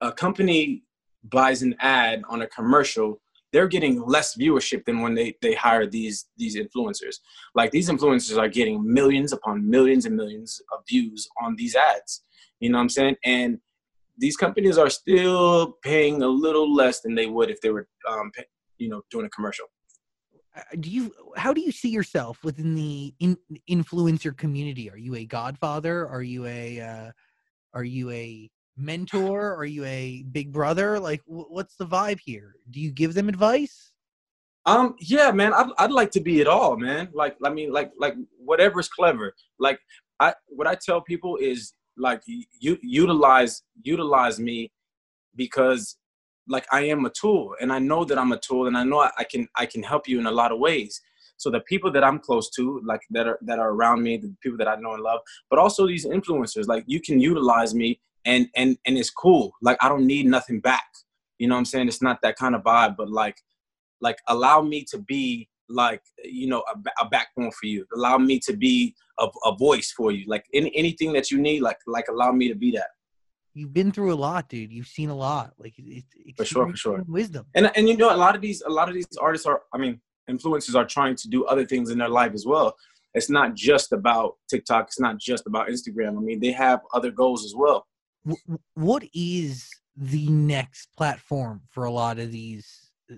a 0.00 0.12
company 0.12 0.82
buys 1.24 1.62
an 1.62 1.74
ad 1.80 2.22
on 2.28 2.42
a 2.42 2.46
commercial, 2.46 3.20
they're 3.52 3.68
getting 3.68 4.02
less 4.02 4.36
viewership 4.36 4.84
than 4.84 5.00
when 5.00 5.14
they 5.14 5.34
they 5.40 5.54
hire 5.54 5.86
these 5.86 6.26
these 6.36 6.56
influencers. 6.56 7.16
Like 7.54 7.70
these 7.70 7.88
influencers 7.88 8.38
are 8.38 8.48
getting 8.48 8.82
millions 8.92 9.32
upon 9.32 9.68
millions 9.68 10.06
and 10.06 10.16
millions 10.16 10.60
of 10.72 10.84
views 10.88 11.28
on 11.40 11.56
these 11.56 11.74
ads. 11.74 12.22
You 12.60 12.70
know 12.70 12.78
what 12.78 12.82
I'm 12.82 12.88
saying? 12.88 13.16
And 13.24 13.58
these 14.18 14.36
companies 14.36 14.78
are 14.78 14.90
still 14.90 15.76
paying 15.82 16.22
a 16.22 16.26
little 16.26 16.74
less 16.74 17.00
than 17.00 17.14
they 17.14 17.26
would 17.26 17.50
if 17.50 17.60
they 17.60 17.70
were, 17.70 17.86
um, 18.08 18.32
pay, 18.34 18.44
you 18.76 18.88
know, 18.88 19.02
doing 19.10 19.26
a 19.26 19.30
commercial. 19.30 19.66
Uh, 20.58 20.76
do 20.80 20.90
you? 20.90 21.14
How 21.36 21.52
do 21.52 21.60
you 21.60 21.72
see 21.72 21.90
yourself 21.90 22.42
within 22.42 22.74
the 22.74 23.14
in, 23.20 23.36
influencer 23.70 24.36
community? 24.36 24.90
Are 24.90 24.98
you 24.98 25.14
a 25.14 25.24
godfather? 25.24 26.06
Are 26.08 26.22
you 26.22 26.46
a? 26.46 26.80
Uh, 26.80 27.10
are 27.74 27.84
you 27.84 28.10
a 28.10 28.50
mentor? 28.76 29.54
Are 29.54 29.64
you 29.64 29.84
a 29.84 30.24
big 30.32 30.52
brother? 30.52 30.98
Like, 30.98 31.22
what's 31.26 31.76
the 31.76 31.86
vibe 31.86 32.20
here? 32.24 32.54
Do 32.70 32.80
you 32.80 32.90
give 32.90 33.14
them 33.14 33.28
advice? 33.28 33.92
Um, 34.66 34.96
yeah, 35.00 35.30
man, 35.30 35.54
I'd, 35.54 35.70
I'd 35.78 35.92
like 35.92 36.10
to 36.12 36.20
be 36.20 36.40
it 36.40 36.46
all, 36.46 36.76
man. 36.76 37.08
Like, 37.12 37.36
I 37.44 37.50
mean, 37.50 37.72
like, 37.72 37.90
like 37.98 38.14
whatever's 38.38 38.88
clever. 38.88 39.34
Like, 39.58 39.78
I, 40.20 40.34
what 40.48 40.66
I 40.66 40.74
tell 40.74 41.00
people 41.00 41.36
is 41.36 41.72
like, 41.96 42.22
you 42.26 42.78
utilize, 42.82 43.62
utilize 43.82 44.38
me 44.38 44.70
because 45.36 45.96
like 46.48 46.66
I 46.72 46.82
am 46.82 47.04
a 47.04 47.10
tool 47.10 47.54
and 47.60 47.72
I 47.72 47.78
know 47.78 48.04
that 48.04 48.18
I'm 48.18 48.32
a 48.32 48.38
tool 48.38 48.66
and 48.66 48.76
I 48.76 48.84
know 48.84 49.00
I 49.00 49.24
can, 49.24 49.48
I 49.56 49.66
can 49.66 49.82
help 49.82 50.08
you 50.08 50.18
in 50.18 50.26
a 50.26 50.30
lot 50.30 50.52
of 50.52 50.58
ways. 50.58 51.00
So 51.36 51.50
the 51.50 51.60
people 51.60 51.92
that 51.92 52.02
I'm 52.02 52.18
close 52.18 52.50
to, 52.50 52.80
like 52.84 53.02
that 53.10 53.28
are, 53.28 53.38
that 53.42 53.58
are 53.60 53.70
around 53.70 54.02
me, 54.02 54.16
the 54.16 54.34
people 54.42 54.58
that 54.58 54.68
I 54.68 54.74
know 54.76 54.94
and 54.94 55.02
love, 55.02 55.20
but 55.48 55.58
also 55.58 55.86
these 55.86 56.04
influencers, 56.04 56.66
like 56.66 56.84
you 56.86 57.00
can 57.00 57.20
utilize 57.20 57.74
me 57.74 58.00
and 58.24 58.48
and 58.56 58.76
and 58.84 58.98
it's 58.98 59.10
cool. 59.10 59.52
Like 59.62 59.78
I 59.80 59.88
don't 59.88 60.06
need 60.06 60.26
nothing 60.26 60.60
back. 60.60 60.86
You 61.38 61.48
know 61.48 61.54
what 61.54 61.60
I'm 61.60 61.64
saying? 61.64 61.88
It's 61.88 62.02
not 62.02 62.20
that 62.22 62.36
kind 62.36 62.54
of 62.54 62.62
vibe, 62.62 62.96
but 62.96 63.10
like 63.10 63.40
like 64.00 64.18
allow 64.28 64.60
me 64.62 64.84
to 64.90 64.98
be 64.98 65.48
like 65.68 66.02
you 66.24 66.48
know 66.48 66.62
a, 66.74 67.04
a 67.04 67.08
backbone 67.08 67.50
for 67.52 67.66
you. 67.66 67.86
Allow 67.94 68.18
me 68.18 68.38
to 68.40 68.56
be 68.56 68.94
a, 69.18 69.28
a 69.44 69.56
voice 69.56 69.92
for 69.96 70.10
you. 70.10 70.24
Like 70.26 70.44
any, 70.52 70.74
anything 70.76 71.12
that 71.12 71.30
you 71.30 71.38
need, 71.38 71.62
like 71.62 71.78
like 71.86 72.06
allow 72.08 72.32
me 72.32 72.48
to 72.48 72.54
be 72.54 72.70
that. 72.72 72.88
You've 73.58 73.72
been 73.72 73.92
through 73.92 74.12
a 74.12 74.16
lot, 74.16 74.48
dude. 74.48 74.72
You've 74.72 74.86
seen 74.86 75.10
a 75.10 75.14
lot. 75.14 75.52
Like 75.58 75.74
it's 75.76 76.06
for 76.36 76.44
sure, 76.44 76.70
for 76.70 76.76
sure. 76.76 77.04
Wisdom. 77.06 77.46
And 77.54 77.70
and 77.76 77.88
you 77.88 77.96
know 77.96 78.14
a 78.14 78.16
lot 78.16 78.34
of 78.34 78.40
these 78.40 78.62
a 78.62 78.70
lot 78.70 78.88
of 78.88 78.94
these 78.94 79.08
artists 79.20 79.46
are. 79.46 79.62
I 79.72 79.78
mean, 79.78 80.00
influencers 80.30 80.74
are 80.74 80.84
trying 80.86 81.16
to 81.16 81.28
do 81.28 81.44
other 81.46 81.66
things 81.66 81.90
in 81.90 81.98
their 81.98 82.08
life 82.08 82.32
as 82.34 82.46
well. 82.46 82.76
It's 83.14 83.30
not 83.30 83.54
just 83.54 83.92
about 83.92 84.36
TikTok. 84.50 84.88
It's 84.88 85.00
not 85.00 85.18
just 85.18 85.46
about 85.46 85.68
Instagram. 85.68 86.16
I 86.18 86.20
mean, 86.20 86.40
they 86.40 86.52
have 86.52 86.80
other 86.92 87.10
goals 87.10 87.44
as 87.44 87.54
well 87.56 87.86
what 88.74 89.04
is 89.14 89.68
the 89.96 90.28
next 90.28 90.88
platform 90.96 91.62
for 91.70 91.84
a 91.84 91.90
lot 91.90 92.18
of 92.18 92.30
these 92.30 92.90
uh, 93.10 93.16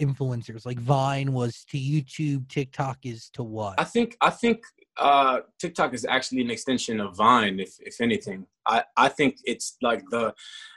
influencers 0.00 0.64
like 0.64 0.78
vine 0.78 1.32
was 1.32 1.64
to 1.68 1.76
youtube 1.76 2.48
tiktok 2.48 2.98
is 3.04 3.28
to 3.28 3.42
what 3.42 3.74
i 3.78 3.84
think 3.84 4.16
i 4.22 4.30
think 4.30 4.62
uh 5.00 5.40
tiktok 5.58 5.94
is 5.94 6.04
actually 6.04 6.40
an 6.42 6.50
extension 6.50 7.00
of 7.00 7.16
vine 7.16 7.58
if 7.58 7.74
if 7.80 8.00
anything 8.00 8.46
i 8.66 8.82
i 8.96 9.08
think 9.08 9.36
it's 9.44 9.76
like 9.82 10.02
the 10.10 10.32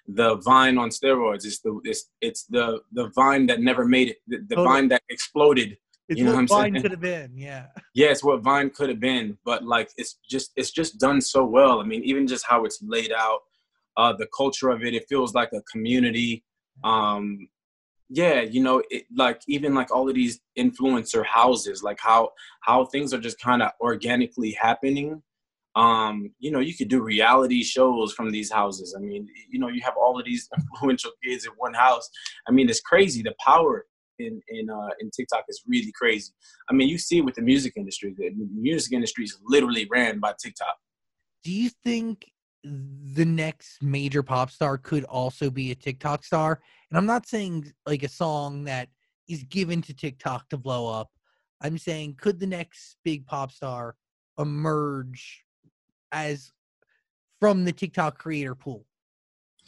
the 0.07 0.37
vine 0.37 0.77
on 0.77 0.89
steroids 0.89 1.45
it's 1.45 1.59
the 1.59 1.79
it's, 1.83 2.09
it's 2.21 2.45
the 2.45 2.79
the 2.93 3.09
vine 3.15 3.45
that 3.45 3.59
never 3.59 3.85
made 3.85 4.09
it 4.09 4.17
the, 4.27 4.37
the 4.49 4.55
vine 4.55 4.87
that 4.87 5.01
exploded 5.09 5.77
it's 6.09 6.19
you 6.19 6.25
know 6.25 6.33
what, 6.35 6.49
what 6.49 6.61
Vine 6.63 6.81
could 6.81 6.91
have 6.91 6.99
been, 6.99 7.31
yeah. 7.35 7.67
Yeah, 7.95 8.07
it's 8.07 8.23
what 8.23 8.41
Vine 8.41 8.69
could 8.71 8.89
have 8.89 8.99
been, 8.99 9.37
but 9.45 9.63
like 9.63 9.89
it's 9.97 10.19
just 10.29 10.51
it's 10.55 10.71
just 10.71 10.99
done 10.99 11.21
so 11.21 11.45
well. 11.45 11.79
I 11.79 11.85
mean, 11.85 12.03
even 12.03 12.27
just 12.27 12.45
how 12.45 12.65
it's 12.65 12.79
laid 12.83 13.13
out, 13.13 13.39
uh, 13.95 14.13
the 14.13 14.27
culture 14.35 14.69
of 14.69 14.83
it, 14.83 14.93
it 14.93 15.05
feels 15.07 15.33
like 15.33 15.53
a 15.53 15.61
community. 15.71 16.43
Um, 16.83 17.47
yeah, 18.09 18.41
you 18.41 18.61
know, 18.61 18.83
it, 18.89 19.05
like 19.15 19.41
even 19.47 19.73
like 19.73 19.91
all 19.91 20.07
of 20.07 20.15
these 20.15 20.39
influencer 20.57 21.25
houses, 21.25 21.83
like 21.83 21.99
how 21.99 22.31
how 22.61 22.85
things 22.85 23.13
are 23.13 23.19
just 23.19 23.39
kind 23.39 23.61
of 23.61 23.71
organically 23.79 24.51
happening. 24.51 25.21
Um, 25.75 26.31
you 26.37 26.51
know, 26.51 26.59
you 26.59 26.75
could 26.75 26.89
do 26.89 27.01
reality 27.01 27.63
shows 27.63 28.13
from 28.13 28.29
these 28.29 28.51
houses. 28.51 28.95
I 28.95 29.01
mean, 29.01 29.27
you 29.49 29.59
know, 29.59 29.69
you 29.69 29.81
have 29.81 29.95
all 29.99 30.19
of 30.19 30.25
these 30.25 30.47
influential 30.57 31.11
kids 31.23 31.45
in 31.45 31.51
one 31.57 31.73
house. 31.73 32.07
I 32.47 32.51
mean, 32.51 32.69
it's 32.69 32.81
crazy 32.81 33.23
the 33.23 33.33
power 33.43 33.85
in 34.19 34.41
in 34.49 34.69
uh, 34.69 34.89
in 34.99 35.09
TikTok 35.09 35.45
is 35.49 35.63
really 35.67 35.91
crazy. 35.95 36.33
I 36.69 36.73
mean, 36.73 36.89
you 36.89 36.97
see 36.97 37.19
it 37.19 37.25
with 37.25 37.35
the 37.35 37.41
music 37.41 37.73
industry, 37.75 38.13
the 38.17 38.31
music 38.53 38.93
industry 38.93 39.23
is 39.23 39.37
literally 39.45 39.87
ran 39.89 40.19
by 40.19 40.33
TikTok. 40.41 40.75
Do 41.43 41.51
you 41.51 41.69
think 41.83 42.25
the 42.63 43.25
next 43.25 43.81
major 43.81 44.23
pop 44.23 44.49
star 44.49 44.77
could 44.77 45.03
also 45.05 45.49
be 45.49 45.71
a 45.71 45.75
TikTok 45.75 46.23
star? 46.23 46.61
And 46.89 46.97
I'm 46.97 47.05
not 47.05 47.27
saying 47.27 47.71
like 47.85 48.03
a 48.03 48.09
song 48.09 48.63
that 48.65 48.89
is 49.27 49.43
given 49.43 49.81
to 49.83 49.93
TikTok 49.93 50.49
to 50.49 50.57
blow 50.57 50.87
up. 50.91 51.09
I'm 51.61 51.77
saying 51.77 52.15
could 52.19 52.39
the 52.39 52.47
next 52.47 52.97
big 53.03 53.25
pop 53.25 53.51
star 53.51 53.95
emerge 54.37 55.43
as 56.11 56.51
from 57.39 57.65
the 57.65 57.71
TikTok 57.71 58.17
creator 58.17 58.55
pool? 58.55 58.85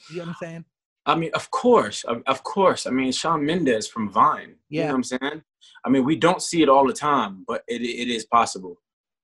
You 0.10 0.18
know 0.18 0.24
what 0.24 0.30
I'm 0.30 0.36
saying? 0.42 0.66
I 1.08 1.16
mean, 1.16 1.30
of 1.34 1.52
course, 1.52 2.04
of, 2.06 2.24
of, 2.26 2.44
course. 2.44 2.88
I 2.88 2.90
mean, 2.90 3.12
Shawn 3.12 3.46
Mendes 3.46 3.88
from 3.88 4.10
Vine. 4.10 4.56
Yeah. 4.70 4.82
You 4.82 4.88
know 4.88 4.94
what 4.94 4.96
I'm 4.96 5.04
saying? 5.04 5.42
I 5.86 5.90
mean, 5.90 6.04
we 6.04 6.16
don't 6.16 6.42
see 6.42 6.64
it 6.64 6.70
all 6.70 6.88
the 6.88 6.94
time, 6.94 7.44
but 7.48 7.64
it 7.68 7.82
it 7.82 8.10
is 8.10 8.26
possible. 8.26 8.82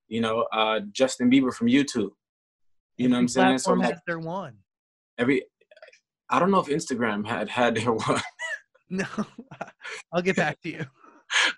You 0.08 0.22
know, 0.22 0.46
uh, 0.54 0.82
Justin 0.92 1.32
Bieber 1.32 1.54
from 1.54 1.68
YouTube. 1.68 2.12
You 3.02 3.10
know 3.10 3.16
what 3.16 3.22
I'm 3.22 3.28
saying? 3.28 3.58
So 3.60 3.74
like, 3.74 3.92
has 3.92 4.02
their 4.06 4.20
one. 4.20 4.58
Every, 5.18 5.44
I 6.30 6.40
don't 6.40 6.52
know 6.52 6.60
if 6.60 6.68
Instagram 6.68 7.26
had 7.26 7.50
had 7.50 7.76
their 7.76 7.92
one. 7.92 8.22
no, 8.90 9.06
I'll 10.14 10.22
get 10.22 10.36
back 10.36 10.62
to 10.62 10.70
you. 10.70 10.86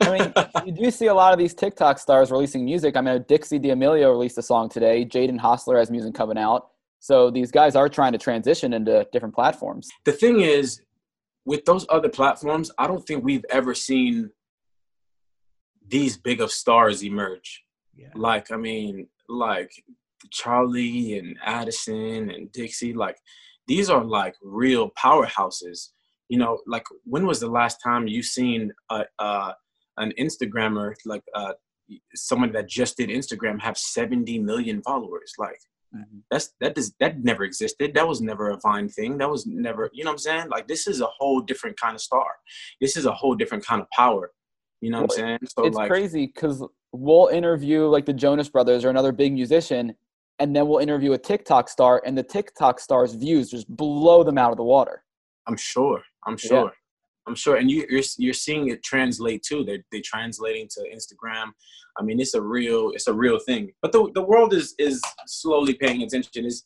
I 0.01 0.17
mean, 0.17 0.33
you 0.67 0.71
do 0.85 0.91
see 0.91 1.07
a 1.07 1.13
lot 1.13 1.33
of 1.33 1.39
these 1.39 1.53
TikTok 1.53 1.97
stars 1.97 2.31
releasing 2.31 2.63
music. 2.63 2.95
I 2.95 3.01
mean, 3.01 3.25
Dixie 3.27 3.59
D'Amelio 3.59 4.11
released 4.11 4.37
a 4.37 4.41
song 4.41 4.69
today. 4.69 5.03
Jaden 5.03 5.39
Hossler 5.39 5.79
has 5.79 5.89
music 5.89 6.13
coming 6.13 6.37
out. 6.37 6.67
So 6.99 7.29
these 7.29 7.51
guys 7.51 7.75
are 7.75 7.89
trying 7.89 8.13
to 8.13 8.17
transition 8.17 8.71
into 8.71 9.05
different 9.11 9.35
platforms. 9.35 9.89
The 10.05 10.13
thing 10.13 10.39
is, 10.39 10.81
with 11.43 11.65
those 11.65 11.85
other 11.89 12.07
platforms, 12.07 12.71
I 12.77 12.87
don't 12.87 13.05
think 13.05 13.25
we've 13.25 13.43
ever 13.49 13.73
seen 13.73 14.29
these 15.85 16.15
big 16.15 16.39
of 16.39 16.51
stars 16.51 17.03
emerge. 17.03 17.63
Yeah. 17.95 18.07
Like, 18.15 18.51
I 18.51 18.57
mean, 18.57 19.07
like 19.27 19.71
Charlie 20.31 21.17
and 21.17 21.37
Addison 21.43 22.29
and 22.29 22.51
Dixie, 22.51 22.93
like 22.93 23.17
these 23.67 23.89
are 23.89 24.03
like 24.03 24.35
real 24.41 24.91
powerhouses. 24.91 25.89
You 26.29 26.37
know, 26.39 26.59
like 26.67 26.85
when 27.03 27.25
was 27.25 27.39
the 27.39 27.47
last 27.49 27.77
time 27.83 28.07
you 28.07 28.23
seen 28.23 28.71
a, 28.89 29.05
uh, 29.19 29.53
an 29.97 30.13
Instagrammer 30.19 30.93
like 31.05 31.23
uh, 31.35 31.53
someone 32.15 32.51
that 32.53 32.67
just 32.67 32.97
did 32.97 33.09
Instagram 33.09 33.61
have 33.61 33.77
70 33.77 34.39
million 34.39 34.81
followers? 34.81 35.33
Like 35.37 35.59
Mhm. 35.95 36.23
That's 36.31 36.53
that 36.59 36.75
does 36.75 36.93
that 36.99 37.23
never 37.23 37.43
existed. 37.43 37.93
That 37.93 38.07
was 38.07 38.21
never 38.21 38.49
a 38.49 38.57
Vine 38.57 38.89
thing. 38.89 39.17
That 39.19 39.29
was 39.29 39.45
never, 39.45 39.89
you 39.93 40.03
know 40.03 40.09
what 40.09 40.15
I'm 40.15 40.19
saying? 40.19 40.49
Like 40.49 40.67
this 40.67 40.87
is 40.87 41.01
a 41.01 41.05
whole 41.05 41.41
different 41.41 41.79
kind 41.79 41.95
of 41.95 42.01
star. 42.01 42.25
This 42.81 42.97
is 42.97 43.05
a 43.05 43.11
whole 43.11 43.35
different 43.35 43.65
kind 43.65 43.81
of 43.81 43.89
power. 43.91 44.31
You 44.81 44.89
know 44.89 45.01
what 45.01 45.11
I'm 45.11 45.17
saying? 45.17 45.39
So 45.45 45.65
it's 45.65 45.77
like 45.77 45.89
crazy 45.89 46.25
because 46.25 46.63
we'll 46.91 47.27
interview 47.27 47.85
like 47.85 48.05
the 48.05 48.13
Jonas 48.13 48.49
Brothers 48.49 48.83
or 48.83 48.89
another 48.89 49.11
big 49.11 49.33
musician, 49.33 49.93
and 50.39 50.55
then 50.55 50.67
we'll 50.67 50.79
interview 50.79 51.13
a 51.13 51.17
TikTok 51.17 51.69
star, 51.69 52.01
and 52.05 52.17
the 52.17 52.23
TikTok 52.23 52.79
star's 52.79 53.13
views 53.15 53.49
just 53.49 53.67
blow 53.69 54.23
them 54.23 54.37
out 54.37 54.51
of 54.51 54.57
the 54.57 54.63
water. 54.63 55.03
I'm 55.47 55.57
sure. 55.57 56.01
I'm 56.25 56.37
sure. 56.37 56.71
I'm 57.27 57.35
sure, 57.35 57.55
and 57.55 57.71
you, 57.71 57.85
you're 57.89 58.01
you're 58.17 58.33
seeing 58.33 58.67
it 58.69 58.83
translate 58.83 59.43
too. 59.43 59.63
They're 59.63 59.83
they 59.91 60.01
translating 60.01 60.67
to 60.71 60.81
Instagram. 60.93 61.51
I 61.97 62.03
mean, 62.03 62.19
it's 62.19 62.33
a 62.33 62.41
real 62.41 62.91
it's 62.93 63.07
a 63.07 63.13
real 63.13 63.39
thing. 63.39 63.71
But 63.81 63.91
the 63.93 64.09
the 64.13 64.21
world 64.21 64.53
is 64.53 64.75
is 64.77 65.01
slowly 65.27 65.73
paying 65.75 66.03
attention. 66.03 66.45
Is 66.45 66.63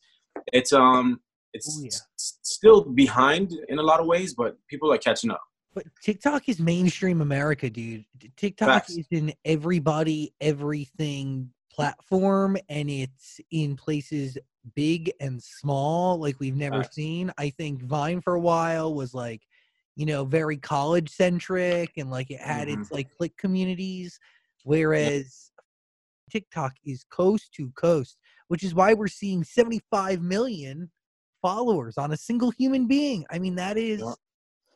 it's 0.53 0.73
um 0.73 1.19
it's 1.53 1.77
Oh, 1.79 1.83
yeah. 1.83 1.89
s- 1.89 2.39
still 2.41 2.81
behind 2.81 3.53
in 3.69 3.77
a 3.77 3.83
lot 3.83 3.99
of 3.99 4.07
ways, 4.07 4.33
but 4.33 4.57
people 4.67 4.91
are 4.91 4.97
catching 4.97 5.29
up. 5.29 5.41
But 5.75 5.85
TikTok 6.03 6.49
is 6.49 6.59
mainstream 6.59 7.21
America, 7.21 7.69
dude. 7.69 8.05
TikTok 8.35 8.67
Facts. 8.67 8.97
is 8.97 9.05
in 9.11 9.33
everybody, 9.45 10.33
everything 10.41 11.51
platform, 11.77 12.57
and 12.69 12.89
it's 12.89 13.39
in 13.51 13.75
places 13.75 14.37
big 14.75 15.11
and 15.21 15.41
small 15.41 16.17
like 16.17 16.39
we've 16.39 16.55
never 16.55 16.83
Facts. 16.83 16.95
seen. 16.95 17.31
I 17.37 17.51
think 17.51 17.83
Vine 17.83 18.19
for 18.19 18.33
a 18.33 18.39
while 18.39 18.93
was 18.93 19.13
like, 19.13 19.41
you 19.95 20.05
know, 20.05 20.25
very 20.25 20.57
college 20.57 21.09
centric 21.09 21.91
and 21.97 22.09
like 22.09 22.31
it 22.31 22.41
had 22.41 22.67
mm-hmm. 22.67 22.81
its 22.81 22.91
like 22.91 23.07
click 23.15 23.37
communities, 23.37 24.19
whereas 24.63 25.51
TikTok 26.31 26.73
is 26.85 27.05
coast 27.11 27.53
to 27.55 27.71
coast, 27.77 28.17
which 28.47 28.63
is 28.63 28.73
why 28.73 28.93
we're 28.93 29.07
seeing 29.07 29.43
75 29.43 30.21
million 30.21 30.91
followers 31.41 31.97
on 31.97 32.11
a 32.11 32.17
single 32.17 32.51
human 32.51 32.87
being. 32.87 33.23
I 33.29 33.37
mean, 33.39 33.55
that 33.55 33.77
is 33.77 34.01
Yeah. 34.01 34.13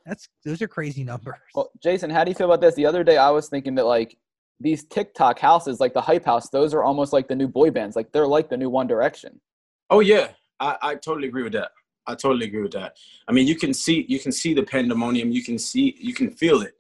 that's 0.06 0.30
those 0.46 0.62
are 0.62 0.68
crazy 0.68 1.04
numbers. 1.04 1.36
Well, 1.56 1.72
Jason, 1.82 2.12
how 2.12 2.24
do 2.24 2.30
you 2.30 2.36
feel 2.36 2.46
about 2.46 2.62
this? 2.62 2.76
The 2.76 2.86
other 2.86 3.04
day, 3.04 3.18
I 3.18 3.32
was 3.32 3.50
thinking 3.50 3.76
that 3.76 3.86
like 3.86 4.18
these 4.62 4.84
TikTok 4.86 5.40
houses, 5.40 5.80
like 5.80 5.94
the 5.94 6.02
Hype 6.02 6.26
House, 6.26 6.50
those 6.50 6.74
are 6.74 6.84
almost 6.84 7.14
like 7.14 7.28
the 7.28 7.36
new 7.36 7.48
boy 7.48 7.72
bands. 7.72 7.96
Like 7.96 8.12
they're 8.12 8.28
like 8.28 8.50
the 8.50 8.58
new 8.58 8.70
One 8.70 8.88
Direction. 8.88 9.40
Oh 9.90 10.00
yeah, 10.00 10.30
I, 10.60 10.78
I 10.82 10.96
totally 10.96 11.28
agree 11.28 11.44
with 11.44 11.54
that. 11.54 11.72
I 12.08 12.16
totally 12.16 12.48
agree 12.48 12.62
with 12.62 12.74
that. 12.74 12.98
I 13.28 13.32
mean, 13.32 13.48
you 13.48 13.56
can 13.56 13.74
see 13.74 14.06
you 14.08 14.20
can 14.20 14.32
see 14.32 14.54
the 14.54 14.64
pandemonium. 14.64 15.32
You 15.32 15.44
can 15.44 15.58
see 15.58 15.96
you 16.00 16.14
can 16.14 16.32
feel 16.32 16.62
it. 16.62 16.74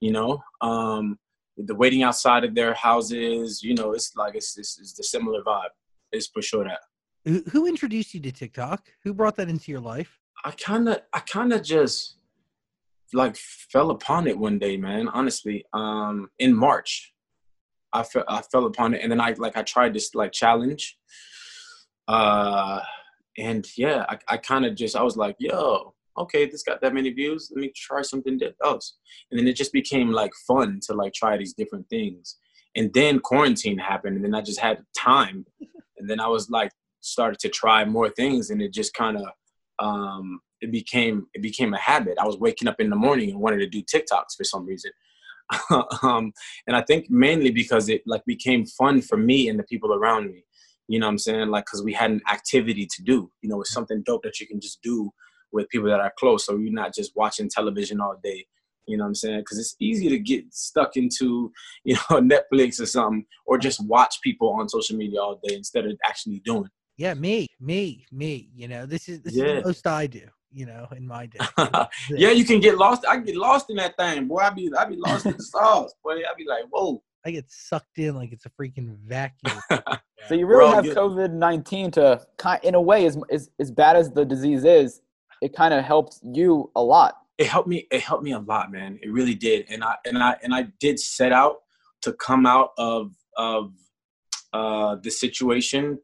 You 0.00 0.12
know, 0.12 0.42
um, 0.60 1.18
the 1.56 1.74
waiting 1.74 2.02
outside 2.02 2.44
of 2.44 2.54
their 2.54 2.74
houses. 2.74 3.62
You 3.62 3.74
know, 3.74 3.92
it's 3.92 4.14
like 4.16 4.34
it's 4.34 4.56
it's, 4.58 4.78
it's 4.78 4.92
the 4.92 5.04
similar 5.04 5.42
vibe. 5.42 5.70
It's 6.12 6.28
for 6.28 6.42
sure 6.42 6.64
that. 6.64 6.80
Who, 7.24 7.42
who 7.50 7.66
introduced 7.66 8.14
you 8.14 8.20
to 8.20 8.32
TikTok? 8.32 8.86
Who 9.04 9.12
brought 9.12 9.36
that 9.36 9.48
into 9.48 9.70
your 9.70 9.80
life? 9.80 10.20
I 10.44 10.52
kind 10.52 10.88
of 10.88 11.00
I 11.12 11.20
kind 11.20 11.52
of 11.52 11.62
just 11.62 12.16
like 13.12 13.36
fell 13.36 13.90
upon 13.90 14.26
it 14.26 14.38
one 14.38 14.58
day, 14.58 14.76
man. 14.76 15.08
Honestly, 15.08 15.64
um, 15.72 16.30
in 16.38 16.54
March, 16.54 17.12
I 17.92 18.02
fell 18.02 18.24
I 18.28 18.42
fell 18.42 18.66
upon 18.66 18.94
it, 18.94 19.02
and 19.02 19.10
then 19.10 19.20
I 19.20 19.34
like 19.38 19.56
I 19.56 19.62
tried 19.62 19.94
this 19.94 20.14
like 20.14 20.32
challenge, 20.32 20.98
uh, 22.06 22.80
and 23.36 23.66
yeah, 23.76 24.04
I, 24.08 24.18
I 24.28 24.36
kind 24.36 24.66
of 24.66 24.74
just 24.74 24.96
I 24.96 25.02
was 25.02 25.16
like, 25.16 25.36
yo, 25.38 25.94
okay, 26.18 26.46
this 26.46 26.62
got 26.62 26.80
that 26.82 26.94
many 26.94 27.10
views. 27.10 27.50
Let 27.54 27.60
me 27.60 27.72
try 27.74 28.02
something 28.02 28.38
else, 28.64 28.98
and 29.30 29.38
then 29.38 29.46
it 29.46 29.56
just 29.56 29.72
became 29.72 30.10
like 30.10 30.32
fun 30.46 30.80
to 30.86 30.94
like 30.94 31.12
try 31.12 31.36
these 31.36 31.54
different 31.54 31.88
things. 31.88 32.36
And 32.76 32.92
then 32.92 33.20
quarantine 33.20 33.78
happened, 33.78 34.16
and 34.16 34.24
then 34.24 34.34
I 34.34 34.42
just 34.42 34.60
had 34.60 34.84
time, 34.96 35.46
and 35.98 36.08
then 36.08 36.20
I 36.20 36.28
was 36.28 36.50
like 36.50 36.72
started 37.00 37.38
to 37.40 37.48
try 37.48 37.84
more 37.84 38.10
things, 38.10 38.50
and 38.50 38.60
it 38.60 38.72
just 38.72 38.94
kind 38.94 39.16
of 39.16 39.26
um, 39.78 40.40
it 40.60 40.72
became 40.72 41.26
it 41.34 41.42
became 41.42 41.74
a 41.74 41.78
habit. 41.78 42.18
I 42.20 42.26
was 42.26 42.38
waking 42.38 42.68
up 42.68 42.80
in 42.80 42.90
the 42.90 42.96
morning 42.96 43.30
and 43.30 43.40
wanted 43.40 43.58
to 43.58 43.68
do 43.68 43.82
TikToks 43.82 44.36
for 44.36 44.44
some 44.44 44.66
reason, 44.66 44.90
um, 46.02 46.32
and 46.66 46.76
I 46.76 46.82
think 46.82 47.10
mainly 47.10 47.50
because 47.50 47.88
it 47.88 48.02
like 48.06 48.24
became 48.26 48.66
fun 48.66 49.00
for 49.00 49.16
me 49.16 49.48
and 49.48 49.58
the 49.58 49.64
people 49.64 49.94
around 49.94 50.30
me. 50.30 50.44
You 50.88 50.98
know 50.98 51.06
what 51.06 51.12
I'm 51.12 51.18
saying? 51.18 51.48
Like 51.48 51.66
because 51.66 51.82
we 51.82 51.92
had 51.92 52.10
an 52.10 52.22
activity 52.30 52.86
to 52.86 53.02
do. 53.02 53.30
You 53.42 53.50
know, 53.50 53.60
it's 53.60 53.72
something 53.72 54.02
dope 54.04 54.22
that 54.22 54.40
you 54.40 54.46
can 54.46 54.60
just 54.60 54.80
do 54.82 55.10
with 55.52 55.68
people 55.68 55.88
that 55.88 56.00
are 56.00 56.12
close, 56.18 56.46
so 56.46 56.56
you're 56.56 56.72
not 56.72 56.94
just 56.94 57.12
watching 57.14 57.48
television 57.48 58.00
all 58.00 58.16
day. 58.22 58.46
You 58.86 58.96
know 58.96 59.04
what 59.04 59.08
I'm 59.08 59.14
saying? 59.14 59.40
Because 59.40 59.58
it's 59.58 59.76
easy 59.80 60.08
to 60.08 60.18
get 60.18 60.44
stuck 60.52 60.96
into, 60.96 61.52
you 61.84 61.94
know, 61.94 62.20
Netflix 62.20 62.80
or 62.80 62.86
something, 62.86 63.24
or 63.46 63.58
just 63.58 63.86
watch 63.86 64.16
people 64.22 64.50
on 64.50 64.68
social 64.68 64.96
media 64.96 65.20
all 65.20 65.40
day 65.42 65.54
instead 65.54 65.84
of 65.84 65.92
actually 66.04 66.40
doing. 66.44 66.68
Yeah, 66.96 67.14
me, 67.14 67.46
me, 67.60 68.06
me. 68.10 68.50
You 68.56 68.66
know, 68.66 68.86
this 68.86 69.08
is 69.08 69.20
this 69.20 69.34
is 69.34 69.40
the 69.40 69.62
most 69.64 69.86
I 69.86 70.06
do. 70.06 70.22
You 70.50 70.66
know, 70.66 70.86
in 70.96 71.06
my 71.06 71.26
day. 71.26 71.38
yeah, 72.10 72.30
you 72.30 72.44
can 72.44 72.60
get 72.60 72.78
lost. 72.78 73.04
I 73.06 73.18
get 73.18 73.36
lost 73.36 73.70
in 73.70 73.76
that 73.76 73.96
thing, 73.96 74.26
boy. 74.26 74.38
I 74.38 74.50
be 74.50 74.70
I 74.76 74.84
be 74.86 74.96
lost 74.96 75.26
in 75.26 75.32
the 75.36 75.42
sauce, 75.42 75.92
boy. 76.02 76.12
I 76.12 76.34
be 76.36 76.46
like, 76.46 76.64
whoa. 76.70 77.02
I 77.26 77.32
get 77.32 77.50
sucked 77.50 77.98
in 77.98 78.14
like 78.14 78.32
it's 78.32 78.46
a 78.46 78.50
freaking 78.50 78.96
vacuum. 79.06 79.60
So 80.26 80.34
you 80.34 80.46
really 80.46 80.64
all 80.64 80.74
have. 80.74 80.84
COVID 80.84 81.32
nineteen 81.32 81.90
to 81.92 82.20
kind, 82.36 82.62
in 82.62 82.74
a 82.74 82.80
way, 82.80 83.06
as 83.06 83.16
as 83.30 83.50
as 83.58 83.70
bad 83.70 83.96
as 83.96 84.10
the 84.10 84.24
disease 84.24 84.64
is, 84.64 85.00
it 85.40 85.54
kind 85.54 85.72
of 85.72 85.84
helped 85.84 86.18
you 86.22 86.70
a 86.76 86.82
lot. 86.82 87.14
It 87.38 87.46
helped 87.46 87.68
me. 87.68 87.86
It 87.90 88.02
helped 88.02 88.24
me 88.24 88.32
a 88.32 88.38
lot, 88.40 88.70
man. 88.70 88.98
It 89.00 89.10
really 89.10 89.34
did. 89.34 89.66
And 89.70 89.82
I 89.82 89.94
and 90.04 90.18
I 90.18 90.36
and 90.42 90.54
I 90.54 90.68
did 90.80 90.98
set 90.98 91.32
out 91.32 91.58
to 92.02 92.12
come 92.12 92.46
out 92.46 92.70
of 92.76 93.12
of 93.36 93.72
uh, 94.52 94.96
the 95.02 95.10
situation 95.10 95.98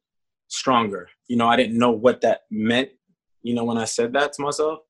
stronger. 0.49 1.09
You 1.29 1.37
know, 1.37 1.49
I 1.49 1.57
didn't 1.57 1.77
know 1.77 1.91
what 1.91 2.21
that 2.23 2.43
meant. 2.51 2.91
You 3.45 3.55
know, 3.55 3.65
when 3.65 3.79
I 3.79 3.85
said 3.85 4.13
that 4.15 4.33
to 4.33 4.43
myself, 4.43 4.81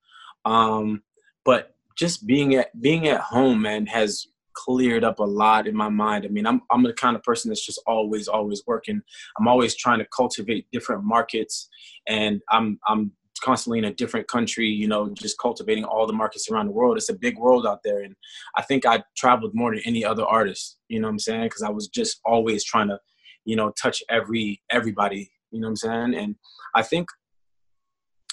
um, 0.47 1.03
but 1.45 1.75
just 1.97 2.27
being 2.27 2.55
at 2.55 2.81
being 2.81 3.07
at 3.09 3.21
home, 3.21 3.63
man, 3.63 3.87
has 3.87 4.27
cleared 4.55 5.05
up 5.05 5.19
a 5.19 5.25
lot 5.25 5.67
in 5.67 5.77
my 5.77 5.89
mind. 5.89 6.25
I 6.25 6.29
mean, 6.29 6.47
I'm 6.47 6.63
I'm 6.71 6.83
the 6.83 6.93
kind 6.93 7.17
of 7.17 7.23
person 7.23 7.51
that's 7.51 7.65
just 7.65 7.83
always 7.87 8.29
always 8.29 8.63
working. 8.67 9.03
I'm 9.39 9.49
always 9.49 9.75
trying 9.75 9.99
to 9.99 10.07
cultivate 10.17 10.67
different 10.73 11.05
markets, 11.05 11.69
and 12.07 12.41
I'm 12.51 12.79
I'm 12.87 13.13
constantly 13.43 13.79
in 13.79 13.85
a 13.85 13.93
different 13.93 14.29
country. 14.29 14.69
You 14.69 14.89
know, 14.89 15.13
just 15.15 15.39
cultivating 15.39 15.85
all 15.85 16.07
the 16.07 16.13
markets 16.13 16.49
around 16.51 16.67
the 16.67 16.73
world. 16.73 16.97
It's 16.97 17.11
a 17.11 17.15
big 17.15 17.39
world 17.39 17.67
out 17.67 17.81
there, 17.85 18.03
and 18.03 18.15
I 18.57 18.63
think 18.63 18.87
I 18.87 19.03
traveled 19.17 19.55
more 19.55 19.75
than 19.75 19.83
any 19.85 20.05
other 20.05 20.25
artist. 20.25 20.79
You 20.89 21.01
know 21.01 21.09
what 21.09 21.13
I'm 21.13 21.19
saying? 21.19 21.45
Because 21.45 21.63
I 21.63 21.71
was 21.71 21.89
just 21.89 22.21
always 22.25 22.65
trying 22.65 22.89
to, 22.89 22.99
you 23.45 23.57
know, 23.57 23.73
touch 23.81 24.03
every 24.09 24.63
everybody. 24.71 25.31
You 25.51 25.61
know 25.61 25.67
what 25.67 25.85
I'm 25.85 26.13
saying? 26.13 26.15
And 26.15 26.37
I 26.75 26.83
think 26.83 27.09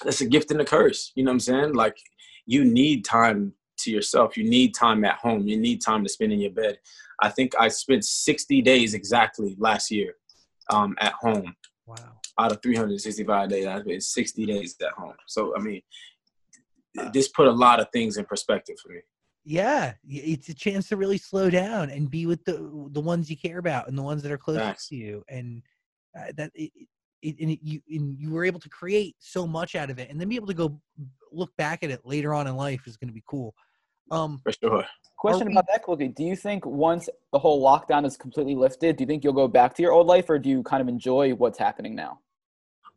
that's 0.04 0.22
a 0.22 0.26
gift 0.26 0.52
and 0.52 0.62
a 0.62 0.66
curse. 0.66 1.12
You 1.16 1.24
know 1.24 1.32
what 1.32 1.36
I'm 1.36 1.40
saying? 1.42 1.74
Like 1.74 1.98
you 2.46 2.66
need 2.66 3.06
time 3.06 3.54
to 3.80 3.92
yourself. 3.92 4.38
You 4.38 4.50
need 4.50 4.76
time 4.76 5.04
at 5.06 5.16
home. 5.16 5.48
You 5.48 5.58
need 5.58 5.82
time 5.82 6.04
to 6.04 6.10
spend 6.10 6.32
in 6.34 6.40
your 6.40 6.52
bed. 6.52 6.78
I 7.22 7.30
think 7.30 7.54
I 7.60 7.68
spent 7.68 8.06
60 8.06 8.62
days 8.62 8.94
exactly 8.94 9.56
last 9.60 9.92
year 9.92 10.16
um, 10.70 10.96
at 11.00 11.14
home. 11.14 11.56
wow. 11.86 11.96
Out 12.40 12.52
of 12.54 12.62
365 12.62 13.50
days, 13.50 13.68
I 13.68 13.82
spent 13.82 14.04
60 14.04 14.46
days 14.46 14.76
at 14.82 14.94
home. 14.94 15.14
So 15.28 15.56
I 15.56 15.60
mean, 15.60 15.82
this 17.14 17.28
put 17.28 17.48
a 17.48 17.52
lot 17.52 17.80
of 17.80 17.88
things 17.92 18.18
in 18.18 18.26
perspective 18.26 18.78
for 18.82 18.90
me. 18.90 19.02
Yeah, 19.44 19.94
it's 20.08 20.50
a 20.50 20.54
chance 20.54 20.88
to 20.90 20.98
really 20.98 21.18
slow 21.18 21.50
down 21.50 21.90
and 21.90 22.10
be 22.10 22.28
with 22.28 22.44
the 22.46 22.90
the 22.92 23.02
ones 23.02 23.30
you 23.30 23.36
care 23.36 23.58
about 23.58 23.88
and 23.88 23.98
the 23.98 24.04
ones 24.04 24.22
that 24.22 24.32
are 24.32 24.38
closest 24.38 24.90
to 24.90 24.96
you, 24.96 25.24
and 25.28 25.64
uh, 26.18 26.32
that 26.38 26.52
it, 26.54 26.72
it, 27.22 27.28
it, 27.28 27.36
and 27.42 27.52
it, 27.52 27.60
you 27.62 27.82
and 27.90 28.18
you 28.20 28.32
were 28.32 28.46
able 28.46 28.60
to 28.60 28.70
create 28.70 29.16
so 29.20 29.48
much 29.48 29.76
out 29.76 29.90
of 29.90 30.00
it, 30.00 30.10
and 30.10 30.20
then 30.20 30.30
be 30.30 30.36
able 30.36 30.48
to 30.48 30.54
go 30.54 30.80
look 31.32 31.56
back 31.58 31.84
at 31.84 31.90
it 31.90 32.02
later 32.06 32.34
on 32.34 32.48
in 32.48 32.56
life 32.56 32.88
is 32.88 32.98
going 32.98 33.08
to 33.08 33.14
be 33.14 33.24
cool. 33.26 33.56
Um, 34.10 34.42
For 34.44 34.52
sure. 34.52 34.86
Question 35.18 35.48
we- 35.48 35.54
about 35.54 35.66
that 35.72 35.84
quickly. 35.84 36.08
Do 36.08 36.24
you 36.24 36.36
think 36.36 36.66
once 36.66 37.08
the 37.32 37.40
whole 37.40 37.64
lockdown 37.64 38.06
is 38.06 38.18
completely 38.18 38.56
lifted, 38.56 38.98
do 38.98 39.04
you 39.04 39.08
think 39.08 39.24
you'll 39.24 39.34
go 39.34 39.48
back 39.48 39.76
to 39.76 39.82
your 39.82 39.92
old 39.92 40.08
life 40.08 40.30
or 40.30 40.40
do 40.40 40.50
you 40.50 40.64
kind 40.64 40.82
of 40.82 40.88
enjoy 40.88 41.34
what's 41.36 41.60
happening 41.60 41.96
now? 41.96 42.20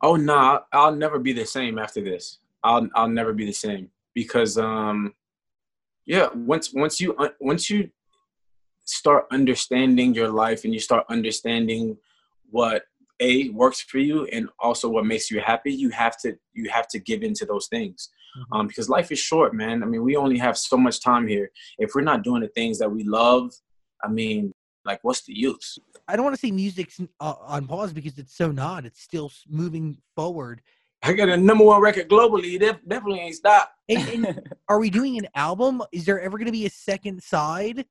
Oh 0.03 0.17
no, 0.17 0.35
nah, 0.35 0.61
I'll 0.73 0.95
never 0.95 1.19
be 1.19 1.33
the 1.33 1.45
same 1.45 1.79
after 1.79 2.03
this. 2.03 2.39
I'll 2.63 2.89
I'll 2.95 3.09
never 3.09 3.33
be 3.33 3.45
the 3.45 3.53
same 3.53 3.91
because 4.15 4.57
um 4.59 5.15
yeah, 6.07 6.29
once 6.35 6.73
once 6.73 7.01
you 7.01 7.17
once 7.41 7.71
you 7.71 7.91
start 8.85 9.27
understanding 9.31 10.15
your 10.15 10.29
life 10.29 10.65
and 10.65 10.73
you 10.73 10.81
start 10.81 11.05
understanding 11.09 11.97
what 12.51 12.85
a 13.21 13.49
works 13.51 13.81
for 13.81 13.99
you 13.99 14.27
and 14.27 14.49
also 14.59 14.89
what 14.89 15.07
makes 15.07 15.31
you 15.31 15.41
happy, 15.41 15.73
you 15.73 15.91
have 15.91 16.17
to 16.19 16.37
you 16.53 16.69
have 16.71 16.89
to 16.89 16.99
give 16.99 17.23
into 17.23 17.45
those 17.45 17.69
things. 17.69 18.11
Mhm. 18.37 18.59
Um 18.59 18.67
because 18.67 18.89
life 18.89 19.13
is 19.13 19.19
short, 19.19 19.55
man. 19.55 19.83
I 19.83 19.87
mean, 19.87 20.03
we 20.03 20.17
only 20.17 20.39
have 20.39 20.59
so 20.59 20.77
much 20.77 21.01
time 21.01 21.27
here. 21.27 21.51
If 21.79 21.95
we're 21.95 22.03
not 22.03 22.23
doing 22.23 22.43
the 22.43 22.49
things 22.49 22.79
that 22.79 22.91
we 22.91 23.05
love, 23.05 23.53
I 24.03 24.09
mean, 24.09 24.53
like 24.85 25.01
what's 25.03 25.23
the 25.23 25.37
use? 25.37 25.79
I 26.07 26.17
don't 26.17 26.25
want 26.25 26.37
to 26.37 26.41
say 26.41 26.51
music's 26.51 27.01
uh, 27.21 27.35
on 27.41 27.67
pause 27.67 27.93
because 27.93 28.19
it's 28.19 28.37
so 28.37 28.51
not. 28.51 28.85
It's 28.85 29.01
still 29.01 29.33
moving 29.49 29.97
forward. 30.15 30.61
I 31.03 31.13
got 31.13 31.29
a 31.29 31.37
number 31.37 31.65
one 31.65 31.83
record 31.83 32.09
globally. 32.09 32.61
It 32.61 32.89
definitely 32.89 33.21
ain't 33.21 33.35
stopped. 33.35 33.73
And, 33.89 34.09
and 34.27 34.43
are 34.69 34.79
we 34.79 34.91
doing 34.91 35.19
an 35.19 35.29
album? 35.35 35.83
Is 35.93 36.05
there 36.05 36.21
ever 36.21 36.39
going 36.39 36.47
to 36.47 36.53
be 36.53 36.67
a 36.67 36.71
second 36.71 37.23
side 37.23 37.85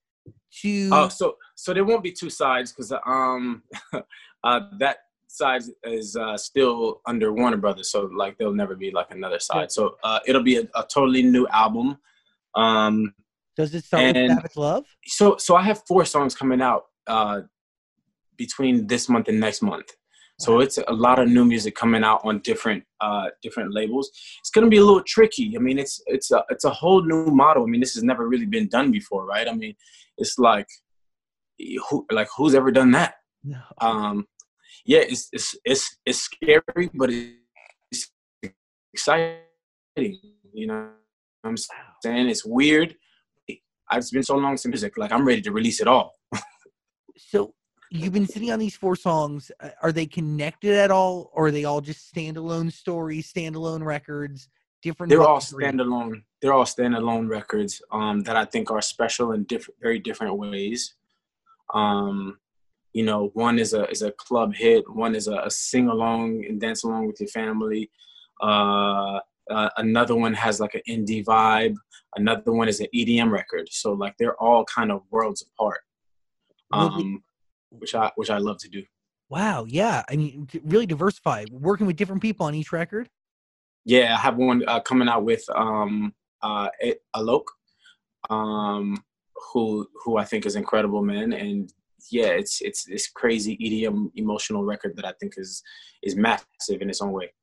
to? 0.61 0.89
Oh, 0.91 1.07
so 1.09 1.37
so 1.55 1.73
there 1.73 1.85
won't 1.85 2.03
be 2.03 2.11
two 2.11 2.29
sides 2.29 2.71
because 2.71 2.91
um 3.05 3.63
uh 4.43 4.59
that 4.79 4.97
side 5.33 5.63
is 5.83 6.15
uh, 6.15 6.37
still 6.37 7.01
under 7.07 7.33
Warner 7.33 7.57
Brothers, 7.57 7.91
so 7.91 8.09
like 8.15 8.37
there'll 8.37 8.53
never 8.53 8.75
be 8.75 8.91
like 8.91 9.07
another 9.11 9.39
side. 9.39 9.71
So 9.71 9.95
uh, 10.03 10.19
it'll 10.27 10.43
be 10.43 10.57
a, 10.57 10.63
a 10.75 10.85
totally 10.89 11.23
new 11.23 11.47
album. 11.47 11.97
Um, 12.55 13.13
Does 13.55 13.73
it 13.73 13.85
start 13.85 14.15
with 14.15 14.27
Savage 14.29 14.55
Love? 14.55 14.85
so 15.05 15.37
so 15.37 15.55
I 15.55 15.63
have 15.63 15.81
four 15.87 16.05
songs 16.05 16.35
coming 16.35 16.61
out 16.61 16.85
uh, 17.07 17.41
between 18.37 18.87
this 18.87 19.09
month 19.09 19.27
and 19.27 19.39
next 19.39 19.61
month. 19.61 19.91
So 20.39 20.59
it's 20.59 20.77
a 20.77 20.93
lot 20.93 21.19
of 21.19 21.29
new 21.29 21.45
music 21.45 21.75
coming 21.75 22.03
out 22.03 22.21
on 22.23 22.39
different 22.39 22.83
uh, 23.01 23.27
different 23.41 23.73
labels. 23.73 24.11
It's 24.39 24.49
gonna 24.49 24.67
be 24.67 24.77
a 24.77 24.83
little 24.83 25.03
tricky. 25.03 25.55
I 25.55 25.59
mean, 25.59 25.79
it's 25.79 26.01
it's 26.07 26.31
a 26.31 26.43
it's 26.49 26.65
a 26.65 26.69
whole 26.69 27.03
new 27.03 27.27
model. 27.27 27.63
I 27.63 27.67
mean, 27.67 27.81
this 27.81 27.93
has 27.93 28.03
never 28.03 28.27
really 28.27 28.45
been 28.45 28.67
done 28.67 28.91
before, 28.91 29.25
right? 29.25 29.47
I 29.47 29.53
mean, 29.53 29.75
it's 30.17 30.37
like 30.37 30.67
who 31.89 32.05
like 32.11 32.27
who's 32.35 32.55
ever 32.55 32.71
done 32.71 32.91
that? 32.91 33.15
No. 33.43 33.59
Um, 33.79 34.27
yeah, 34.85 34.99
it's 34.99 35.29
it's 35.31 35.55
it's 35.63 35.97
it's 36.05 36.19
scary, 36.19 36.89
but 36.93 37.09
it's 37.11 38.11
exciting. 38.93 39.39
You 39.95 40.67
know 40.67 40.89
what 41.41 41.49
I'm 41.49 41.57
saying? 42.03 42.29
It's 42.29 42.45
weird. 42.45 42.95
I've 43.89 44.09
been 44.11 44.23
so 44.23 44.35
long 44.35 44.57
since 44.57 44.71
music. 44.71 44.97
Like 44.97 45.11
I'm 45.11 45.25
ready 45.25 45.41
to 45.41 45.51
release 45.51 45.81
it 45.81 45.87
all. 45.87 46.15
So 47.17 47.53
you've 47.91 48.13
been 48.13 48.27
sitting 48.27 48.51
on 48.51 48.59
these 48.59 48.75
four 48.75 48.95
songs. 48.95 49.51
Uh, 49.59 49.69
Are 49.81 49.91
they 49.91 50.05
connected 50.05 50.75
at 50.75 50.91
all, 50.91 51.31
or 51.33 51.47
are 51.47 51.51
they 51.51 51.63
all 51.63 51.81
just 51.81 52.13
standalone 52.13 52.71
stories, 52.71 53.31
standalone 53.31 53.83
records, 53.85 54.49
different? 54.81 55.09
They're 55.09 55.21
all 55.21 55.39
standalone. 55.39 56.23
They're 56.41 56.53
all 56.53 56.65
standalone 56.65 57.29
records 57.29 57.81
um, 57.91 58.21
that 58.21 58.35
I 58.35 58.45
think 58.45 58.71
are 58.71 58.81
special 58.81 59.31
in 59.31 59.43
different, 59.43 59.79
very 59.81 59.99
different 59.99 60.37
ways. 60.37 60.95
Um, 61.73 62.39
you 62.93 63.03
know, 63.03 63.31
one 63.33 63.59
is 63.59 63.73
a 63.73 63.89
is 63.89 64.01
a 64.01 64.11
club 64.11 64.53
hit. 64.53 64.83
One 64.89 65.15
is 65.15 65.27
a, 65.27 65.37
a 65.45 65.51
sing 65.51 65.89
along 65.89 66.45
and 66.47 66.61
dance 66.61 66.83
along 66.83 67.07
with 67.07 67.19
your 67.19 67.29
family. 67.29 67.89
Uh, 68.41 69.19
uh, 69.49 69.69
another 69.77 70.15
one 70.15 70.33
has 70.33 70.59
like 70.59 70.75
an 70.75 70.81
indie 70.87 71.23
vibe. 71.23 71.75
Another 72.15 72.51
one 72.51 72.69
is 72.69 72.79
an 72.79 72.87
EDM 72.95 73.31
record. 73.31 73.67
So 73.71 73.93
like 73.93 74.15
they're 74.17 74.41
all 74.41 74.63
kind 74.65 74.91
of 74.91 75.01
worlds 75.09 75.43
apart. 75.43 75.81
Um, 76.71 77.23
which 77.69 77.93
I 77.93 78.11
which 78.15 78.29
I 78.29 78.37
love 78.37 78.57
to 78.59 78.69
do. 78.69 78.83
Wow, 79.29 79.65
yeah. 79.67 80.03
I 80.09 80.15
mean, 80.15 80.47
really 80.63 80.85
diversified. 80.85 81.49
Working 81.51 81.87
with 81.87 81.95
different 81.95 82.21
people 82.21 82.45
on 82.45 82.55
each 82.55 82.71
record. 82.71 83.09
Yeah, 83.85 84.15
I 84.15 84.19
have 84.19 84.37
one 84.37 84.63
uh, 84.67 84.79
coming 84.79 85.07
out 85.07 85.23
with 85.23 85.43
um, 85.53 86.13
uh, 86.41 86.69
Alok, 87.15 87.43
um, 88.29 89.03
who 89.51 89.87
who 90.03 90.17
I 90.17 90.25
think 90.25 90.45
is 90.45 90.55
incredible, 90.55 91.01
man. 91.03 91.33
And 91.33 91.71
yeah, 92.11 92.27
it's 92.27 92.61
it's 92.61 92.85
this 92.85 93.09
crazy 93.09 93.57
EDM 93.57 94.11
emotional 94.15 94.63
record 94.63 94.95
that 94.95 95.05
I 95.05 95.13
think 95.19 95.33
is 95.37 95.63
is 96.01 96.15
massive 96.15 96.81
in 96.81 96.89
its 96.89 97.01
own 97.01 97.11
way. 97.11 97.33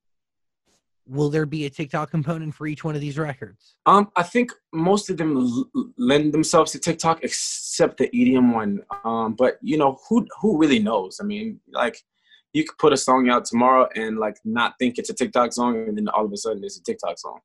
Will 1.07 1.31
there 1.31 1.47
be 1.47 1.67
a 1.67 1.71
TikTok 1.71 2.11
component 2.11 2.55
for 2.55 2.69
each 2.69 2.85
one 2.85 2.95
of 2.95 3.01
these 3.01 3.19
records? 3.19 3.75
Um, 3.87 4.13
I 4.15 4.23
think 4.23 4.53
most 4.73 5.11
of 5.11 5.17
them 5.17 5.37
l- 5.37 5.71
lend 5.99 6.33
themselves 6.33 6.71
to 6.73 6.79
TikTok, 6.79 7.25
except 7.25 7.97
the 7.97 8.09
EDM 8.09 8.55
one. 8.55 8.81
Um, 9.05 9.35
but 9.35 9.59
you 9.61 9.77
know, 9.77 9.99
who 10.09 10.27
who 10.41 10.59
really 10.59 10.79
knows? 10.79 11.19
I 11.21 11.25
mean, 11.25 11.61
like, 11.73 12.01
you 12.53 12.65
could 12.65 12.79
put 12.79 12.93
a 12.93 12.97
song 12.97 13.29
out 13.29 13.45
tomorrow 13.45 13.89
and 13.97 14.19
like 14.19 14.37
not 14.45 14.75
think 14.79 14.99
it's 14.99 15.11
a 15.11 15.15
TikTok 15.15 15.53
song, 15.53 15.89
and 15.89 15.97
then 15.97 16.09
all 16.09 16.27
of 16.27 16.33
a 16.33 16.37
sudden 16.37 16.63
it's 16.63 16.79
a 16.79 16.83
TikTok 16.83 17.19
song. 17.19 17.41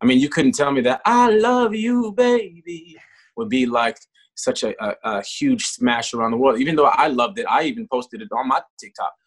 I 0.00 0.06
mean, 0.06 0.18
you 0.18 0.30
couldn't 0.30 0.52
tell 0.52 0.72
me 0.72 0.80
that 0.82 1.02
"I 1.04 1.30
love 1.30 1.74
you, 1.74 2.12
baby" 2.12 2.96
would 3.36 3.48
be 3.48 3.66
like 3.66 3.98
such 4.34 4.62
a, 4.62 4.74
a, 4.84 4.94
a 5.04 5.22
huge 5.22 5.64
smash 5.64 6.14
around 6.14 6.32
the 6.32 6.36
world. 6.36 6.60
Even 6.60 6.76
though 6.76 6.86
I 6.86 7.08
loved 7.08 7.38
it, 7.38 7.46
I 7.48 7.64
even 7.64 7.86
posted 7.90 8.22
it 8.22 8.28
on 8.32 8.48
my 8.48 8.60
TikTok. 8.78 9.12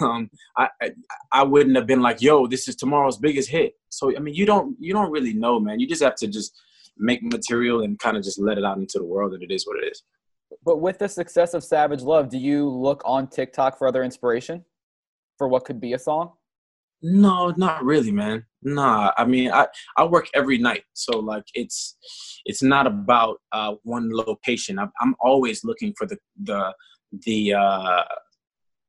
Um, 0.00 0.30
I, 0.56 0.68
I 0.80 0.90
I 1.32 1.42
wouldn't 1.42 1.74
have 1.74 1.88
been 1.88 2.02
like, 2.02 2.22
"Yo, 2.22 2.46
this 2.46 2.68
is 2.68 2.76
tomorrow's 2.76 3.16
biggest 3.16 3.48
hit." 3.48 3.72
So 3.88 4.16
I 4.16 4.20
mean, 4.20 4.34
you 4.34 4.46
don't 4.46 4.76
you 4.78 4.92
don't 4.92 5.10
really 5.10 5.32
know, 5.32 5.58
man. 5.58 5.80
You 5.80 5.88
just 5.88 6.02
have 6.04 6.14
to 6.16 6.28
just 6.28 6.52
make 6.98 7.20
material 7.20 7.82
and 7.82 7.98
kind 7.98 8.16
of 8.16 8.22
just 8.22 8.38
let 8.38 8.58
it 8.58 8.64
out 8.64 8.76
into 8.76 8.98
the 8.98 9.04
world, 9.04 9.34
and 9.34 9.42
it 9.42 9.50
is 9.50 9.66
what 9.66 9.82
it 9.82 9.88
is. 9.90 10.04
But 10.64 10.80
with 10.80 10.98
the 10.98 11.08
success 11.08 11.52
of 11.54 11.64
Savage 11.64 12.02
Love, 12.02 12.28
do 12.28 12.38
you 12.38 12.68
look 12.68 13.02
on 13.04 13.26
TikTok 13.26 13.76
for 13.76 13.88
other 13.88 14.04
inspiration 14.04 14.64
for 15.36 15.48
what 15.48 15.64
could 15.64 15.80
be 15.80 15.94
a 15.94 15.98
song? 15.98 16.32
No, 17.02 17.52
not 17.56 17.84
really, 17.84 18.12
man. 18.12 18.44
Nah, 18.62 19.12
I 19.16 19.24
mean, 19.24 19.50
I 19.50 19.66
I 19.96 20.04
work 20.04 20.28
every 20.34 20.58
night, 20.58 20.84
so 20.92 21.18
like 21.18 21.44
it's 21.54 21.96
it's 22.44 22.62
not 22.62 22.86
about 22.86 23.38
uh, 23.50 23.74
one 23.82 24.10
location. 24.12 24.78
I'm 24.78 24.92
I'm 25.00 25.16
always 25.20 25.64
looking 25.64 25.94
for 25.98 26.06
the 26.06 26.16
the 26.40 26.72
the 27.24 27.54
uh, 27.54 28.04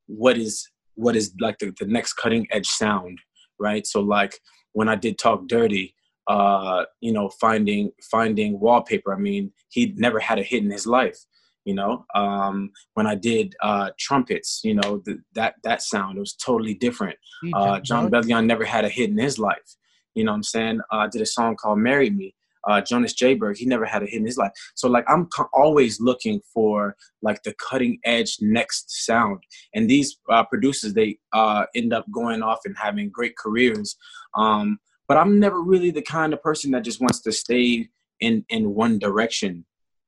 what 0.06 0.38
is 0.38 0.70
what 0.96 1.16
is 1.16 1.34
like 1.40 1.58
the, 1.58 1.74
the 1.80 1.88
next 1.88 2.14
cutting 2.14 2.48
edge 2.52 2.68
sound, 2.68 3.18
right? 3.60 3.88
So 3.88 4.00
like 4.02 4.38
when 4.74 4.90
I 4.90 4.96
did 4.96 5.18
Talk 5.18 5.48
Dirty, 5.48 5.96
uh, 6.28 6.86
you 7.02 7.14
know, 7.14 7.30
finding 7.42 7.92
finding 8.12 8.60
wallpaper. 8.60 9.14
I 9.14 9.18
mean, 9.18 9.52
he'd 9.70 9.98
never 10.00 10.20
had 10.20 10.38
a 10.38 10.44
hit 10.44 10.64
in 10.64 10.70
his 10.70 10.86
life. 10.86 11.18
You 11.66 11.76
know, 11.76 12.06
um, 12.14 12.72
when 12.96 13.08
I 13.08 13.16
did 13.16 13.56
uh, 13.62 13.92
trumpets, 13.98 14.62
you 14.64 14.74
know, 14.74 15.00
th- 15.00 15.18
that 15.34 15.56
that 15.64 15.82
sound 15.82 16.18
it 16.18 16.20
was 16.20 16.34
totally 16.34 16.74
different. 16.74 17.18
Uh, 17.54 17.80
Jon 17.80 18.06
on? 18.06 18.12
Bellion 18.12 18.46
never 18.46 18.66
had 18.66 18.86
a 18.86 18.90
hit 18.90 19.10
in 19.10 19.18
his 19.18 19.40
life. 19.40 19.78
You 20.16 20.24
know 20.24 20.32
what 20.32 20.38
I'm 20.38 20.44
saying? 20.44 20.82
Uh, 20.92 20.98
I 20.98 21.08
did 21.08 21.22
a 21.22 21.26
song 21.26 21.56
called 21.56 21.80
Marry 21.80 22.10
Me. 22.10 22.36
Uh, 22.66 22.80
Jonas 22.82 23.14
Jeberg, 23.14 23.58
he 23.58 23.66
never 23.66 23.86
had 23.86 24.04
a 24.04 24.06
hit 24.06 24.20
in 24.20 24.26
his 24.26 24.38
life. 24.38 24.52
So 24.76 24.88
like 24.88 25.04
I'm 25.10 25.26
co- 25.28 25.50
always 25.54 26.00
looking 26.00 26.40
for 26.54 26.96
like 27.22 27.44
the 27.44 27.54
cutting 27.56 28.00
edge 28.06 28.38
next 28.40 29.06
sound. 29.06 29.44
And 29.74 29.90
these 29.90 30.18
uh, 30.30 30.46
producers, 30.46 30.94
they 30.94 31.18
uh, 31.34 31.66
end 31.76 31.94
up 31.94 32.06
going 32.12 32.42
off 32.42 32.60
and 32.64 32.76
having 32.78 33.10
great 33.10 33.38
careers. 33.38 33.98
Um, 34.36 34.80
but 35.08 35.18
I'm 35.18 35.40
never 35.40 35.62
really 35.62 35.92
the 35.92 36.02
kind 36.02 36.34
of 36.34 36.42
person 36.42 36.72
that 36.72 36.86
just 36.86 37.02
wants 37.02 37.22
to 37.22 37.32
stay 37.32 37.90
in 38.22 38.46
in 38.50 38.74
one 38.74 38.98
direction. 38.98 39.66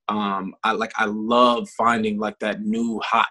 Um, 0.08 0.56
I 0.64 0.74
like 0.74 0.93
I 0.97 1.06
love 1.06 1.70
finding 1.70 2.20
like 2.20 2.39
that 2.39 2.62
new 2.62 2.99
hot 3.03 3.28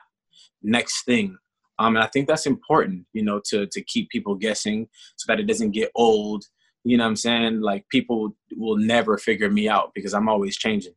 next 0.62 1.04
thing. 1.04 1.36
Um, 1.78 1.96
and 1.96 2.04
I 2.04 2.08
think 2.08 2.28
that's 2.28 2.46
important, 2.46 3.06
you 3.12 3.22
know, 3.22 3.40
to 3.46 3.66
to 3.66 3.82
keep 3.82 4.08
people 4.10 4.34
guessing 4.34 4.88
so 5.16 5.24
that 5.28 5.40
it 5.40 5.46
doesn't 5.46 5.72
get 5.72 5.90
old. 5.94 6.44
You 6.84 6.96
know 6.96 7.04
what 7.04 7.08
I'm 7.08 7.16
saying? 7.16 7.60
Like 7.60 7.88
people 7.88 8.36
will 8.56 8.76
never 8.76 9.18
figure 9.18 9.50
me 9.50 9.68
out 9.68 9.92
because 9.94 10.14
I'm 10.14 10.28
always 10.28 10.56
changing. 10.56 10.94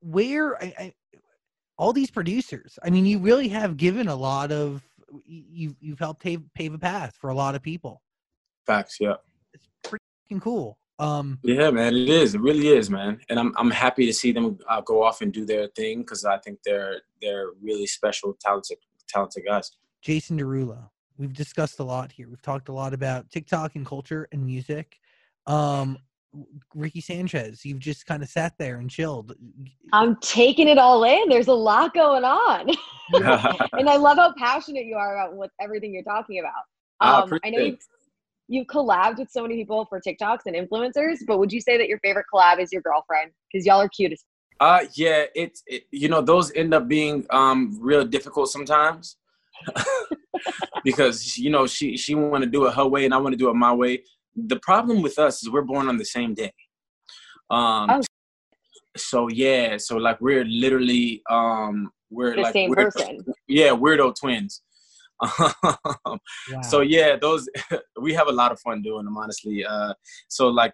Where 0.00 0.56
I, 0.62 0.74
I, 0.78 0.94
all 1.76 1.92
these 1.92 2.10
producers? 2.10 2.78
I 2.82 2.90
mean, 2.90 3.06
you 3.06 3.18
really 3.18 3.48
have 3.48 3.76
given 3.76 4.08
a 4.08 4.16
lot 4.16 4.52
of. 4.52 4.82
You 5.26 5.76
you've 5.78 5.98
helped 5.98 6.22
pave, 6.22 6.40
pave 6.54 6.72
a 6.72 6.78
path 6.78 7.14
for 7.20 7.28
a 7.28 7.34
lot 7.34 7.54
of 7.54 7.62
people. 7.62 8.00
Facts, 8.66 8.96
yeah. 8.98 9.16
It's 9.52 9.68
pretty 9.82 10.40
cool. 10.40 10.78
Um, 10.98 11.38
Yeah, 11.42 11.70
man, 11.70 11.94
it 11.94 12.08
is. 12.08 12.34
It 12.34 12.40
really 12.40 12.68
is, 12.68 12.90
man. 12.90 13.20
And 13.28 13.38
I'm 13.38 13.52
I'm 13.56 13.70
happy 13.70 14.06
to 14.06 14.12
see 14.12 14.32
them 14.32 14.58
uh, 14.68 14.80
go 14.82 15.02
off 15.02 15.20
and 15.20 15.32
do 15.32 15.44
their 15.44 15.68
thing 15.68 16.00
because 16.00 16.24
I 16.24 16.38
think 16.38 16.58
they're 16.64 17.00
they're 17.20 17.48
really 17.62 17.86
special, 17.86 18.36
talented, 18.40 18.78
talented 19.08 19.44
guys. 19.46 19.72
Jason 20.00 20.38
Derulo. 20.38 20.88
We've 21.18 21.32
discussed 21.32 21.78
a 21.78 21.84
lot 21.84 22.10
here. 22.10 22.28
We've 22.28 22.42
talked 22.42 22.68
a 22.68 22.72
lot 22.72 22.94
about 22.94 23.30
TikTok 23.30 23.76
and 23.76 23.86
culture 23.86 24.28
and 24.32 24.44
music. 24.44 24.98
Um, 25.46 25.98
Ricky 26.74 27.00
Sanchez, 27.00 27.64
you've 27.64 27.78
just 27.78 28.06
kind 28.06 28.22
of 28.22 28.28
sat 28.28 28.54
there 28.58 28.78
and 28.78 28.88
chilled. 28.88 29.34
I'm 29.92 30.16
taking 30.16 30.68
it 30.68 30.78
all 30.78 31.04
in. 31.04 31.28
There's 31.28 31.48
a 31.48 31.54
lot 31.54 31.92
going 31.92 32.24
on. 32.24 32.70
and 33.72 33.88
I 33.88 33.96
love 33.96 34.16
how 34.16 34.32
passionate 34.38 34.86
you 34.86 34.96
are 34.96 35.16
about 35.16 35.34
what 35.34 35.50
everything 35.60 35.92
you're 35.92 36.02
talking 36.02 36.38
about. 36.38 36.52
I 37.00 37.20
Um, 37.20 37.40
I 37.44 37.50
know 37.50 37.58
you, 37.58 37.72
it. 37.74 37.84
You've 38.52 38.66
collabed 38.66 39.16
with 39.18 39.30
so 39.30 39.40
many 39.42 39.56
people 39.56 39.86
for 39.88 39.98
TikToks 40.06 40.40
and 40.46 40.54
influencers, 40.54 41.16
but 41.26 41.38
would 41.38 41.52
you 41.52 41.60
say 41.60 41.78
that 41.78 41.88
your 41.88 41.98
favorite 42.00 42.26
collab 42.32 42.60
is 42.60 42.70
your 42.72 42.82
girlfriend? 42.82 43.30
Because 43.50 43.64
y'all 43.66 43.80
are 43.80 43.88
cute 43.88 44.12
as 44.12 44.22
Uh, 44.60 44.80
yeah, 44.94 45.24
it's 45.34 45.62
it, 45.66 45.82
you 45.90 46.08
know 46.12 46.20
those 46.32 46.52
end 46.54 46.72
up 46.78 46.84
being 46.86 47.16
um 47.30 47.58
real 47.80 48.04
difficult 48.16 48.48
sometimes 48.56 49.16
because 50.84 51.36
you 51.38 51.50
know 51.50 51.66
she 51.66 51.96
she 51.96 52.14
want 52.14 52.42
to 52.44 52.50
do 52.50 52.66
it 52.66 52.74
her 52.74 52.86
way 52.86 53.04
and 53.04 53.14
I 53.14 53.18
want 53.18 53.32
to 53.32 53.36
do 53.44 53.48
it 53.50 53.54
my 53.54 53.72
way. 53.72 53.92
The 54.52 54.58
problem 54.60 55.02
with 55.02 55.18
us 55.18 55.42
is 55.42 55.50
we're 55.50 55.62
born 55.74 55.88
on 55.88 55.96
the 55.98 56.04
same 56.04 56.32
day. 56.34 56.52
Um, 57.50 57.86
Oh. 57.90 58.00
so 58.96 59.28
yeah, 59.28 59.76
so 59.78 59.96
like 59.96 60.18
we're 60.20 60.44
literally 60.44 61.22
um 61.30 61.90
we're 62.10 62.34
the 62.36 62.42
like 62.42 62.52
same 62.52 62.70
weird- 62.70 62.92
person. 62.92 63.24
Yeah, 63.48 63.70
weirdo 63.70 64.14
twins. 64.20 64.62
Wow. 66.50 66.60
so 66.62 66.80
yeah 66.80 67.16
those 67.16 67.48
we 68.00 68.12
have 68.14 68.28
a 68.28 68.32
lot 68.32 68.52
of 68.52 68.60
fun 68.60 68.82
doing 68.82 69.04
them 69.04 69.16
honestly 69.16 69.64
uh 69.64 69.94
so 70.28 70.48
like 70.48 70.72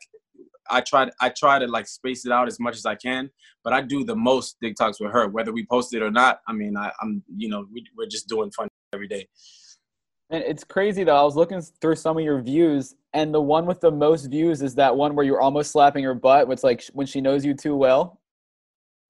i 0.70 0.80
try 0.80 1.11
i 1.20 1.28
try 1.28 1.59
to 1.59 1.66
like 1.66 1.86
space 1.86 2.24
it 2.24 2.32
out 2.32 2.49
as 2.49 2.59
much 2.59 2.76
as 2.76 2.86
i 2.86 2.94
can 2.94 3.30
but 3.64 3.72
i 3.72 3.80
do 3.80 4.05
the 4.05 4.16
most 4.16 4.57
tiktoks 4.62 5.01
with 5.01 5.12
her 5.12 5.28
whether 5.28 5.53
we 5.53 5.66
post 5.66 5.94
it 5.94 6.03
or 6.03 6.11
not 6.11 6.40
i 6.49 6.53
mean 6.53 6.76
I, 6.76 6.90
i'm 7.03 7.22
you 7.36 7.49
know 7.49 7.66
we, 7.72 7.84
we're 7.96 8.09
just 8.09 8.28
doing 8.28 8.51
fun 8.51 8.68
every 8.94 9.09
day 9.09 9.26
And 10.30 10.42
it's 10.44 10.64
crazy 10.64 11.05
though. 11.05 11.16
I 11.16 11.22
was 11.22 11.36
looking 11.36 11.61
through 11.80 11.96
some 11.96 12.18
of 12.18 12.24
your 12.24 12.40
views, 12.42 12.94
and 13.14 13.32
the 13.32 13.40
one 13.40 13.64
with 13.66 13.80
the 13.80 13.90
most 13.90 14.26
views 14.26 14.61
is 14.62 14.74
that 14.74 14.94
one 14.94 15.14
where 15.14 15.24
you're 15.24 15.40
almost 15.40 15.70
slapping 15.72 16.05
her 16.05 16.14
butt. 16.14 16.51
It's 16.51 16.64
like 16.64 16.84
when 16.92 17.07
she 17.07 17.20
knows 17.20 17.44
you 17.44 17.55
too 17.55 17.74
well. 17.76 18.20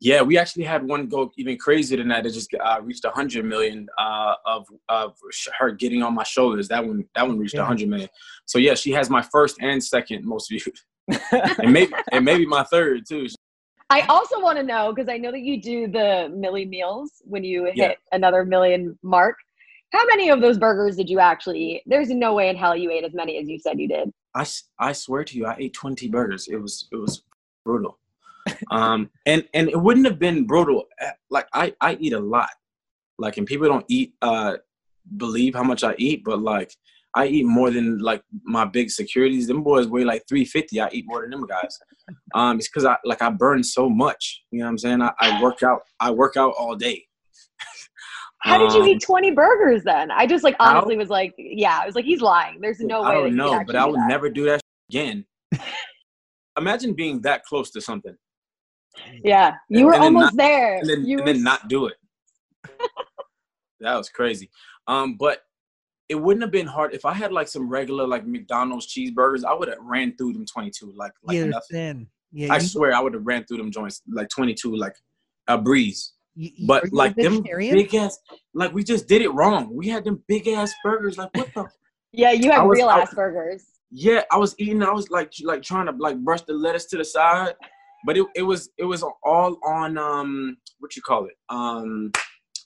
Yeah, 0.01 0.23
we 0.23 0.39
actually 0.39 0.63
had 0.65 0.87
one 0.87 1.09
go 1.09 1.33
even 1.37 1.59
crazier 1.59 1.99
than 1.99 2.09
that. 2.09 2.25
It 2.25 2.31
just 2.31 2.55
uh, 2.55 2.81
reached 2.83 3.05
100 3.05 3.45
million 3.45 3.89
uh, 3.99 4.35
of 4.47 4.67
of 4.89 5.17
her 5.59 5.73
getting 5.73 6.03
on 6.03 6.15
my 6.15 6.23
shoulders. 6.23 6.69
That 6.69 6.87
one 6.87 7.05
that 7.17 7.27
one 7.27 7.39
reached 7.39 7.55
Yeah. 7.55 7.61
100 7.63 7.89
million. 7.89 8.09
So 8.47 8.59
yeah, 8.59 8.75
she 8.75 8.93
has 8.93 9.11
my 9.11 9.23
first 9.23 9.57
and 9.61 9.83
second 9.83 10.25
most 10.25 10.51
viewed, 10.51 10.79
and 11.33 11.73
maybe 11.73 11.93
and 12.13 12.25
maybe 12.25 12.47
my 12.47 12.63
third 12.65 13.07
too. 13.09 13.27
I 13.91 14.03
also 14.03 14.41
want 14.41 14.59
to 14.59 14.63
know 14.63 14.93
because 14.93 15.09
I 15.09 15.17
know 15.17 15.33
that 15.33 15.41
you 15.41 15.61
do 15.61 15.89
the 15.89 16.31
Millie 16.37 16.67
meals 16.67 17.23
when 17.25 17.43
you 17.43 17.65
hit 17.65 17.77
Yeah. 17.77 17.93
another 18.13 18.45
million 18.45 18.97
mark. 19.03 19.37
How 19.93 20.05
many 20.07 20.29
of 20.29 20.43
those 20.43 20.59
burgers 20.59 20.97
did 20.97 21.09
you 21.09 21.19
actually 21.19 21.59
eat? 21.59 21.83
There's 21.87 22.11
no 22.11 22.35
way 22.35 22.51
in 22.51 22.57
hell 22.57 22.77
you 22.77 22.91
ate 22.91 23.05
as 23.05 23.15
many 23.15 23.39
as 23.39 23.49
you 23.49 23.59
said 23.59 23.81
you 23.81 23.89
did. 23.89 24.13
I, 24.35 24.47
I 24.79 24.93
swear 24.93 25.25
to 25.25 25.37
you, 25.37 25.47
I 25.47 25.57
ate 25.59 25.73
20 25.73 26.09
burgers. 26.09 26.47
It 26.49 26.57
was 26.57 26.87
it 26.93 26.97
was 26.97 27.23
brutal. 27.65 27.99
Um, 28.71 29.11
and 29.27 29.45
and 29.55 29.69
it 29.69 29.81
wouldn't 29.81 30.07
have 30.07 30.19
been 30.19 30.47
brutal. 30.47 30.85
Like 31.31 31.47
I 31.53 31.75
I 31.81 31.95
eat 32.01 32.13
a 32.13 32.21
lot. 32.21 32.51
Like 33.19 33.37
and 33.37 33.47
people 33.47 33.67
don't 33.69 33.87
eat 33.89 34.15
uh 34.23 34.55
believe 35.17 35.55
how 35.55 35.63
much 35.63 35.85
I 35.85 35.95
eat, 35.99 36.23
but 36.25 36.41
like 36.41 36.73
I 37.15 37.27
eat 37.27 37.47
more 37.47 37.71
than 37.71 37.99
like 37.99 38.23
my 38.45 38.65
big 38.65 38.91
securities. 38.91 39.47
Them 39.47 39.63
boys 39.63 39.87
weigh 39.89 40.05
like 40.05 40.23
350. 40.29 40.81
I 40.81 40.89
eat 40.93 41.05
more 41.07 41.23
than 41.23 41.31
them 41.31 41.47
guys. 41.47 41.79
Um, 42.35 42.59
it's 42.59 42.69
because 42.69 42.85
I 42.85 42.97
like 43.05 43.23
I 43.23 43.31
burn 43.31 43.63
so 43.63 43.89
much. 43.89 44.43
You 44.51 44.61
know 44.61 44.67
what 44.67 44.71
I'm 44.71 44.79
saying? 44.79 45.03
I, 45.03 45.13
I 45.19 45.43
work 45.43 45.63
out. 45.63 45.81
I 46.01 46.11
work 46.11 46.37
out 46.37 46.55
all 46.59 46.77
day. 46.77 47.05
How 48.43 48.59
did 48.59 48.73
you 48.73 48.83
Um, 48.83 48.89
eat 48.89 49.03
20 49.03 49.33
burgers 49.33 49.83
then? 49.85 50.11
I 50.11 50.27
just 50.27 50.45
like 50.45 50.55
honestly 50.61 50.97
was 50.97 51.09
like, 51.09 51.35
yeah, 51.39 51.81
I 51.83 51.87
was 51.87 51.95
like, 51.95 52.05
he's 52.05 52.21
lying. 52.21 52.61
There's 52.61 52.81
no 52.81 53.03
way. 53.03 53.09
I 53.09 53.15
don't 53.15 53.37
know, 53.37 53.63
but 53.67 53.75
I 53.75 53.85
would 53.87 54.01
never 54.07 54.31
do 54.31 54.45
that 54.45 54.61
again. 54.91 55.25
Imagine 56.59 56.95
being 56.95 57.21
that 57.23 57.45
close 57.45 57.71
to 57.73 57.81
something. 57.81 58.17
Yeah, 59.25 59.55
you 59.69 59.87
were 59.87 59.95
and 59.95 60.05
almost 60.05 60.35
not- 60.35 60.37
there. 60.37 60.79
and 60.79 60.89
then, 60.89 61.05
you 61.07 61.19
and 61.19 61.27
were 61.27 61.33
then 61.33 61.43
not 61.43 61.69
do 61.69 61.87
it. 61.87 61.97
that 63.81 63.95
was 63.97 64.09
crazy. 64.09 64.51
Um, 64.87 65.17
but 65.19 65.43
it 66.09 66.15
wouldn't 66.15 66.43
have 66.43 66.51
been 66.53 66.67
hard 66.67 66.95
if 66.95 67.05
I 67.05 67.13
had 67.13 67.33
like 67.33 67.49
some 67.49 67.69
regular 67.69 68.07
like 68.07 68.27
McDonald's 68.27 68.87
cheeseburgers. 68.93 69.45
I 69.45 69.53
would 69.55 69.69
have 69.69 69.79
ran 69.81 70.17
through 70.17 70.33
them 70.33 70.47
twenty 70.47 70.71
two 70.71 70.93
like 70.97 71.13
like 71.23 71.37
yeah, 71.37 71.45
nothing. 71.45 71.67
thin. 71.71 72.07
Yeah, 72.33 72.53
I 72.53 72.57
you, 72.57 72.63
swear 72.63 72.95
I 72.95 73.01
would 73.01 73.15
have 73.15 73.27
ran 73.27 73.45
through 73.45 73.59
them 73.59 73.71
joints 73.71 74.03
like 74.11 74.29
twenty 74.29 74.55
two 74.55 74.75
like 74.77 74.95
a 75.49 75.59
breeze. 75.59 76.13
you- 76.35 76.51
you- 76.57 76.67
But 76.67 76.93
like 76.93 77.15
them 77.17 77.43
big 77.43 77.95
ass 77.95 78.19
like 78.55 78.73
we 78.73 78.83
just 78.85 79.07
did 79.09 79.23
it 79.23 79.31
wrong. 79.33 79.75
We 79.75 79.89
had 79.89 80.05
them 80.05 80.23
big 80.29 80.49
ass 80.49 80.73
burgers. 80.83 81.19
Like 81.19 81.31
what 81.37 81.53
the 81.55 81.67
yeah, 82.13 82.33
you 82.33 82.51
I 82.51 82.57
have 82.57 82.67
was- 82.67 82.79
real 82.79 82.89
I- 82.89 83.01
ass 83.01 83.15
burgers. 83.15 83.65
yeah, 83.91 84.23
I 84.33 84.39
was 84.39 84.55
eating. 84.59 84.83
I 84.83 84.91
was 84.93 85.11
like, 85.11 85.33
like 85.43 85.63
trying 85.63 85.87
to 85.87 85.93
like 85.93 86.19
brush 86.19 86.43
the 86.43 86.55
lettuce 86.55 86.87
to 86.87 86.97
the 86.99 87.05
side, 87.05 87.55
but 88.05 88.17
it, 88.17 88.27
it 88.35 88.43
was 88.43 88.71
it 88.79 88.85
was 88.85 89.03
all 89.03 89.59
on 89.65 89.99
um 89.99 90.57
what 90.79 90.97
you 90.97 91.03
call 91.03 91.27
it 91.27 91.35
um 91.49 92.11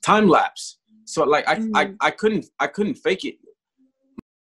time 0.04 0.28
lapse. 0.28 0.78
So 1.04 1.24
like 1.24 1.48
I, 1.48 1.54
I 1.74 1.86
Mhm. 1.86 1.96
I 2.00 2.10
couldn't 2.10 2.46
I 2.58 2.66
couldn't 2.66 2.94
fake 2.94 3.24
it. 3.24 3.36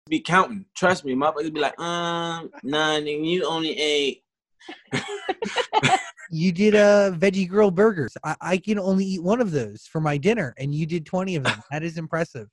Be 0.09 0.20
counting. 0.20 0.66
Trust 0.76 1.05
me, 1.05 1.14
my 1.14 1.30
would 1.30 1.55
be 1.55 1.61
like, 1.61 1.78
um, 1.80 2.51
nah, 2.62 2.97
nigga, 2.99 3.24
you 3.24 3.45
only 3.45 3.78
ate. 3.78 4.22
You 6.35 6.51
did 6.51 6.74
a 6.74 7.14
veggie 7.18 7.47
grill 7.47 7.70
burgers. 7.70 8.16
I, 8.24 8.35
I 8.41 8.57
can 8.57 8.78
only 8.78 9.05
eat 9.05 9.22
one 9.22 9.43
of 9.43 9.51
those 9.51 9.83
for 9.83 10.01
my 10.01 10.16
dinner, 10.16 10.55
and 10.57 10.74
you 10.74 10.87
did 10.87 11.05
twenty 11.05 11.37
of 11.37 11.43
them. 11.43 11.61
That 11.70 11.83
is 11.83 11.99
impressive. 11.99 12.49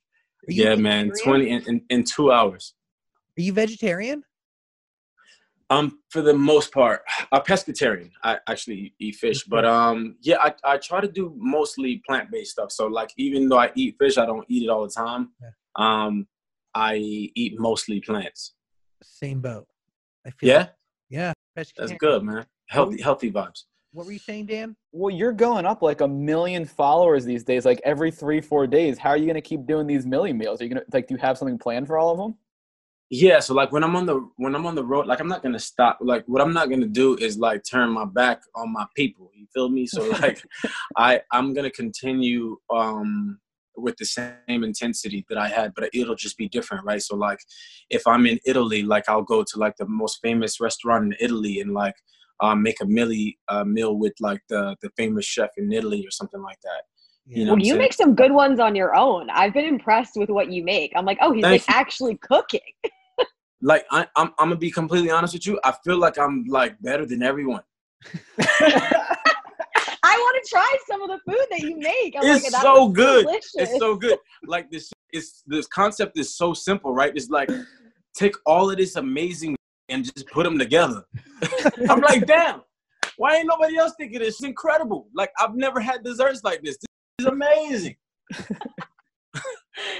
Yeah, 0.46 0.74
man, 0.74 1.10
twenty 1.24 1.48
in, 1.48 1.62
in, 1.62 1.82
in 1.88 2.04
two 2.04 2.30
hours. 2.30 2.74
Are 3.38 3.42
you 3.42 3.54
vegetarian? 3.54 4.22
Um, 5.70 6.00
for 6.08 6.20
the 6.20 6.34
most 6.34 6.72
part, 6.72 7.02
a 7.30 7.40
pescatarian. 7.40 8.10
I 8.24 8.38
actually 8.48 8.92
eat 8.98 9.14
fish, 9.14 9.44
but 9.44 9.64
um, 9.64 10.16
yeah, 10.20 10.38
I, 10.40 10.52
I 10.64 10.78
try 10.78 11.00
to 11.00 11.06
do 11.06 11.32
mostly 11.38 12.02
plant 12.06 12.30
based 12.32 12.50
stuff. 12.52 12.72
So 12.72 12.88
like, 12.88 13.12
even 13.16 13.48
though 13.48 13.58
I 13.60 13.70
eat 13.76 13.94
fish, 13.98 14.18
I 14.18 14.26
don't 14.26 14.44
eat 14.48 14.64
it 14.64 14.68
all 14.68 14.82
the 14.82 14.90
time. 14.90 15.30
Yeah. 15.40 15.50
Um, 15.76 16.26
I 16.74 16.96
eat 16.96 17.54
mostly 17.60 18.00
plants. 18.00 18.54
Same 19.02 19.40
boat. 19.40 19.66
I 20.26 20.30
feel 20.30 20.48
Yeah, 20.48 20.58
like- 20.58 20.70
yeah. 21.08 21.32
that's 21.54 21.92
good, 21.98 22.24
man. 22.24 22.46
Healthy, 22.68 23.00
healthy 23.00 23.30
vibes. 23.30 23.64
What 23.92 24.06
were 24.06 24.12
you 24.12 24.18
saying, 24.20 24.46
Dan? 24.46 24.76
Well, 24.92 25.14
you're 25.14 25.32
going 25.32 25.66
up 25.66 25.82
like 25.82 26.00
a 26.00 26.06
million 26.08 26.64
followers 26.64 27.24
these 27.24 27.42
days, 27.42 27.64
like 27.64 27.80
every 27.84 28.10
three, 28.12 28.40
four 28.40 28.66
days. 28.68 28.98
How 28.98 29.10
are 29.10 29.16
you 29.16 29.26
gonna 29.26 29.40
keep 29.40 29.66
doing 29.66 29.86
these 29.86 30.06
million 30.06 30.36
meals? 30.38 30.60
Are 30.60 30.64
you 30.64 30.70
gonna 30.70 30.84
like 30.92 31.06
do 31.08 31.14
you 31.14 31.18
have 31.20 31.38
something 31.38 31.58
planned 31.58 31.86
for 31.88 31.98
all 31.98 32.10
of 32.12 32.18
them? 32.18 32.36
Yeah, 33.12 33.40
so 33.40 33.54
like 33.54 33.72
when 33.72 33.82
I'm 33.82 33.96
on 33.96 34.06
the 34.06 34.24
when 34.36 34.54
I'm 34.54 34.66
on 34.66 34.76
the 34.76 34.84
road, 34.84 35.06
like 35.06 35.18
I'm 35.18 35.26
not 35.26 35.42
gonna 35.42 35.58
stop. 35.58 35.98
Like 36.00 36.24
what 36.26 36.40
I'm 36.40 36.52
not 36.52 36.70
gonna 36.70 36.86
do 36.86 37.16
is 37.16 37.38
like 37.38 37.64
turn 37.68 37.90
my 37.90 38.04
back 38.04 38.40
on 38.54 38.72
my 38.72 38.86
people. 38.94 39.32
You 39.34 39.46
feel 39.52 39.68
me? 39.68 39.88
So 39.88 40.08
like 40.22 40.40
I 40.96 41.20
I'm 41.32 41.52
gonna 41.52 41.72
continue 41.72 42.56
um 42.72 43.40
with 43.76 43.96
the 43.96 44.04
same 44.04 44.62
intensity 44.62 45.24
that 45.28 45.38
I 45.38 45.48
had, 45.48 45.72
but 45.74 45.90
it'll 45.92 46.14
just 46.14 46.36
be 46.36 46.48
different, 46.48 46.84
right? 46.84 47.02
So 47.02 47.16
like 47.16 47.40
if 47.88 48.06
I'm 48.06 48.26
in 48.26 48.38
Italy, 48.46 48.82
like 48.82 49.08
I'll 49.08 49.22
go 49.22 49.42
to 49.42 49.58
like 49.58 49.76
the 49.76 49.88
most 49.88 50.20
famous 50.22 50.60
restaurant 50.60 51.06
in 51.06 51.14
Italy 51.20 51.58
and 51.60 51.74
like 51.74 51.96
um, 52.38 52.62
make 52.62 52.80
a 52.80 52.86
milli 52.86 53.36
uh, 53.48 53.64
meal 53.64 53.96
with 53.98 54.14
like 54.20 54.42
the 54.48 54.76
the 54.82 54.90
famous 54.96 55.24
chef 55.24 55.50
in 55.56 55.72
Italy 55.72 56.06
or 56.06 56.12
something 56.12 56.42
like 56.42 56.60
that. 56.62 56.82
You 57.26 57.44
know 57.44 57.54
Well, 57.54 57.62
you 57.62 57.76
make 57.76 57.92
some 57.92 58.14
good 58.14 58.32
ones 58.32 58.60
on 58.60 58.76
your 58.76 58.94
own. 58.94 59.30
I've 59.30 59.52
been 59.52 59.64
impressed 59.64 60.16
with 60.16 60.30
what 60.30 60.52
you 60.52 60.62
make. 60.62 60.92
I'm 60.94 61.04
like, 61.04 61.18
oh, 61.20 61.32
he's 61.32 61.42
Thank 61.42 61.68
like 61.68 61.76
actually 61.76 62.16
cooking. 62.18 62.60
Like 63.62 63.84
I, 63.90 64.06
I'm 64.16 64.28
I'm 64.38 64.48
gonna 64.48 64.56
be 64.56 64.70
completely 64.70 65.10
honest 65.10 65.34
with 65.34 65.46
you. 65.46 65.60
I 65.64 65.74
feel 65.84 65.98
like 65.98 66.18
I'm 66.18 66.44
like 66.48 66.80
better 66.80 67.04
than 67.04 67.22
everyone. 67.22 67.62
I 70.02 70.16
want 70.16 70.44
to 70.44 70.50
try 70.50 70.76
some 70.88 71.02
of 71.02 71.08
the 71.08 71.18
food 71.30 71.46
that 71.50 71.60
you 71.60 71.78
make. 71.78 72.16
I'm 72.16 72.26
It's 72.26 72.52
like, 72.52 72.62
so 72.62 72.88
good. 72.88 73.26
delicious. 73.26 73.52
It's 73.56 73.78
so 73.78 73.96
good. 73.96 74.18
Like 74.46 74.70
this 74.70 74.90
is 75.12 75.42
this 75.46 75.66
concept 75.66 76.18
is 76.18 76.34
so 76.34 76.54
simple, 76.54 76.94
right? 76.94 77.12
It's 77.14 77.28
like 77.28 77.50
take 78.14 78.34
all 78.46 78.70
of 78.70 78.78
this 78.78 78.96
amazing 78.96 79.56
and 79.88 80.04
just 80.04 80.26
put 80.30 80.44
them 80.44 80.58
together. 80.58 81.04
I'm 81.90 82.00
like, 82.00 82.26
damn, 82.26 82.62
why 83.16 83.36
ain't 83.36 83.46
nobody 83.46 83.76
else 83.76 83.92
thinking 83.98 84.20
this? 84.20 84.36
It's 84.36 84.44
incredible. 84.44 85.08
Like 85.14 85.30
I've 85.38 85.54
never 85.54 85.80
had 85.80 86.02
desserts 86.02 86.42
like 86.44 86.62
this. 86.62 86.78
This 86.78 86.86
is 87.18 87.26
amazing. 87.26 87.96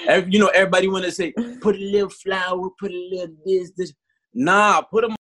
Ev- 0.06 0.32
you 0.32 0.38
know, 0.38 0.48
everybody 0.48 0.88
want 0.88 1.04
to 1.04 1.12
say, 1.12 1.32
put 1.60 1.76
a 1.76 1.78
little 1.78 2.08
flour, 2.08 2.70
put 2.78 2.90
a 2.90 3.08
little 3.10 3.34
this, 3.44 3.72
this. 3.76 3.92
Nah, 4.34 4.82
put 4.82 5.02
them 5.02 5.16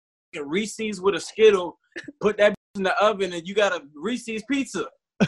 Reese's 0.45 1.01
with 1.01 1.15
a 1.15 1.21
Skittle, 1.21 1.79
put 2.21 2.37
that 2.39 2.55
in 2.75 2.83
the 2.83 2.95
oven, 3.03 3.33
and 3.33 3.47
you 3.47 3.55
got 3.55 3.73
a 3.73 3.83
Reese's 3.95 4.43
pizza. 4.51 4.87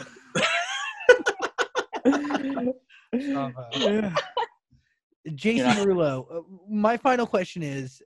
Jason 5.35 5.67
Yeah. 5.67 5.75
Derulo, 5.75 6.25
uh, 6.31 6.41
my 6.69 6.97
final 6.97 7.25
question 7.25 7.63
is 7.63 8.01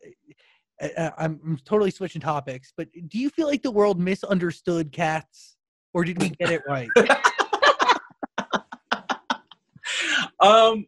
uh, 0.81 0.87
uh, 0.97 1.11
I'm, 1.17 1.39
I'm 1.45 1.57
totally 1.65 1.91
switching 1.91 2.21
topics, 2.21 2.71
but 2.75 2.87
do 3.07 3.19
you 3.19 3.29
feel 3.29 3.47
like 3.47 3.63
the 3.63 3.71
world 3.71 3.99
misunderstood 3.99 4.91
cats 4.91 5.55
or 5.93 6.03
did 6.03 6.21
we 6.21 6.29
get 6.29 6.51
it 6.51 6.61
right? 6.67 6.89
um, 10.39 10.85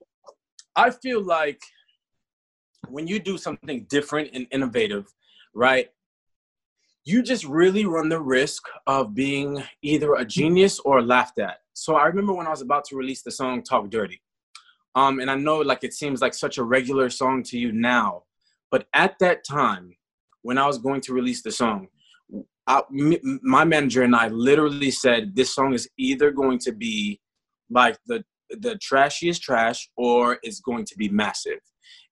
I 0.76 0.90
feel 0.90 1.22
like 1.24 1.62
when 2.90 3.08
you 3.08 3.20
do 3.20 3.38
something 3.38 3.86
different 3.90 4.30
and 4.34 4.48
innovative, 4.52 5.08
right? 5.54 5.90
You 7.04 7.24
just 7.24 7.46
really 7.46 7.86
run 7.86 8.10
the 8.10 8.20
risk 8.20 8.64
of 8.88 9.14
being 9.14 9.64
either 9.82 10.16
a 10.16 10.26
genius 10.26 10.80
or 10.80 11.02
laughed 11.02 11.40
at. 11.40 11.60
So 11.74 11.96
I 11.96 12.06
remember 12.08 12.34
when 12.34 12.48
I 12.48 12.52
was 12.52 12.62
about 12.62 12.86
to 12.86 12.96
release 12.96 13.22
the 13.22 13.32
song 13.32 13.64
"Talk 13.64 13.90
Dirty," 13.90 14.22
um, 14.96 15.20
and 15.20 15.30
I 15.30 15.36
know 15.36 15.60
like 15.60 15.84
it 15.84 15.94
seems 15.94 16.22
like 16.22 16.34
such 16.34 16.58
a 16.58 16.64
regular 16.64 17.10
song 17.10 17.44
to 17.44 17.60
you 17.60 17.72
now, 17.72 18.24
but 18.72 18.88
at 18.94 19.20
that 19.20 19.44
time 19.44 19.96
when 20.42 20.58
I 20.58 20.68
was 20.68 20.78
going 20.78 21.02
to 21.02 21.14
release 21.14 21.42
the 21.42 21.52
song, 21.52 21.88
I, 22.68 22.82
m- 22.92 23.40
my 23.44 23.66
manager 23.66 24.04
and 24.04 24.16
I 24.16 24.30
literally 24.30 24.92
said 24.92 25.36
this 25.36 25.54
song 25.54 25.74
is 25.74 25.88
either 25.98 26.32
going 26.32 26.60
to 26.60 26.72
be 26.72 27.20
like 27.70 27.98
the 28.08 28.24
the 28.50 28.78
trashiest 28.78 29.42
trash 29.42 29.90
or 29.98 30.40
it's 30.44 30.60
going 30.60 30.86
to 30.86 30.96
be 30.98 31.10
massive. 31.10 31.60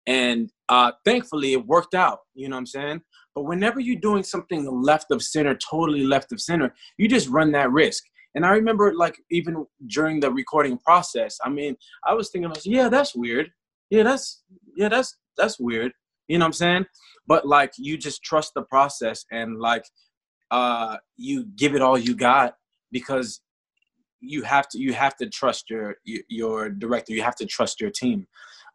And 0.05 0.51
uh, 0.69 0.91
thankfully, 1.05 1.53
it 1.53 1.65
worked 1.65 1.95
out. 1.95 2.19
You 2.33 2.49
know 2.49 2.55
what 2.55 2.61
I'm 2.61 2.65
saying? 2.67 3.01
But 3.35 3.43
whenever 3.43 3.79
you're 3.79 3.99
doing 3.99 4.23
something 4.23 4.69
left 4.81 5.11
of 5.11 5.23
center, 5.23 5.55
totally 5.55 6.05
left 6.05 6.31
of 6.31 6.41
center, 6.41 6.73
you 6.97 7.07
just 7.07 7.29
run 7.29 7.51
that 7.53 7.71
risk. 7.71 8.03
And 8.35 8.45
I 8.45 8.49
remember, 8.49 8.93
like, 8.93 9.17
even 9.31 9.65
during 9.87 10.19
the 10.19 10.31
recording 10.31 10.77
process, 10.77 11.37
I 11.43 11.49
mean, 11.49 11.75
I 12.05 12.13
was 12.13 12.29
thinking, 12.29 12.51
yeah, 12.65 12.89
that's 12.89 13.15
weird. 13.15 13.51
Yeah, 13.89 14.03
that's 14.03 14.43
yeah, 14.75 14.89
that's 14.89 15.15
that's 15.37 15.59
weird. 15.59 15.91
You 16.27 16.39
know 16.39 16.45
what 16.45 16.47
I'm 16.47 16.53
saying? 16.53 16.85
But 17.27 17.45
like, 17.45 17.73
you 17.77 17.97
just 17.97 18.23
trust 18.23 18.53
the 18.55 18.63
process 18.63 19.23
and 19.31 19.59
like, 19.59 19.83
uh, 20.51 20.97
you 21.15 21.45
give 21.55 21.75
it 21.75 21.81
all 21.81 21.97
you 21.97 22.15
got 22.15 22.55
because 22.91 23.41
you 24.23 24.41
have 24.43 24.67
to 24.69 24.79
you 24.79 24.93
have 24.93 25.15
to 25.17 25.29
trust 25.29 25.69
your 25.69 25.95
your 26.05 26.69
director. 26.69 27.13
You 27.13 27.21
have 27.23 27.35
to 27.37 27.45
trust 27.45 27.81
your 27.81 27.91
team. 27.91 28.27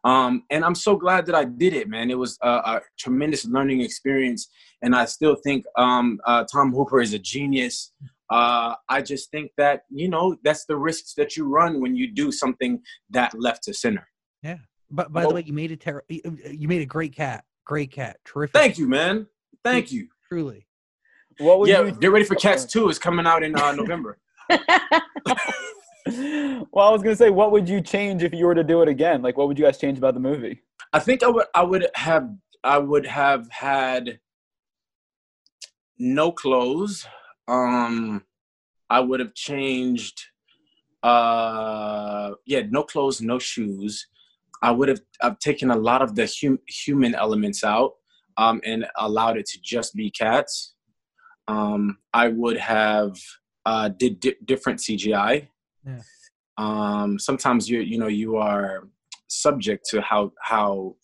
Um, 0.05 0.43
and 0.49 0.63
I'm 0.63 0.75
so 0.75 0.95
glad 0.95 1.25
that 1.25 1.35
I 1.35 1.43
did 1.43 1.73
it, 1.73 1.89
man. 1.89 2.09
It 2.09 2.17
was 2.17 2.37
a, 2.41 2.49
a 2.49 2.81
tremendous 2.97 3.43
learning 3.45 3.81
experience, 3.81 4.49
and 4.81 4.95
I 4.95 5.03
still 5.05 5.35
think 5.35 5.65
um, 5.77 6.19
uh, 6.25 6.45
Tom 6.49 6.71
Hooper 6.71 7.01
is 7.01 7.13
a 7.13 7.19
genius. 7.19 7.91
Uh, 8.29 8.75
I 8.87 9.01
just 9.01 9.29
think 9.31 9.51
that 9.57 9.81
you 9.89 10.07
know 10.07 10.37
that's 10.43 10.65
the 10.65 10.77
risks 10.77 11.13
that 11.15 11.35
you 11.35 11.45
run 11.47 11.81
when 11.81 11.95
you 11.95 12.11
do 12.11 12.31
something 12.31 12.81
that 13.09 13.37
left 13.37 13.63
to 13.63 13.73
center. 13.73 14.07
Yeah, 14.41 14.57
but 14.89 15.11
by 15.11 15.23
the 15.25 15.33
way, 15.33 15.43
you 15.45 15.53
made 15.53 15.71
a 15.71 15.77
ter- 15.77 16.03
you 16.07 16.21
you 16.49 16.67
made 16.67 16.81
a 16.81 16.85
great 16.85 17.13
cat. 17.13 17.43
Great 17.65 17.91
cat. 17.91 18.17
Terrific. 18.23 18.53
Thank 18.53 18.77
you, 18.77 18.87
man. 18.87 19.27
Thank 19.63 19.91
you. 19.91 20.07
Truly. 20.29 20.65
What 21.39 21.59
would 21.59 21.69
Yeah, 21.69 21.81
you? 21.83 21.91
get 21.91 22.11
ready 22.11 22.25
for 22.25 22.35
Cats 22.35 22.65
Two. 22.73 22.89
is 22.89 22.99
coming 22.99 23.25
out 23.27 23.43
in 23.43 23.55
uh, 23.55 23.71
November. 23.73 24.17
well, 26.71 26.87
I 26.87 26.91
was 26.91 27.03
gonna 27.03 27.15
say, 27.15 27.29
what 27.29 27.51
would 27.51 27.69
you 27.69 27.81
change 27.81 28.23
if 28.23 28.33
you 28.33 28.45
were 28.45 28.55
to 28.55 28.63
do 28.63 28.81
it 28.81 28.87
again? 28.87 29.21
Like, 29.21 29.37
what 29.37 29.47
would 29.47 29.59
you 29.59 29.65
guys 29.65 29.77
change 29.77 29.97
about 29.97 30.15
the 30.15 30.19
movie? 30.19 30.63
I 30.91 30.99
think 30.99 31.23
I 31.23 31.27
would 31.27 31.45
I 31.53 31.63
would 31.63 31.87
have 31.93 32.29
I 32.63 32.79
would 32.79 33.05
have 33.05 33.49
had 33.51 34.19
no 35.97 36.31
clothes. 36.31 37.05
Um 37.47 38.23
I 38.89 38.99
would 39.01 39.19
have 39.19 39.35
changed 39.35 40.21
uh 41.03 42.31
yeah, 42.45 42.63
no 42.69 42.83
clothes, 42.83 43.21
no 43.21 43.39
shoes. 43.39 44.07
I 44.61 44.71
would 44.71 44.89
have 44.89 45.01
I've 45.21 45.39
taken 45.39 45.69
a 45.69 45.75
lot 45.75 46.01
of 46.01 46.15
the 46.15 46.31
hum, 46.41 46.59
human 46.67 47.13
elements 47.13 47.63
out 47.63 47.93
um 48.37 48.61
and 48.65 48.87
allowed 48.97 49.37
it 49.37 49.45
to 49.47 49.59
just 49.61 49.93
be 49.93 50.09
cats. 50.09 50.73
Um 51.47 51.99
I 52.13 52.29
would 52.29 52.57
have 52.57 53.15
uh 53.65 53.89
did 53.89 54.19
di- 54.19 54.35
different 54.45 54.79
CGI. 54.79 55.47
Yeah. 55.85 56.01
Um 56.57 57.19
sometimes 57.19 57.69
you 57.69 57.79
you 57.81 57.97
know 57.97 58.07
you 58.07 58.37
are 58.37 58.87
subject 59.27 59.85
to 59.89 60.01
how 60.01 60.31
how 60.41 60.95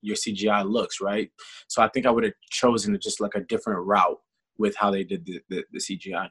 your 0.00 0.16
CGI 0.16 0.68
looks, 0.68 1.00
right? 1.00 1.30
So 1.68 1.82
I 1.82 1.88
think 1.88 2.06
I 2.06 2.10
would 2.10 2.24
have 2.24 2.34
chosen 2.50 2.98
just 3.00 3.20
like 3.20 3.34
a 3.34 3.40
different 3.40 3.84
route 3.84 4.18
with 4.56 4.76
how 4.76 4.90
they 4.90 5.04
did 5.04 5.24
the, 5.24 5.40
the, 5.48 5.64
the 5.72 5.78
CGI. 5.78 6.28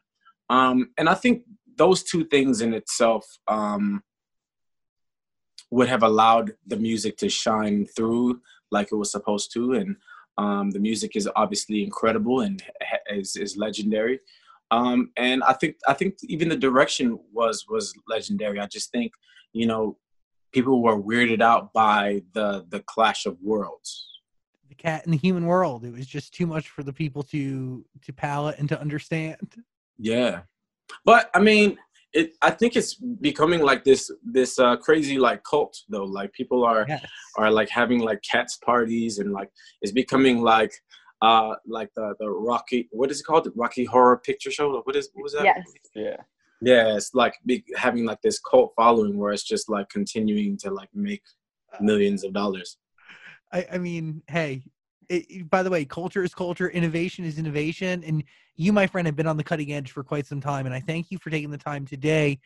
Um, 0.49 0.91
and 0.97 1.09
I 1.09 1.13
think 1.13 1.43
those 1.77 2.03
two 2.03 2.25
things 2.25 2.61
in 2.61 2.73
itself 2.73 3.25
um, 3.47 4.03
would 5.71 5.89
have 5.89 6.03
allowed 6.03 6.53
the 6.65 6.77
music 6.77 7.17
to 7.17 7.29
shine 7.29 7.85
through 7.85 8.41
like 8.71 8.91
it 8.91 8.95
was 8.95 9.11
supposed 9.11 9.51
to. 9.53 9.73
And 9.73 9.95
um, 10.37 10.71
the 10.71 10.79
music 10.79 11.15
is 11.15 11.29
obviously 11.35 11.83
incredible 11.83 12.41
and 12.41 12.63
ha- 12.81 12.97
is, 13.09 13.35
is 13.35 13.57
legendary. 13.57 14.19
Um, 14.71 15.11
and 15.15 15.43
I 15.43 15.53
think 15.53 15.75
I 15.87 15.93
think 15.93 16.15
even 16.23 16.49
the 16.49 16.57
direction 16.57 17.19
was 17.31 17.65
was 17.69 17.93
legendary. 18.07 18.59
I 18.59 18.67
just 18.67 18.91
think 18.91 19.13
you 19.53 19.65
know 19.65 19.97
people 20.51 20.81
were 20.81 21.01
weirded 21.01 21.41
out 21.41 21.73
by 21.73 22.21
the 22.33 22.65
the 22.69 22.81
clash 22.81 23.25
of 23.25 23.37
worlds. 23.41 24.09
The 24.69 24.75
cat 24.75 25.05
in 25.05 25.11
the 25.11 25.17
human 25.17 25.45
world. 25.45 25.85
It 25.85 25.93
was 25.93 26.05
just 26.05 26.33
too 26.33 26.45
much 26.47 26.69
for 26.69 26.83
the 26.83 26.93
people 26.93 27.23
to 27.23 27.85
to 28.01 28.13
palate 28.13 28.59
and 28.59 28.67
to 28.69 28.79
understand. 28.79 29.63
Yeah, 29.97 30.41
but 31.05 31.29
I 31.33 31.39
mean, 31.39 31.77
it. 32.11 32.33
I 32.41 32.51
think 32.51 32.75
it's 32.75 32.95
becoming 32.95 33.61
like 33.61 33.85
this 33.85 34.11
this 34.23 34.59
uh, 34.59 34.75
crazy 34.75 35.17
like 35.17 35.43
cult 35.43 35.77
though. 35.87 36.03
Like 36.03 36.33
people 36.33 36.65
are 36.65 36.85
Yes. 36.87 37.05
are 37.37 37.51
like 37.51 37.69
having 37.69 37.99
like 37.99 38.21
cats 38.29 38.57
parties 38.57 39.19
and 39.19 39.31
like 39.31 39.49
it's 39.81 39.93
becoming 39.93 40.41
like 40.41 40.73
uh 41.21 41.55
like 41.65 41.89
the 41.95 42.15
the 42.19 42.29
Rocky 42.29 42.87
what 42.91 43.09
is 43.11 43.19
it 43.21 43.23
called 43.23 43.45
the 43.45 43.51
Rocky 43.55 43.85
Horror 43.85 44.17
Picture 44.17 44.51
Show? 44.51 44.79
What 44.83 44.95
is 44.95 45.09
what 45.13 45.23
was 45.23 45.33
that? 45.33 45.43
Yes. 45.45 45.67
Yeah. 45.95 46.17
Yeah, 46.59 46.95
it's 46.95 47.13
like 47.13 47.35
big, 47.45 47.63
having 47.75 48.03
like 48.05 48.19
this 48.21 48.39
cult 48.39 48.73
following 48.75 49.15
where 49.17 49.31
it's 49.31 49.43
just 49.43 49.69
like 49.69 49.89
continuing 49.89 50.57
to 50.57 50.71
like 50.71 50.89
make 50.93 51.21
millions 51.79 52.23
of 52.23 52.33
dollars. 52.33 52.77
I, 53.51 53.67
I 53.73 53.77
mean, 53.77 54.21
hey. 54.27 54.63
It, 55.09 55.25
it- 55.29 55.49
by 55.49 55.61
the 55.63 55.69
way, 55.69 55.85
culture 55.85 56.23
is 56.23 56.33
culture, 56.33 56.67
innovation 56.69 57.23
is 57.25 57.37
innovation, 57.39 58.03
and 58.03 58.23
you, 58.55 58.73
my 58.73 58.87
friend, 58.87 59.05
have 59.05 59.15
been 59.15 59.27
on 59.27 59.37
the 59.37 59.43
cutting 59.43 59.71
edge 59.71 59.91
for 59.91 60.03
quite 60.03 60.25
some 60.25 60.41
time. 60.41 60.65
And 60.65 60.73
I 60.75 60.79
thank 60.81 61.11
you 61.11 61.17
for 61.19 61.29
taking 61.29 61.49
the 61.51 61.57
time 61.59 61.85
today 61.85 62.39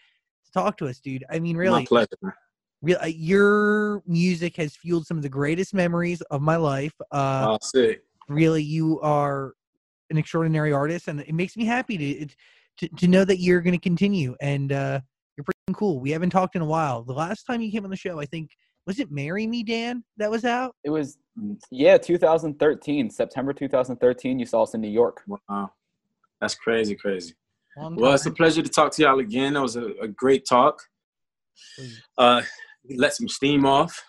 to 0.45 0.51
talk 0.51 0.77
to 0.77 0.87
us, 0.87 0.99
dude. 0.99 1.23
I 1.31 1.39
mean, 1.39 1.55
My 1.55 1.61
really, 1.61 1.85
pleasure. 1.87 2.09
man. 2.21 2.33
real, 2.83 2.97
uh, 3.01 3.05
your 3.07 4.03
music 4.05 4.57
has 4.57 4.75
fueled 4.75 5.07
some 5.07 5.15
of 5.17 5.23
the 5.23 5.29
greatest 5.29 5.73
memories 5.73 6.21
of 6.29 6.41
my 6.41 6.57
life. 6.57 6.93
Uh, 7.11 7.47
I'll 7.51 7.61
see. 7.61 7.95
Really 8.33 8.63
you 8.63 8.99
are 9.01 9.53
an 10.09 10.17
extraordinary 10.17 10.73
artist 10.73 11.07
and 11.07 11.21
it 11.21 11.33
makes 11.33 11.55
me 11.55 11.65
happy 11.65 11.97
to 11.97 12.27
to, 12.77 12.87
to 12.95 13.07
know 13.07 13.25
that 13.25 13.39
you're 13.39 13.61
going 13.61 13.73
to 13.73 13.79
continue 13.79 14.35
and 14.41 14.71
uh 14.71 14.99
you're 15.37 15.43
pretty 15.43 15.59
cool 15.73 15.99
we 15.99 16.11
haven't 16.11 16.29
talked 16.29 16.55
in 16.55 16.61
a 16.61 16.65
while 16.65 17.03
the 17.03 17.13
last 17.13 17.43
time 17.43 17.61
you 17.61 17.71
came 17.71 17.83
on 17.83 17.89
the 17.89 17.95
show 17.95 18.19
i 18.19 18.25
think 18.25 18.51
was 18.85 18.99
it 18.99 19.11
marry 19.11 19.47
me 19.47 19.63
dan 19.63 20.03
that 20.17 20.29
was 20.29 20.45
out 20.45 20.75
It 20.83 20.89
was, 20.89 21.17
yeah, 21.69 21.97
2013, 21.97 23.09
September 23.09 23.53
2013. 23.53 24.39
You 24.39 24.45
saw 24.45 24.63
us 24.63 24.73
in 24.73 24.81
New 24.81 24.89
York. 24.89 25.21
Wow, 25.27 25.71
that's 26.39 26.55
crazy, 26.55 26.95
crazy. 26.95 27.33
Well, 27.77 28.13
it's 28.13 28.25
a 28.25 28.31
pleasure 28.31 28.61
to 28.61 28.69
talk 28.69 28.91
to 28.93 29.01
y'all 29.01 29.19
again. 29.19 29.53
That 29.53 29.61
was 29.61 29.77
a, 29.77 29.91
a 30.01 30.07
great 30.07 30.45
talk. 30.45 30.81
Uh, 32.17 32.41
let 32.97 33.13
some 33.13 33.29
steam 33.29 33.65
off. 33.65 34.03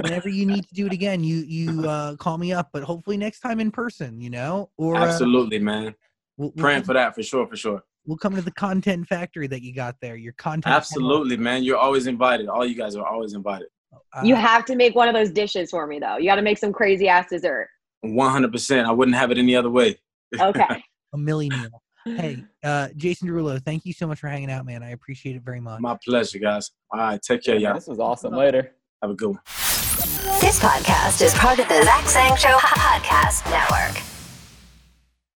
Whenever 0.00 0.28
you 0.28 0.46
need 0.46 0.66
to 0.66 0.74
do 0.74 0.86
it 0.86 0.92
again 1.00 1.22
you 1.22 1.36
you 1.46 1.88
uh 1.88 2.16
call 2.16 2.38
me 2.38 2.52
up 2.52 2.70
but 2.72 2.82
hopefully 2.82 3.16
next 3.16 3.40
time 3.40 3.60
in 3.60 3.70
person 3.70 4.20
you 4.20 4.30
know 4.30 4.70
or 4.78 4.96
uh, 4.96 5.04
Absolutely, 5.04 5.58
man. 5.58 5.94
we'll, 6.36 6.48
we'll 6.54 6.62
Praying 6.62 6.80
come- 6.80 6.86
for 6.86 6.92
that 6.94 7.14
for 7.14 7.22
sure, 7.22 7.46
for 7.46 7.56
sure. 7.56 7.82
we'll 8.06 8.16
come 8.18 8.34
to 8.34 8.42
the 8.42 8.52
content 8.52 9.06
factory 9.06 9.46
that 9.46 9.62
you 9.62 9.74
got 9.74 9.96
there 10.00 10.16
your 10.16 10.32
content 10.34 10.74
Absolutely, 10.74 11.36
man. 11.36 11.62
You're 11.62 11.78
always 11.78 12.06
invited. 12.06 12.48
All 12.48 12.64
you 12.66 12.74
guys 12.74 12.96
are 12.96 13.06
always 13.06 13.34
invited. 13.34 13.68
uh, 14.14 14.22
You 14.24 14.34
have 14.34 14.64
to 14.66 14.76
make 14.76 14.94
one 14.94 15.08
of 15.08 15.14
those 15.14 15.30
dishes 15.30 15.70
for 15.70 15.86
me 15.86 15.98
though. 15.98 16.16
You 16.16 16.26
got 16.28 16.36
to 16.36 16.42
make 16.42 16.58
some 16.58 16.72
crazy 16.72 17.08
ass 17.08 17.28
dessert. 17.30 17.68
100%. 18.04 18.84
I 18.84 18.90
wouldn't 18.92 19.16
have 19.16 19.30
it 19.30 19.38
any 19.38 19.56
other 19.56 19.70
way. 19.70 19.96
Okay. 20.38 20.82
a 21.14 21.16
millie 21.18 21.48
meal 21.48 21.80
hey 22.06 22.44
uh 22.64 22.88
jason 22.96 23.26
derulo 23.28 23.58
thank 23.64 23.86
you 23.86 23.92
so 23.94 24.06
much 24.06 24.18
for 24.18 24.28
hanging 24.28 24.50
out 24.50 24.66
man 24.66 24.82
i 24.82 24.90
appreciate 24.90 25.36
it 25.36 25.42
very 25.42 25.58
much 25.60 25.80
My 25.80 25.96
pleasure, 26.06 26.38
guys. 26.38 26.70
All 26.90 26.98
right, 27.00 27.18
take 27.22 27.42
care, 27.44 27.54
Yeah, 27.54 27.68
y'all. 27.68 27.74
this 27.76 27.86
was 27.86 27.98
awesome. 27.98 28.34
Later. 28.34 28.72
Have 29.04 29.10
a 29.10 29.14
good 29.14 29.28
one. 29.28 29.40
This 30.40 30.58
podcast 30.60 31.20
is 31.20 31.34
part 31.34 31.58
of 31.58 31.68
the 31.68 31.82
Zach 31.82 32.08
Sang 32.08 32.34
Show 32.36 32.56
Podcast 32.56 33.44
Network. 33.50 34.13